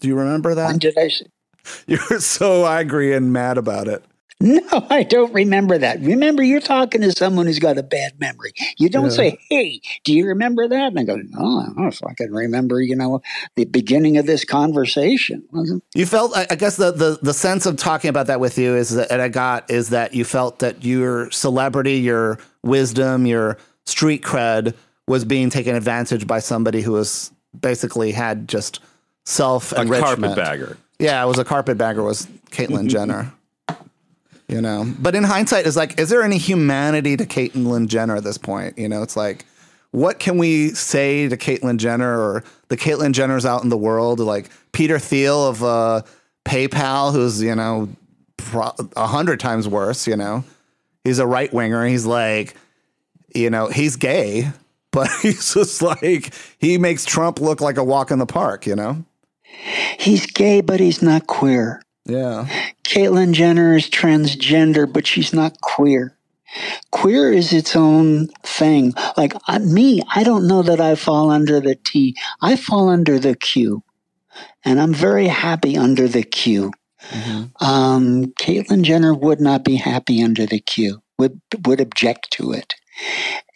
[0.00, 0.66] Do you remember that?
[0.66, 1.10] When did I?
[1.86, 4.04] You were so angry and mad about it.
[4.42, 6.00] No, I don't remember that.
[6.00, 8.52] Remember, you're talking to someone who's got a bad memory.
[8.76, 9.10] You don't yeah.
[9.10, 12.12] say, "Hey, do you remember that?" And I go, "No, I don't know if I
[12.14, 13.22] can remember." You know,
[13.54, 15.44] the beginning of this conversation.
[15.94, 18.90] You felt, I guess, the, the the sense of talking about that with you is
[18.90, 24.22] that, and I got is that you felt that your celebrity, your wisdom, your street
[24.22, 24.74] cred
[25.06, 28.80] was being taken advantage by somebody who was basically had just
[29.24, 30.34] self enrichment.
[30.34, 30.76] Carpetbagger.
[30.98, 32.02] Yeah, it was a carpetbagger.
[32.02, 32.88] Was Caitlyn mm-hmm.
[32.88, 33.32] Jenner
[34.48, 34.92] you know.
[34.98, 38.78] But in hindsight, is like, is there any humanity to Caitlyn Jenner at this point?
[38.78, 39.44] You know, it's like,
[39.92, 44.18] what can we say to Caitlyn Jenner or the Caitlyn Jenners out in the world,
[44.20, 46.02] like Peter Thiel of uh,
[46.44, 47.88] PayPal, who's you know
[48.96, 50.06] a hundred times worse.
[50.06, 50.44] You know,
[51.04, 51.86] he's a right winger.
[51.86, 52.56] He's like,
[53.34, 54.50] you know, he's gay,
[54.90, 58.66] but he's just like he makes Trump look like a walk in the park.
[58.66, 59.04] You know,
[59.98, 61.82] he's gay, but he's not queer.
[62.06, 62.48] Yeah.
[62.84, 66.16] Caitlyn Jenner is transgender, but she's not queer.
[66.90, 68.92] Queer is its own thing.
[69.16, 72.16] Like uh, me, I don't know that I fall under the T.
[72.42, 73.82] I fall under the Q.
[74.64, 76.72] And I'm very happy under the Q.
[77.08, 77.64] Mm-hmm.
[77.64, 82.74] Um, Caitlyn Jenner would not be happy under the Q, would, would object to it.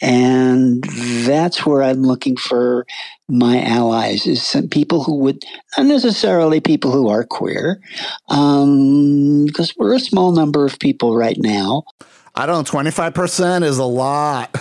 [0.01, 0.84] And
[1.24, 2.86] that's where I'm looking for
[3.28, 5.44] my allies is some people who would
[5.76, 7.80] not necessarily people who are queer,
[8.28, 11.84] um, because we're a small number of people right now.
[12.34, 14.57] I don't know, 25% is a lot,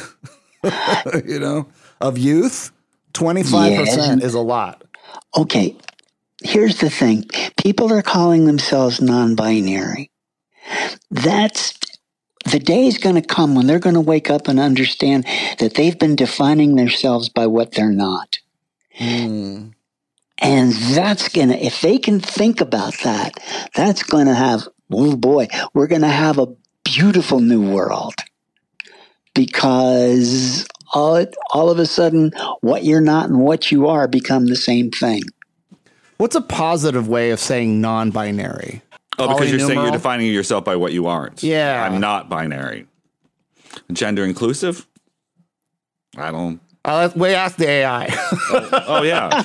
[1.25, 1.67] you know,
[1.99, 2.71] of youth.
[3.13, 4.83] 25% is a lot.
[5.37, 5.75] Okay.
[6.43, 7.25] Here's the thing.
[7.57, 10.11] People are calling themselves non-binary.
[11.11, 11.77] That's
[12.51, 15.25] the day is going to come when they're going to wake up and understand
[15.59, 18.37] that they've been defining themselves by what they're not.
[18.99, 19.73] Mm.
[20.39, 23.33] And that's going to, if they can think about that,
[23.73, 28.15] that's going to have, oh boy, we're going to have a beautiful new world
[29.33, 32.31] because all, all of a sudden,
[32.61, 35.23] what you're not and what you are become the same thing.
[36.17, 38.81] What's a positive way of saying non binary?
[39.17, 41.43] Oh, because you're saying you're defining yourself by what you aren't.
[41.43, 41.83] Yeah.
[41.85, 42.87] I'm not binary.
[43.91, 44.87] Gender inclusive?
[46.17, 48.07] I don't Uh, we asked the AI.
[48.87, 49.43] Oh yeah.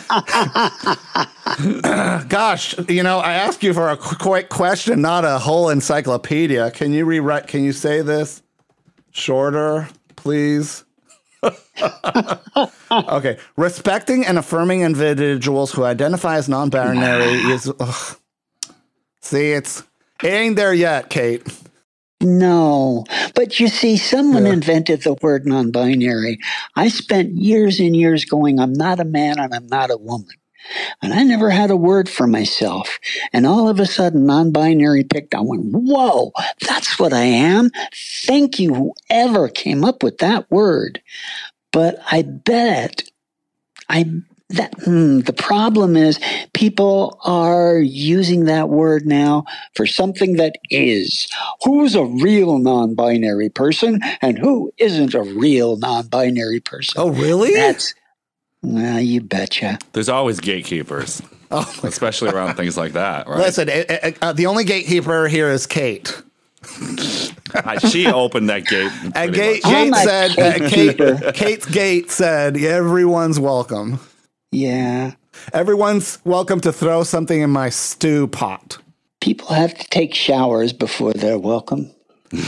[2.28, 6.70] Gosh, you know, I asked you for a quick question, not a whole encyclopedia.
[6.70, 7.46] Can you rewrite?
[7.48, 8.42] Can you say this
[9.10, 10.84] shorter, please?
[12.92, 13.38] okay.
[13.56, 17.72] Respecting and affirming individuals who identify as non-binary is.
[17.80, 18.19] ugh.
[19.22, 19.82] See, it's
[20.22, 21.42] it ain't there yet, Kate.
[22.22, 23.04] No,
[23.34, 26.38] but you see, someone invented the word non binary.
[26.76, 30.28] I spent years and years going, I'm not a man and I'm not a woman.
[31.02, 32.98] And I never had a word for myself.
[33.32, 35.34] And all of a sudden, non binary picked.
[35.34, 37.70] I went, whoa, that's what I am.
[38.26, 41.00] Thank you, whoever came up with that word.
[41.72, 43.04] But I bet,
[43.88, 44.12] I
[44.50, 46.18] that hmm, the problem is
[46.54, 49.44] people are using that word now
[49.74, 51.28] for something that is.
[51.64, 56.94] Who's a real non-binary person and who isn't a real non-binary person?
[56.96, 57.54] Oh, really?
[57.54, 57.94] That's
[58.62, 59.78] well, you betcha.
[59.92, 63.38] There's always gatekeepers, Oh, my especially around things like that, right?
[63.38, 66.22] Listen, eh, eh, uh, the only gatekeeper here is Kate.
[67.88, 68.92] She opened that gate.
[69.02, 70.68] And pretty Kate, Kate said, uh.
[70.68, 73.98] Kate, Kate's gate said, everyone's welcome.
[74.52, 75.12] Yeah.
[75.52, 78.78] Everyone's welcome to throw something in my stew pot.
[79.20, 81.90] People have to take showers before they're welcome.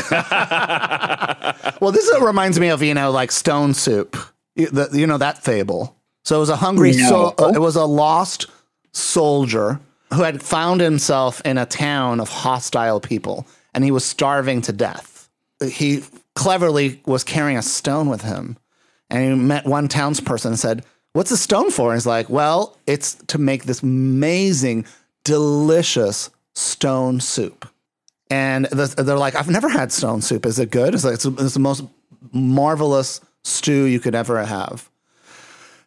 [1.81, 4.17] Well, this reminds me of, you know, like stone soup.
[4.55, 5.97] You, the, you know, that fable.
[6.25, 7.09] So it was a hungry No.
[7.09, 7.35] soul.
[7.39, 8.47] uh, it was a lost
[8.93, 9.81] soldier
[10.13, 14.73] who had found himself in a town of hostile people and he was starving to
[14.73, 15.29] death.
[15.65, 16.05] He
[16.37, 18.57] cleverly was carrying a stone with him
[19.11, 21.91] and he met one townsperson and said, What's the stone for?
[21.91, 24.87] And he's like, Well, it's to make this amazing,
[25.25, 27.69] delicious stone soup.
[28.31, 30.47] And the, they're like, I've never had stone soup.
[30.47, 30.95] Is it good?
[30.95, 31.85] It's like, it's, it's the most
[32.33, 34.89] marvelous stew you could ever have.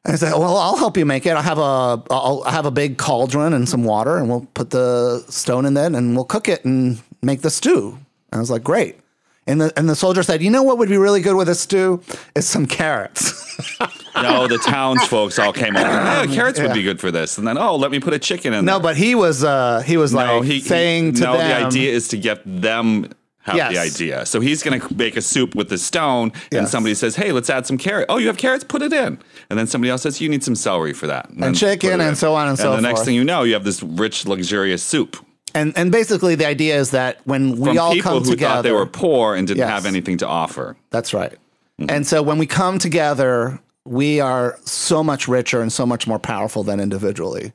[0.03, 1.35] And I said, well, I'll help you make it.
[1.35, 4.69] I have a, I'll I have a big cauldron and some water and we'll put
[4.69, 7.97] the stone in there and we'll cook it and make the stew.
[8.31, 8.99] And I was like, great.
[9.47, 11.55] And the, and the soldier said, you know what would be really good with a
[11.55, 12.01] stew?
[12.35, 13.43] Is some carrots.
[14.15, 15.87] No, the townsfolk all came over.
[15.87, 17.37] Oh, carrots would be good for this.
[17.37, 18.83] And then, oh, let me put a chicken in no, there.
[18.83, 21.65] but he was, uh, he was no, like he, saying he, to no, them, the
[21.67, 24.25] idea is to get them have the idea.
[24.25, 26.71] So he's going to make a soup with the stone, and Yes.
[26.71, 28.63] somebody says, "Hey, let's add some carrot." Oh, you have carrots?
[28.63, 29.19] Put it in.
[29.49, 32.17] And then somebody else says, "You need some celery for that." And chicken put and
[32.17, 32.77] so on and so forth.
[32.77, 35.17] And the next thing you know, you have this rich, luxurious soup
[35.55, 38.55] and, and basically the idea is that when we from all people come who together,
[38.55, 39.69] thought they were poor and didn't Yes.
[39.69, 40.75] have anything to offer.
[40.91, 41.31] That's right.
[41.79, 41.89] Mm-hmm.
[41.89, 46.19] And so when we come together, we are so much richer and so much more
[46.19, 47.53] powerful than individually.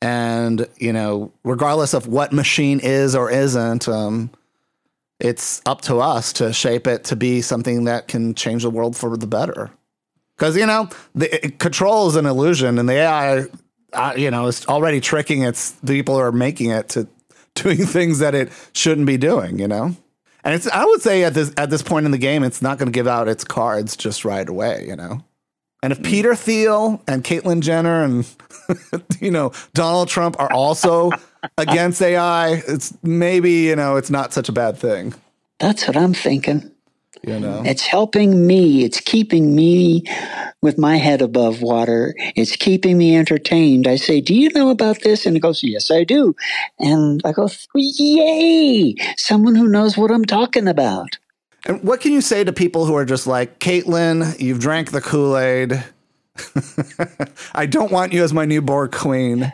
[0.00, 4.30] And, you know, regardless of what machine is or isn't, um,
[5.18, 8.96] it's up to us to shape it to be something that can change the world
[8.96, 9.70] for the better.
[10.36, 13.46] Because, you know, the it, control is an illusion and the AI,
[13.92, 17.08] uh, you know, it's already tricking its the people who are making it to
[17.54, 19.96] doing things that it shouldn't be doing, you know?
[20.44, 22.78] And it's I would say at this at this point in the game, it's not
[22.78, 25.22] going to give out its cards just right away, you know.
[25.82, 28.26] And if Peter Thiel and Caitlyn Jenner and
[29.20, 31.10] you know Donald Trump are also
[31.58, 35.14] against AI, it's maybe you know it's not such a bad thing,
[35.58, 36.70] That's what I'm thinking.
[37.22, 37.62] You know.
[37.64, 38.84] It's helping me.
[38.84, 40.04] It's keeping me
[40.62, 42.14] with my head above water.
[42.36, 43.86] It's keeping me entertained.
[43.86, 45.26] I say, Do you know about this?
[45.26, 46.34] And it goes, Yes, I do.
[46.78, 48.94] And I go, Yay!
[49.16, 51.18] Someone who knows what I'm talking about.
[51.66, 55.00] And what can you say to people who are just like Caitlin, You've drank the
[55.00, 55.84] Kool Aid.
[57.54, 59.52] I don't want you as my newborn queen.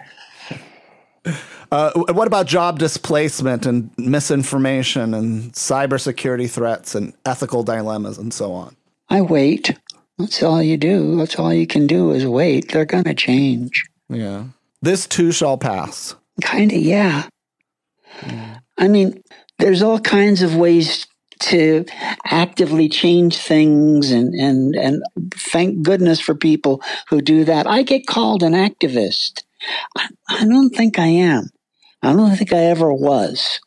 [1.74, 8.52] Uh, what about job displacement and misinformation and cybersecurity threats and ethical dilemmas and so
[8.52, 8.76] on?
[9.08, 9.76] I wait.
[10.16, 11.16] That's all you do.
[11.16, 12.70] That's all you can do is wait.
[12.70, 13.86] They're going to change.
[14.08, 14.44] Yeah.
[14.82, 16.14] This too shall pass.
[16.42, 17.24] Kind of, yeah.
[18.78, 19.20] I mean,
[19.58, 21.08] there's all kinds of ways
[21.40, 21.84] to
[22.24, 25.02] actively change things, and, and, and
[25.34, 27.66] thank goodness for people who do that.
[27.66, 29.42] I get called an activist.
[29.96, 31.50] I, I don't think I am.
[32.04, 33.60] I don't think I ever was.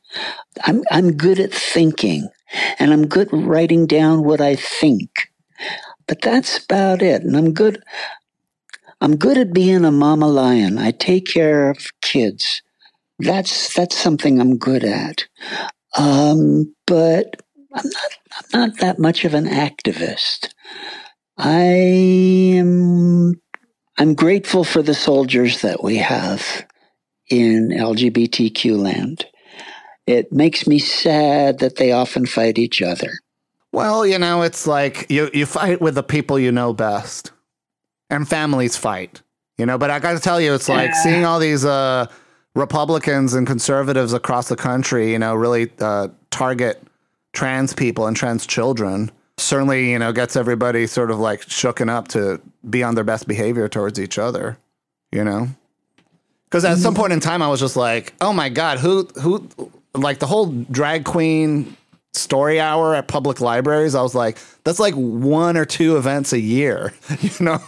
[0.65, 2.29] I'm, I'm good at thinking,
[2.79, 5.29] and I'm good at writing down what I think.
[6.07, 7.23] But that's about it.
[7.23, 7.83] And I'm good.
[9.01, 10.77] I'm good at being a mama lion.
[10.77, 12.61] I take care of kids.
[13.19, 15.27] That's that's something I'm good at.
[15.97, 17.41] Um, but
[17.73, 18.11] I'm not
[18.53, 20.49] I'm not that much of an activist.
[21.37, 21.63] I
[22.59, 23.35] am
[23.97, 26.66] I'm grateful for the soldiers that we have
[27.29, 29.25] in LGBTQ land.
[30.05, 33.11] It makes me sad that they often fight each other.
[33.73, 37.31] Well, you know, it's like you, you fight with the people you know best.
[38.09, 39.21] and families fight.
[39.57, 42.05] You know, but I got to tell you, it's like seeing all these uh,
[42.55, 46.81] Republicans and conservatives across the country, you know, really uh, target
[47.33, 49.11] trans people and trans children.
[49.37, 52.39] Certainly, you know, gets everybody sort of like shooken up to
[52.69, 54.57] be on their best behavior towards each other.
[55.11, 55.47] You know,
[56.49, 57.01] because at some mm-hmm.
[57.01, 59.47] point in time, I was just like, "Oh my god, who who
[59.93, 61.75] like the whole drag queen
[62.13, 66.39] story hour at public libraries?" I was like, "That's like one or two events a
[66.39, 67.59] year," you know,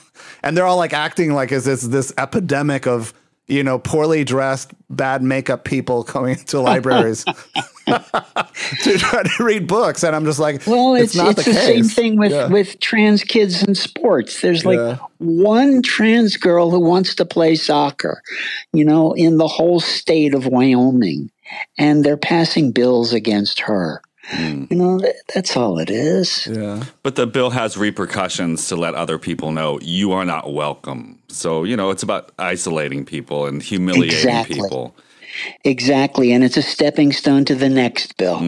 [0.43, 3.13] and they're all like acting like is this this epidemic of
[3.49, 7.25] you know poorly dressed, bad makeup people coming into libraries
[7.85, 11.51] to try to read books, and I'm just like, Well, it's it's not it's the,
[11.51, 12.47] the, same thing with Yeah.
[12.47, 14.41] with trans kids in sports.
[14.41, 14.97] There's like Yeah.
[15.17, 18.21] one trans girl who wants to play soccer,
[18.71, 21.31] you know, in the whole state of Wyoming,
[21.77, 24.01] and they're passing bills against her.
[24.29, 24.65] Hmm.
[24.69, 26.47] You know, that, that's all it is.
[26.47, 26.83] Yeah.
[27.01, 31.19] But the bill has repercussions to let other people know you are not welcome.
[31.29, 34.55] So, you know, it's about isolating people and humiliating Exactly.
[34.55, 34.95] people.
[35.63, 38.39] Exactly, and it's a stepping stone to the next bill.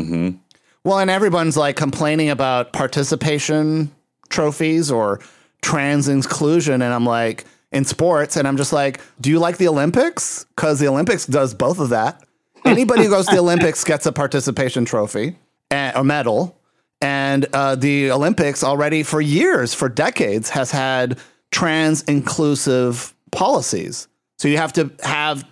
[0.84, 3.92] Well, and everyone's like complaining about participation
[4.30, 5.20] trophies or
[5.62, 6.82] trans inclusion.
[6.82, 10.46] And I'm like, in sports, and I'm just like, do you like the Olympics?
[10.56, 12.22] Because the Olympics does both of that.
[12.66, 15.36] Anybody who goes to the Olympics gets a participation trophy
[15.72, 16.58] and, or medal.
[17.02, 21.18] And uh, the Olympics already for years, for decades, has had
[21.50, 24.08] trans inclusive policies.
[24.38, 25.44] So you have to have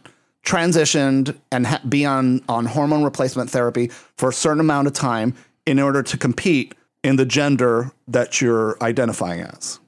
[0.45, 3.87] transitioned and ha- be on, on hormone replacement therapy
[4.17, 5.33] for a certain amount of time
[5.65, 9.79] in order to compete in the gender that you're identifying as.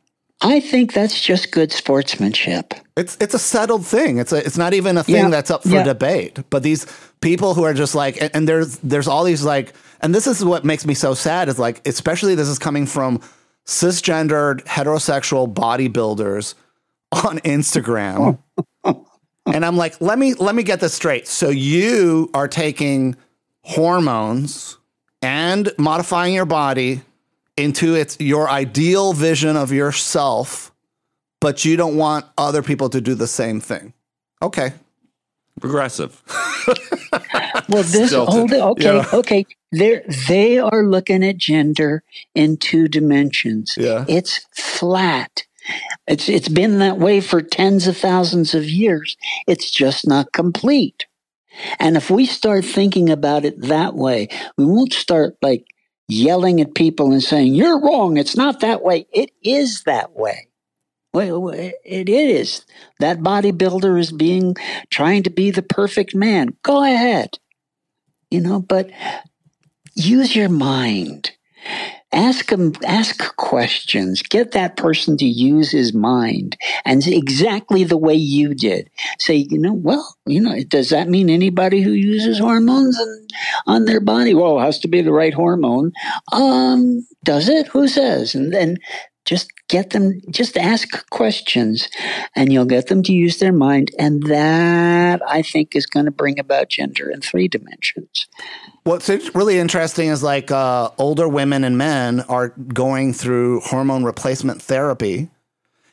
[0.41, 2.73] I think that's just good sportsmanship.
[2.97, 4.17] It's it's a settled thing.
[4.17, 5.83] It's a, it's not even a thing Yeah, that's up for yeah.
[5.83, 6.39] debate.
[6.49, 6.87] But these
[7.21, 10.43] people who are just like, and, and there's there's all these like, and this is
[10.43, 13.21] what makes me so sad is like, especially this is coming from
[13.65, 16.55] cisgendered heterosexual bodybuilders
[17.11, 18.39] on Instagram.
[18.83, 21.27] and I'm like, let me let me get this straight.
[21.27, 23.15] So you are taking
[23.63, 24.77] hormones
[25.21, 27.01] and modifying your body
[27.57, 30.71] into its your ideal vision of yourself,
[31.39, 33.93] but you don't want other people to do the same thing.
[34.41, 34.73] Okay.
[35.59, 36.21] Progressive.
[37.69, 38.33] Well, this Stilted.
[38.33, 38.61] hold it.
[38.61, 39.05] Okay, Yeah.
[39.13, 39.45] okay.
[39.71, 42.03] They they are looking at gender
[42.35, 43.75] in two dimensions.
[43.77, 44.05] Yeah.
[44.07, 45.43] It's flat.
[46.07, 49.15] It's it's been that way for tens of thousands of years.
[49.47, 51.05] It's just not complete.
[51.79, 54.27] And if we start thinking about it that way,
[54.57, 55.65] we won't start like
[56.07, 58.17] yelling at people and saying, "You're wrong.
[58.17, 60.47] It's not that way." It is that way.
[61.13, 62.65] Well, it is.
[62.99, 64.55] That bodybuilder is being
[64.89, 66.55] trying to be the perfect man.
[66.63, 67.37] Go ahead.
[68.29, 68.89] You know, but
[69.93, 71.31] use your mind.
[72.13, 74.21] Ask him, ask questions.
[74.21, 78.89] Get that person to use his mind and exactly the way you did.
[79.17, 83.27] Say, you know, well, you know, does that mean anybody who uses hormones on,
[83.65, 84.33] on their body?
[84.33, 85.93] Well, it has to be the right hormone.
[86.33, 87.67] Um, does it?
[87.67, 88.35] Who says?
[88.35, 88.77] And then
[89.31, 91.87] just get them, just ask questions
[92.35, 93.89] and you'll get them to use their mind.
[93.97, 98.27] And that I think is going to bring about gender in three dimensions.
[98.83, 104.61] What's really interesting is like uh, older women and men are going through hormone replacement
[104.61, 105.29] therapy.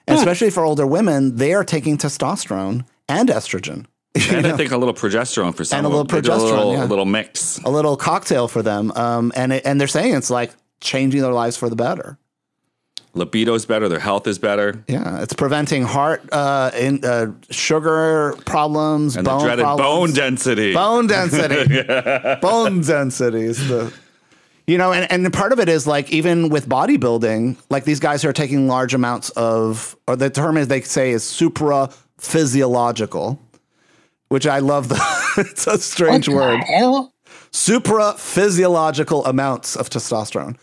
[0.09, 3.87] And especially for older women, they are taking testosterone and estrogen.
[4.33, 6.23] And I think a little progesterone for some And a little them.
[6.23, 6.85] They do progesterone, A little, yeah.
[6.85, 7.59] a little mix.
[7.59, 8.91] a little cocktail for them.
[8.97, 10.51] Um, and, it, and they're saying it's like
[10.81, 12.19] changing their lives for the better.
[13.15, 13.89] Libido is better.
[13.89, 14.85] Their health is better.
[14.87, 19.89] Yeah, it's preventing heart, uh, in, uh, sugar problems, And bone the dreaded problems.
[19.89, 20.75] bone density.
[20.75, 21.83] bone density
[22.43, 23.93] bone density is the
[24.67, 28.23] you know and, and part of it is like even with bodybuilding like these guys
[28.23, 33.41] who are taking large amounts of or the term is they say is supra physiological
[34.29, 35.01] which i love the
[35.39, 37.15] it's a strange What the word hell?
[37.51, 40.57] supra physiological amounts of testosterone.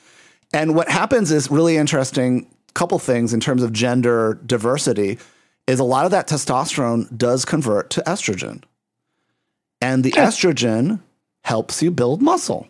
[0.53, 5.17] And what happens is really interesting couple things in terms of gender diversity
[5.65, 8.61] is a lot of that testosterone does convert to estrogen.
[9.81, 10.99] And the estrogen
[11.43, 12.67] helps you build muscle.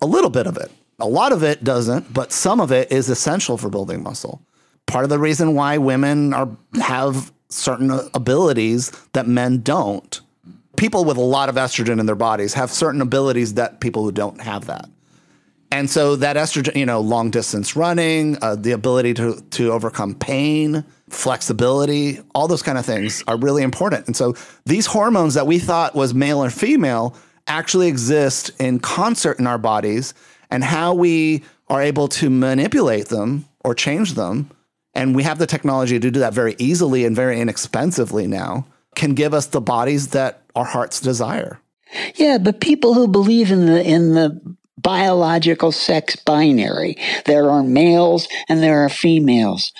[0.00, 0.70] A little bit of it.
[1.00, 4.40] A lot of it doesn't, but some of it is essential for building muscle.
[4.86, 6.48] Part of the reason why women are
[6.80, 10.20] have certain abilities that men don't
[10.76, 14.12] people with a lot of estrogen in their bodies have certain abilities that people who
[14.12, 14.88] don't have that.
[15.72, 20.14] And so that estrogen, you know, long distance running, uh, the ability to to overcome
[20.14, 24.06] pain, flexibility, all those kind of things are really important.
[24.06, 24.34] And so
[24.66, 27.16] these hormones that we thought was male or female
[27.46, 30.14] actually exist in concert in our bodies,
[30.50, 34.50] and how we are able to manipulate them or change them
[34.94, 39.14] and we have the technology to do that very easily and very inexpensively now, can
[39.14, 41.58] give us the bodies that our hearts desire.
[42.16, 44.40] Yeah, but people who believe in the in the
[44.78, 46.96] biological sex binary,
[47.26, 49.72] there are males and there are females,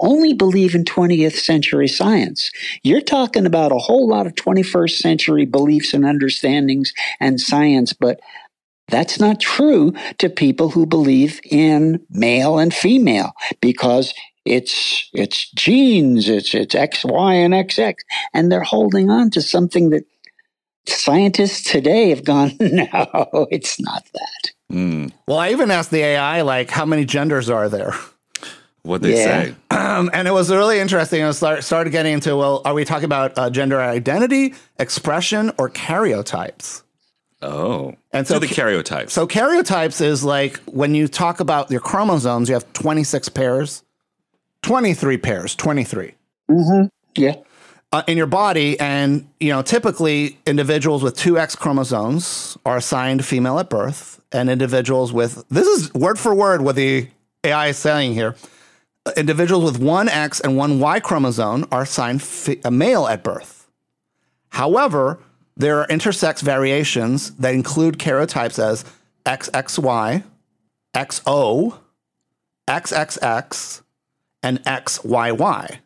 [0.00, 2.50] only believe in 20th century science.
[2.82, 8.20] You're talking about a whole lot of 21st century beliefs and understandings and science, but
[8.88, 14.12] that's not true to people who believe in male and female because
[14.44, 17.94] it's it's genes, it's it's X, Y, and XX,
[18.32, 20.04] and they're holding on to something that
[20.86, 24.52] scientists today have gone, no, it's not that.
[24.72, 25.12] Mm.
[25.26, 27.94] Well, I even asked the AI, like, how many genders are there?
[28.82, 29.44] What they yeah.
[29.44, 31.22] say, um, and it was really interesting.
[31.22, 35.68] I start, started getting into well, are we talking about uh, gender identity, expression, or
[35.68, 36.82] karyotypes?
[37.42, 39.10] Oh, and so the karyotypes.
[39.10, 43.82] So karyotypes is like when you talk about your chromosomes, you have twenty six pairs,
[44.62, 46.14] twenty three pairs, twenty three.
[46.50, 46.86] Mm-hmm.
[47.16, 47.36] Yeah.
[47.92, 53.24] Uh, in your body, and you know, typically individuals with two X chromosomes are assigned
[53.24, 57.08] female at birth, and individuals with this is word for word what the
[57.42, 58.36] AI is saying here.
[59.16, 62.22] Individuals with one X and one Y chromosome are assigned
[62.64, 63.68] a male at birth.
[64.50, 65.18] However,
[65.56, 68.84] there are intersex variations that include karyotypes as
[69.26, 70.22] XXY,
[70.94, 71.78] XO,
[72.68, 73.82] XXX,
[74.42, 75.78] and XYY.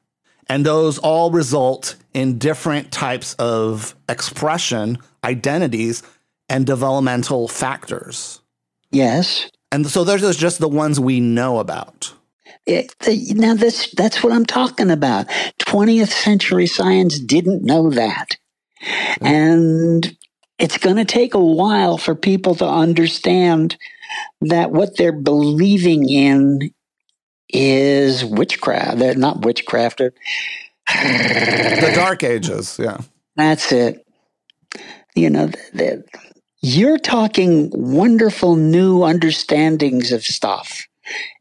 [0.48, 6.02] And those all result in different types of expression, identities,
[6.48, 8.40] and developmental factors.
[8.90, 9.50] Yes.
[9.72, 12.12] And so those are just the ones we know about.
[12.66, 15.26] It, the, now this that's what I'm talking about.
[15.60, 18.36] 20th century science didn't know that.
[19.20, 19.26] Mm.
[19.26, 20.16] And
[20.58, 23.76] it's going to take a while for people to understand
[24.40, 26.72] that what they're believing in
[27.48, 28.98] is witchcraft.
[28.98, 29.98] They're not witchcraft.
[29.98, 32.98] the Dark Ages, yeah.
[33.36, 34.06] That's it.
[35.14, 35.50] You know,
[36.60, 40.86] you're talking wonderful new understandings of stuff.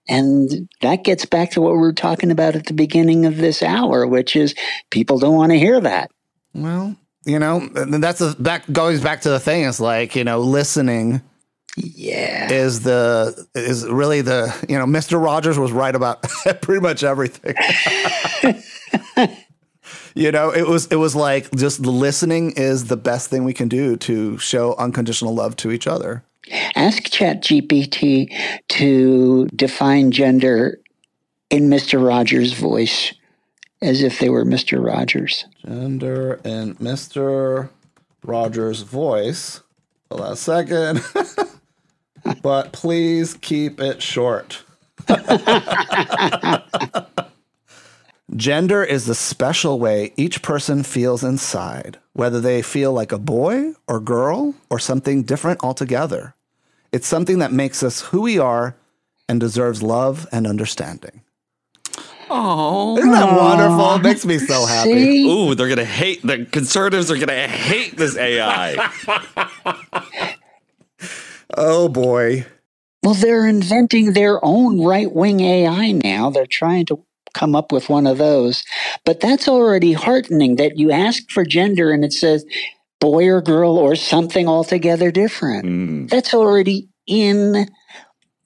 [0.07, 3.63] And that gets back to what we were talking about at the beginning of this
[3.63, 4.53] hour, which is
[4.89, 6.11] people don't want to hear that.
[6.53, 9.63] Well, you know, that's a, that goes back to the thing.
[9.63, 11.21] It's like you know, listening.
[11.75, 16.21] Yeah, is the is really the you know, Mister Rogers was right about
[16.61, 17.55] pretty much everything.
[20.15, 23.69] you know, it was it was like just listening is the best thing we can
[23.69, 26.23] do to show unconditional love to each other.
[26.75, 28.31] Ask ChatGPT
[28.69, 30.79] to define gender
[31.49, 32.05] in Mr.
[32.05, 33.13] Rogers' voice
[33.81, 34.83] as if they were Mr.
[34.83, 35.45] Rogers.
[35.65, 37.69] Gender in Mr.
[38.23, 39.61] Rogers' voice.
[40.09, 41.01] Hold on a second.
[42.41, 44.63] but please keep it short.
[48.35, 53.73] Gender is the special way each person feels inside, whether they feel like a boy
[53.87, 56.33] or girl or something different altogether.
[56.91, 58.75] It's something that makes us who we are
[59.27, 61.21] and deserves love and understanding.
[62.29, 63.95] Oh, isn't that wonderful?
[63.95, 64.93] It makes me so happy.
[64.93, 65.29] See?
[65.29, 68.89] Ooh, they're gonna hate the conservatives are gonna hate this AI.
[71.57, 72.45] oh boy.
[73.03, 76.29] Well, they're inventing their own right wing AI now.
[76.29, 77.03] They're trying to
[77.33, 78.63] come up with one of those.
[79.05, 82.45] But that's already heartening that you ask for gender and it says
[82.99, 85.65] boy or girl or something altogether different.
[85.65, 86.09] Mm.
[86.09, 87.67] That's already in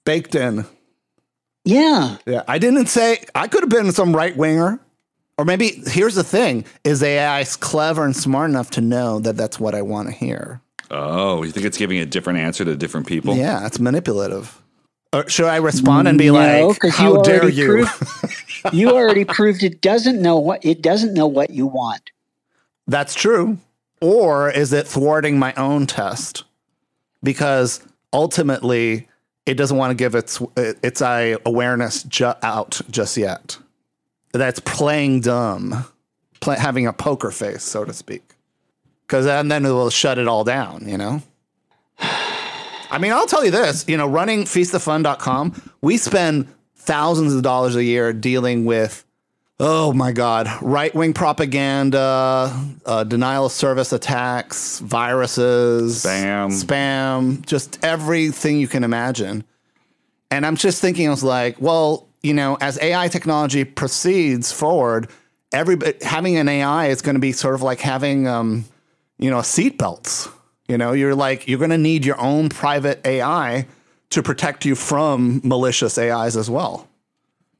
[0.04, 0.64] baked in.
[1.64, 2.16] Yeah.
[2.26, 2.42] Yeah.
[2.48, 4.80] I didn't say I could have been some right winger.
[5.36, 9.60] Or maybe here's the thing is AI clever and smart enough to know that that's
[9.60, 10.60] what I want to hear.
[10.90, 13.36] Oh, you think it's giving a different answer to different people?
[13.36, 14.60] Yeah, it's manipulative.
[15.12, 19.24] Or should I respond and be no, like, "How you dare you?" Proved, you already
[19.24, 22.10] proved it doesn't know what it doesn't know what you want.
[22.86, 23.58] That's true.
[24.00, 26.44] Or is it thwarting my own test?
[27.22, 27.80] Because
[28.12, 29.08] ultimately,
[29.46, 33.58] it doesn't want to give its its eye awareness ju- out just yet.
[34.32, 35.86] That's playing dumb,
[36.40, 38.34] play, having a poker face, so to speak.
[39.08, 40.86] Because and then it will shut it all down.
[40.86, 41.22] You know.
[42.90, 43.84] I mean, I'll tell you this.
[43.88, 49.04] You know, running feastoffun.com, we spend thousands of dollars a year dealing with
[49.60, 50.48] Oh my God.
[50.62, 52.54] Right wing propaganda,
[52.86, 59.42] uh, denial of service attacks, viruses, spam, spam, just everything you can imagine.
[60.30, 65.08] And I'm just thinking, I was like, well, you know, as AI technology proceeds forward,
[65.52, 68.64] every having an AI is going to be sort of like having, um,
[69.18, 70.32] you know, seatbelts.
[70.68, 73.66] You know, you're like, you're going to need your own private AI
[74.10, 76.88] to protect you from malicious AIs as well.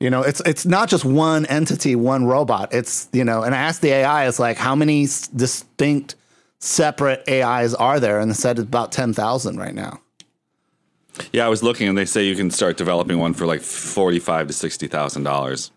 [0.01, 2.73] You know, it's it's not just one entity, one robot.
[2.73, 6.15] It's you know, and I asked the AI, it's like how many distinct,
[6.61, 8.21] separate AIs are there?
[8.21, 10.01] And they said it's about ten thousand right now.
[11.33, 14.47] Yeah, I was looking, and they say you can start developing one for like forty-five
[14.47, 15.73] to sixty thousand dollars.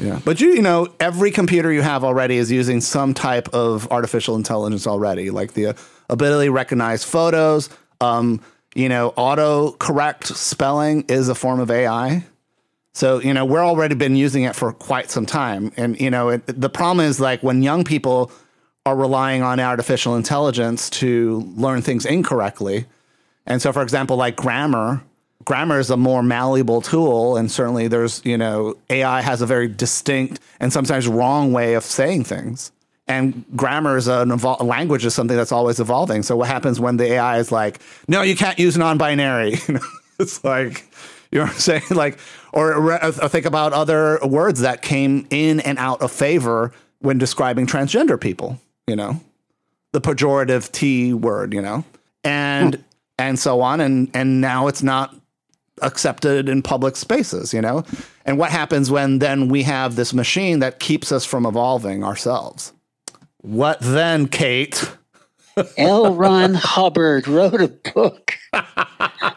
[0.00, 3.90] Yeah, but you you know, every computer you have already is using some type of
[3.90, 5.76] artificial intelligence already, like the
[6.08, 7.68] ability to recognize photos.
[8.00, 8.40] Um,
[8.74, 12.24] you know, auto correct spelling is a form of AI.
[12.92, 15.72] So, you know, we're already been using it for quite some time.
[15.76, 18.32] And, you know, it, the problem is like when young people
[18.86, 22.86] are relying on artificial intelligence to learn things incorrectly.
[23.46, 25.02] And so, for example, like grammar,
[25.44, 27.36] grammar is a more malleable tool.
[27.36, 31.84] And certainly there's, you know, AI has a very distinct and sometimes wrong way of
[31.84, 32.72] saying things.
[33.06, 36.22] And grammar is an evol- language is something that's always evolving.
[36.22, 39.56] So what happens when the AI is like, no, you can't use non-binary?
[40.20, 40.84] It's like,
[41.32, 41.82] you know what I'm saying?
[41.92, 42.18] Like,
[42.52, 47.16] or, or uh, think about other words that came in and out of favor when
[47.16, 49.18] describing transgender people, you know,
[49.92, 51.84] the pejorative T word, you know,
[52.22, 52.80] and, hmm.
[53.18, 53.80] and so on.
[53.80, 55.14] And, and now it's not
[55.82, 57.84] accepted in public spaces, you know?
[58.24, 62.72] And what happens when then we have this machine that keeps us from evolving ourselves?
[63.38, 64.90] What then, Kate?
[65.76, 66.14] L.
[66.14, 68.34] Ron Hubbard wrote a book.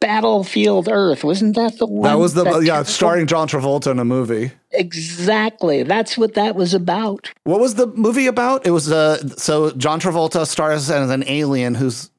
[0.00, 1.24] Battlefield Earth.
[1.24, 2.02] Wasn't that the one?
[2.04, 4.52] That was the that yeah, starring John Travolta in a movie.
[4.70, 5.82] Exactly.
[5.82, 7.32] That's what that was about.
[7.44, 8.66] What was the movie about?
[8.66, 12.10] It was uh so John Travolta stars as an alien who's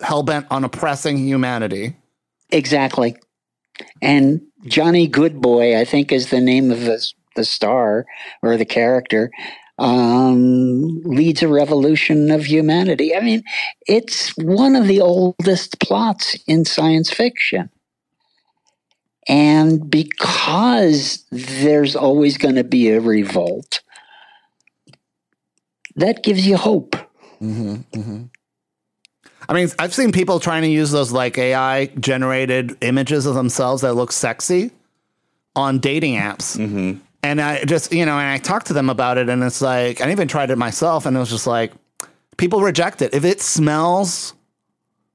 [0.00, 1.96] hell bent on oppressing humanity.
[2.50, 3.16] Exactly.
[4.00, 7.04] And Jonnie Goodboy, I think, is the name of the,
[7.34, 8.06] the star
[8.42, 9.30] or the character,
[9.78, 13.14] um, leads a revolution of humanity.
[13.14, 13.42] I mean,
[13.86, 17.70] it's one of the oldest plots in science fiction.
[19.28, 23.80] And because there's always going to be a revolt,
[25.96, 26.96] that gives you hope.
[29.48, 33.82] I mean, I've seen people trying to use those like AI generated images of themselves
[33.82, 34.70] that look sexy
[35.54, 36.56] on dating apps.
[36.56, 36.98] Mm-hmm.
[37.22, 40.00] And I just, you know, and I talked to them about it, and it's like,
[40.00, 41.72] I even tried it myself, and it was just like,
[42.36, 43.14] people reject it.
[43.14, 44.34] If it smells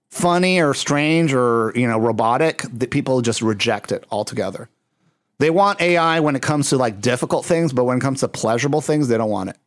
[0.09, 4.67] funny or strange or, you know, robotic, the people just reject it altogether.
[5.39, 8.27] They want AI when it comes to like difficult things, but when it comes to
[8.27, 9.57] pleasurable things, they don't want it.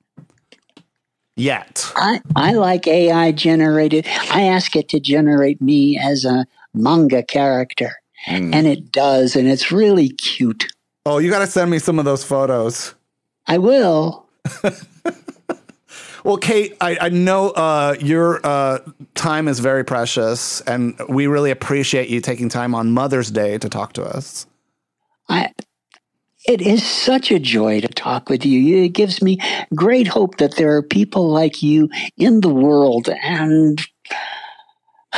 [1.37, 1.93] Yet.
[1.97, 4.07] I, I like AI generated.
[4.31, 7.97] I ask it to generate me as a manga character,
[8.27, 10.67] and it does, and it's really cute.
[11.07, 12.95] Oh, you got to send me some of those photos.
[13.47, 14.27] I will.
[16.25, 18.79] Well, Kate, I, I know uh, your uh,
[19.15, 23.69] time is very precious, and we really appreciate you taking time on Mother's Day to
[23.69, 24.47] talk to us.
[25.29, 25.53] I.
[26.47, 28.85] It is such a joy to talk with you.
[28.85, 29.39] It gives me
[29.75, 31.89] great hope that there are people like you
[32.19, 33.81] in the world, and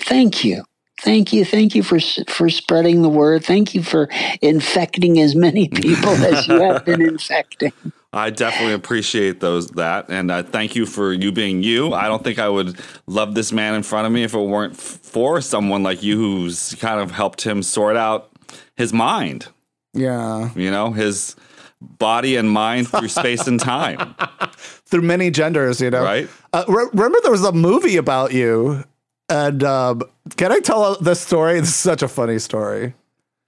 [0.00, 0.62] thank you.
[1.02, 1.98] Thank you, thank you for
[2.28, 3.44] for spreading the word.
[3.44, 4.08] Thank you for
[4.40, 7.72] infecting as many people as you have been infecting.
[8.12, 11.92] I definitely appreciate those that, and uh, thank you for you being you.
[11.92, 14.72] I don't think I would love this man in front of me if it weren't
[14.72, 18.30] f- for someone like you who's kind of helped him sort out
[18.74, 19.48] his mind.
[19.96, 20.50] Yeah.
[20.54, 21.36] You know, his
[21.80, 24.14] body and mind through space and time.
[24.86, 26.02] Through many genders, you know.
[26.02, 26.28] Right.
[26.52, 28.84] Uh, re- remember, there was a movie about you.
[29.28, 30.02] And um,
[30.36, 31.58] can I tell this story?
[31.58, 32.94] It's such a funny story.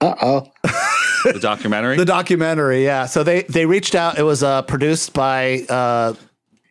[0.01, 0.53] Uh oh.
[1.25, 1.97] The documentary.
[1.97, 3.07] The documentary, yeah.
[3.07, 4.19] So they they reached out.
[4.19, 6.15] It was uh, produced by uh,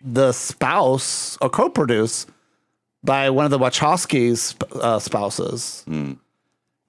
[0.01, 2.29] the spouse, or co-produced
[3.03, 5.83] by one of the Wachowskis' uh, spouses.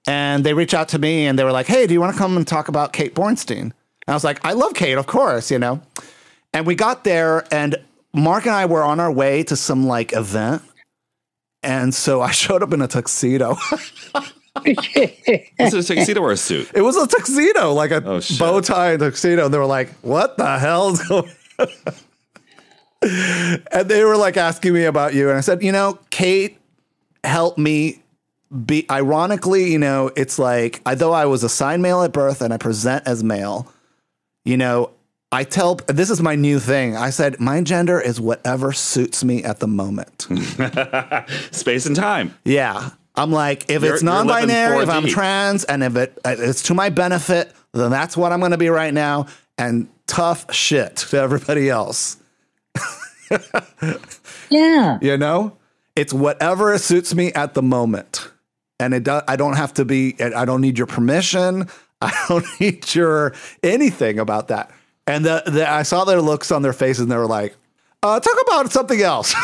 [0.09, 2.17] And they reached out to me, and they were like, "Hey, do you want to
[2.17, 3.73] come and talk about Kate Bornstein?" And
[4.07, 5.81] I was like, "I love Kate, of course, you know."
[6.51, 7.75] And we got there, and
[8.11, 10.63] Marc and I were on our way to some like event,
[11.61, 13.55] and so I showed up in a tuxedo.
[14.65, 16.71] Is it a tuxedo or a suit?
[16.73, 19.45] It was a tuxedo, like a Oh, bow tie tuxedo.
[19.45, 20.97] And they were like, what the hell?"
[23.71, 25.29] And they were like asking me about you.
[25.29, 26.57] And I said, you know, Kate
[27.23, 28.01] helped me
[28.65, 32.53] be, ironically, you know, it's like, I, though I was assigned male at birth and
[32.53, 33.71] I present as male,
[34.45, 34.91] you know,
[35.31, 36.97] I tell, this is my new thing.
[36.97, 40.27] I said, my gender is whatever suits me at the moment.
[41.51, 42.35] Space and time.
[42.43, 42.89] Yeah.
[43.15, 46.73] I'm like, if You're- it's non-binary, if I'm trans, and if it uh, it's to
[46.73, 49.27] my benefit, then that's what I'm going to be right now.
[49.57, 52.17] And tough shit to everybody else.
[54.49, 54.97] yeah.
[55.01, 55.57] You know,
[55.95, 58.31] it's whatever suits me at the moment,
[58.79, 60.15] and it do, I don't have to be.
[60.21, 61.67] I don't need your permission.
[62.01, 64.71] I don't need your anything about that.
[65.05, 67.55] And the, the, I saw their looks on their faces and they were like,
[68.01, 69.35] uh, talk about something else.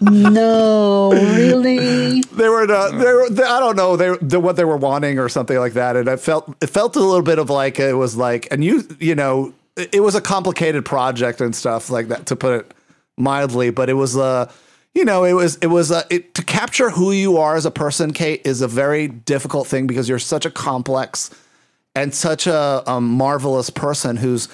[0.00, 2.20] no, really.
[2.22, 5.20] they were, uh, they were they, I don't know, they, they what they were wanting
[5.20, 5.94] or something like that.
[5.94, 8.82] And I felt it felt a little bit of like it was like, and you
[8.98, 12.74] you know, it, it was a complicated project and stuff like that to put it
[13.16, 14.50] mildly, but it was uh
[14.94, 17.70] you know, it was it was uh, it, to capture who you are as a
[17.70, 18.12] person.
[18.12, 21.30] Kate is a very difficult thing because you're such a complex
[21.94, 24.48] and such a, a marvelous person who's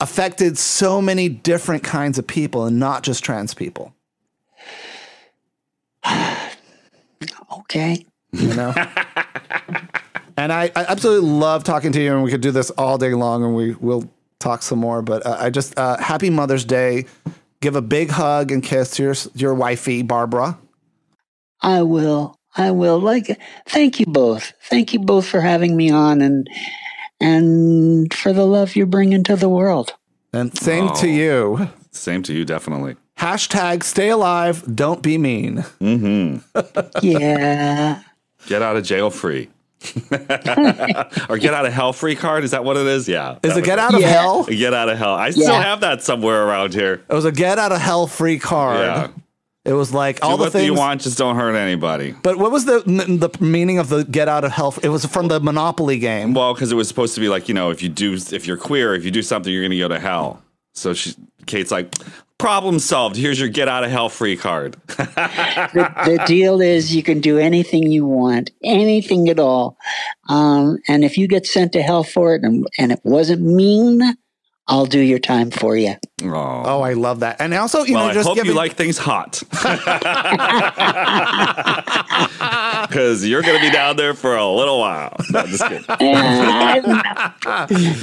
[0.00, 3.94] affected so many different kinds of people and not just trans people.
[7.58, 8.04] okay.
[8.32, 8.74] You know?
[10.36, 13.14] and I, I, absolutely love talking to you, and we could do this all day
[13.14, 14.10] long, and we will
[14.40, 15.02] talk some more.
[15.02, 17.06] But uh, I just, uh, happy Mother's Day.
[17.64, 20.58] Give a big hug and kiss to your, your wifey, Barbara.
[21.62, 22.38] I will.
[22.54, 22.98] I will.
[22.98, 24.52] Like, thank you both.
[24.64, 26.46] Thank you both for having me on and
[27.22, 29.94] and for the love you're bringing to the world.
[30.30, 31.70] And same oh, to you.
[31.90, 32.96] Same to you, definitely.
[33.16, 35.64] Hashtag stay alive, don't be mean.
[35.80, 36.60] Mm-hmm.
[37.02, 38.02] yeah.
[38.46, 39.48] Get out of jail free.
[41.28, 42.44] or get out of hell free card.
[42.44, 43.08] Is that what it is?
[43.08, 43.38] Yeah.
[43.42, 44.08] Is it get out of yeah.
[44.08, 44.44] hell?
[44.44, 45.14] Get out of hell.
[45.14, 47.02] I still have that somewhere around here.
[47.08, 48.80] It was a get out of hell free card.
[48.80, 49.08] Yeah.
[49.64, 52.14] It was like Do all the what things you want, just don't hurt anybody.
[52.22, 54.74] But what was the the meaning of the get out of hell?
[54.82, 56.34] It was from the Monopoly game.
[56.34, 58.58] Well, because it was supposed to be like you know, if you do, if you're
[58.58, 60.42] queer, if you do something, you're going to go to hell.
[60.74, 61.14] So she,
[61.46, 61.94] Kate's like,
[62.38, 63.16] problem solved.
[63.16, 64.76] Here's your get out of hell free card.
[64.86, 69.76] the, the, deal is you can do anything you want, anything at all.
[70.28, 74.16] Um, and if you get sent to hell for it and, and it wasn't mean,
[74.66, 75.94] I'll do your time for you.
[76.22, 77.40] Oh, oh I love that.
[77.40, 79.42] And also, you well, know, just I hope giving- you like things hot.
[82.88, 85.16] Because you're going to be down there for a little while.
[85.30, 85.84] No, just kidding.
[85.88, 87.02] I'm,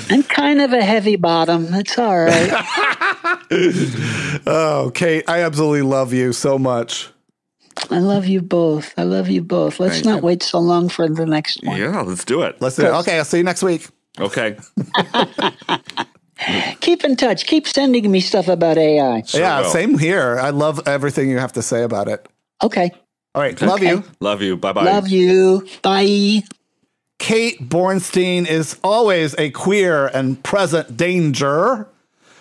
[0.09, 1.73] I'm kind of a heavy bottom.
[1.73, 2.49] It's all right.
[4.47, 7.09] oh, Kate, I absolutely love you so much.
[7.89, 8.93] I love you both.
[8.97, 9.79] I love you both.
[9.79, 10.25] Let's Thank not you.
[10.25, 11.77] wait so long for the next one.
[11.79, 12.61] Yeah, let's do it.
[12.61, 12.89] Let's do it.
[12.89, 13.87] Okay, I'll see you next week.
[14.19, 14.57] Okay.
[16.79, 17.45] Keep in touch.
[17.45, 19.21] Keep sending me stuff about AI.
[19.23, 19.69] Sure yeah, will.
[19.69, 20.39] same here.
[20.39, 22.27] I love everything you have to say about it.
[22.63, 22.91] Okay.
[23.35, 23.53] All right.
[23.53, 23.65] Okay.
[23.65, 24.03] Love you.
[24.19, 24.57] Love you.
[24.57, 24.83] Bye bye.
[24.83, 25.67] Love you.
[25.81, 26.43] Bye.
[27.19, 31.87] Kate Bornstein is always a queer and present danger.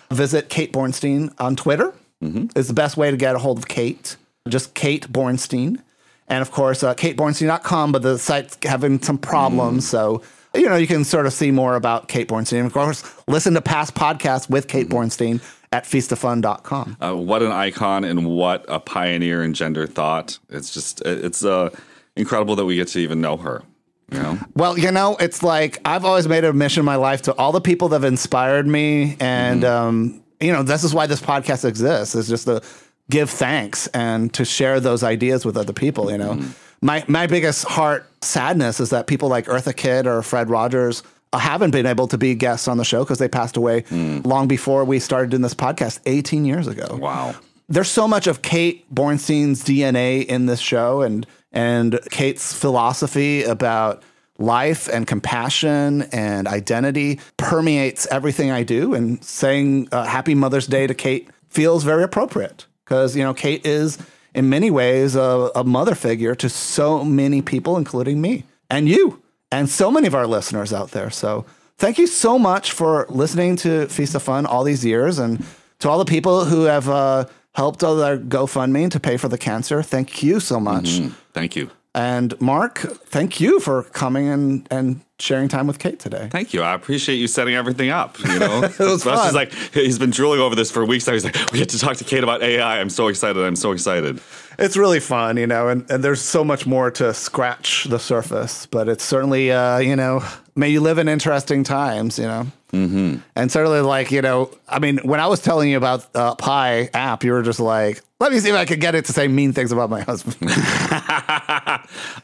[0.09, 1.93] Visit Kate Bornstein on Twitter.
[2.23, 2.57] Mm-hmm.
[2.57, 4.15] Is the best way to get a hold of Kate.
[4.47, 5.81] Just Kate Bornstein.
[6.27, 9.85] And of course, uh, katebornstein.com, but the site's having some problems.
[9.85, 9.89] Mm.
[9.89, 10.23] So
[10.53, 12.65] you know, you can sort of see more about Kate Bornstein.
[12.65, 14.97] Of course, listen to past podcasts with Kate mm-hmm.
[14.97, 16.97] Bornstein at feastoffun.com.
[16.99, 20.37] Uh, what an icon and what a pioneer in gender thought.
[20.49, 21.69] It's just, it's uh,
[22.15, 23.63] incredible that we get to even know her.
[24.11, 24.39] You know?
[24.55, 27.53] Well, you know, it's like I've always made a mission in my life to all
[27.53, 29.15] the people that have inspired me.
[29.21, 29.87] And, mm-hmm.
[29.87, 32.61] um, you know, this is why this podcast exists, is just to
[33.09, 36.33] give thanks and to share those ideas with other people, you know.
[36.33, 41.03] Mm-hmm my my biggest heart sadness is that people like Eartha Kitt or Fred Rogers
[41.33, 44.25] haven't been able to be guests on the show because they passed away mm.
[44.25, 46.97] long before we started in this podcast 18 years ago.
[46.99, 47.35] Wow.
[47.69, 54.03] There's so much of Kate Bornstein's DNA in this show and and Kate's philosophy about
[54.37, 60.87] life and compassion and identity permeates everything I do and saying uh, happy Mother's Day
[60.87, 63.97] to Kate feels very appropriate because you know Kate is
[64.33, 69.21] in many ways a, a mother figure to so many people, including me and you
[69.51, 71.09] and so many of our listeners out there.
[71.09, 71.45] So
[71.77, 75.43] thank you so much for listening to Feast of Fun all these years and
[75.79, 79.83] to all the people who have uh, helped other GoFundMe to pay for the cancer.
[79.83, 80.85] Thank you so much.
[80.85, 81.13] Mm-hmm.
[81.33, 81.69] Thank you.
[81.93, 86.29] And Marc, thank you for coming and, and sharing time with Kate today.
[86.31, 86.61] Thank you.
[86.61, 88.17] I appreciate you setting everything up.
[88.19, 89.25] You know, it was fun.
[89.25, 91.13] He's like he's been drooling over this for weeks now.
[91.13, 92.79] He's like, we get to talk to Kate about AI.
[92.79, 93.43] I'm so excited.
[93.43, 94.21] I'm so excited.
[94.57, 98.67] It's really fun, you know, and, and there's so much more to scratch the surface.
[98.67, 100.23] But it's certainly, uh, you know,
[100.55, 102.47] may you live in interesting times, you know.
[102.71, 103.17] Mm-hmm.
[103.35, 106.89] And certainly, like, you know, I mean, when I was telling you about uh, Pi
[106.93, 109.27] app, you were just like, let me see if I could get it to say
[109.27, 110.37] mean things about my husband.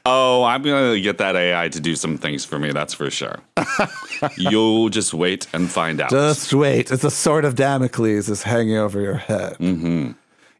[0.05, 3.09] oh, I'm going to get that AI to do some things for me, that's for
[3.09, 3.39] sure.
[4.37, 6.09] You'll just wait and find out.
[6.09, 6.91] Just wait.
[6.91, 9.57] It's a sword of Damocles is hanging over your head.
[9.57, 10.11] Mm-hmm.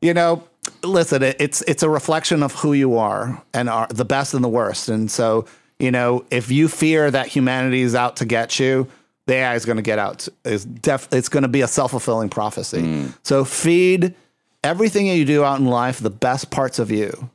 [0.01, 0.43] You know,
[0.83, 4.49] listen, it's it's a reflection of who you are and are the best and the
[4.49, 4.89] worst.
[4.89, 5.45] And so,
[5.79, 8.87] you know, if you fear that humanity is out to get you,
[9.25, 10.27] the AI is going to get out.
[10.43, 12.81] Is def- it's going to be a self fulfilling prophecy.
[12.81, 13.17] Mm.
[13.23, 14.15] So feed
[14.63, 17.29] everything that you do out in life, the best parts of you.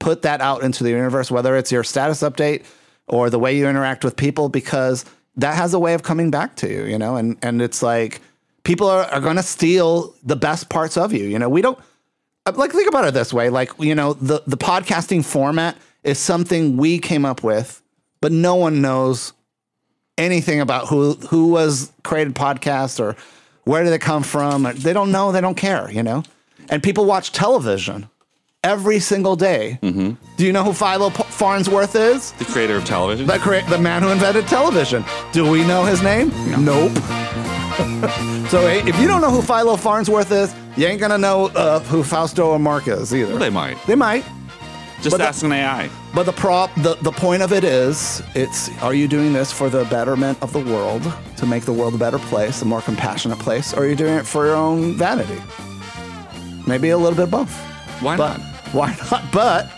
[0.00, 2.64] Put that out into the universe, whether it's your status update
[3.06, 5.04] or the way you interact with people because
[5.36, 8.20] that has a way of coming back to you, you know, and, and it's like
[8.64, 11.24] people are, are going to steal the best parts of you.
[11.24, 11.78] You know, we don't
[12.46, 13.50] uh, like think about it this way.
[13.50, 17.82] Like, you know, the, the podcasting format is something we came up with,
[18.20, 19.32] but no one knows
[20.18, 23.16] anything about who, who was created podcast or
[23.64, 24.62] where did it come from.
[24.74, 25.32] They don't know.
[25.32, 26.22] They don't care, you know,
[26.68, 28.08] and people watch television
[28.64, 29.78] every single day.
[29.82, 30.16] Do
[30.46, 32.32] you know who Philo P- Farnsworth is?
[32.32, 33.26] The creator of television.
[33.26, 35.04] The, crea- the man who invented television.
[35.32, 36.28] Do we know his name?
[36.64, 36.92] Nope.
[38.50, 42.02] so if you don't know who Philo Farnsworth is, you ain't gonna know uh, who
[42.02, 43.36] Fausto Marc is either.
[43.38, 43.78] they might.
[43.86, 44.24] They might.
[45.02, 45.88] Just but the- an AI.
[46.14, 49.70] But the prop, the, the point of it is, it's are you doing this for
[49.70, 51.02] the betterment of the world,
[51.36, 54.14] to make the world a better place, a more compassionate place, or are you doing
[54.14, 55.40] it for your own vanity?
[56.66, 57.56] Maybe a little bit of both.
[58.02, 58.46] Why But not?
[58.72, 59.22] Why not?
[59.32, 59.70] But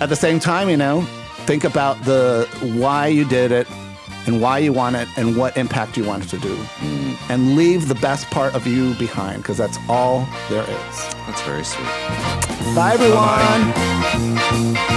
[0.00, 1.02] at the same time, you know,
[1.46, 3.68] think about the why you did it
[4.26, 6.56] and why you want it and what impact you want it to do.
[6.56, 7.30] Mm.
[7.30, 11.14] And leave the best part of you behind because that's all there is.
[11.26, 11.84] That's very sweet.
[12.74, 14.93] Bye, everyone.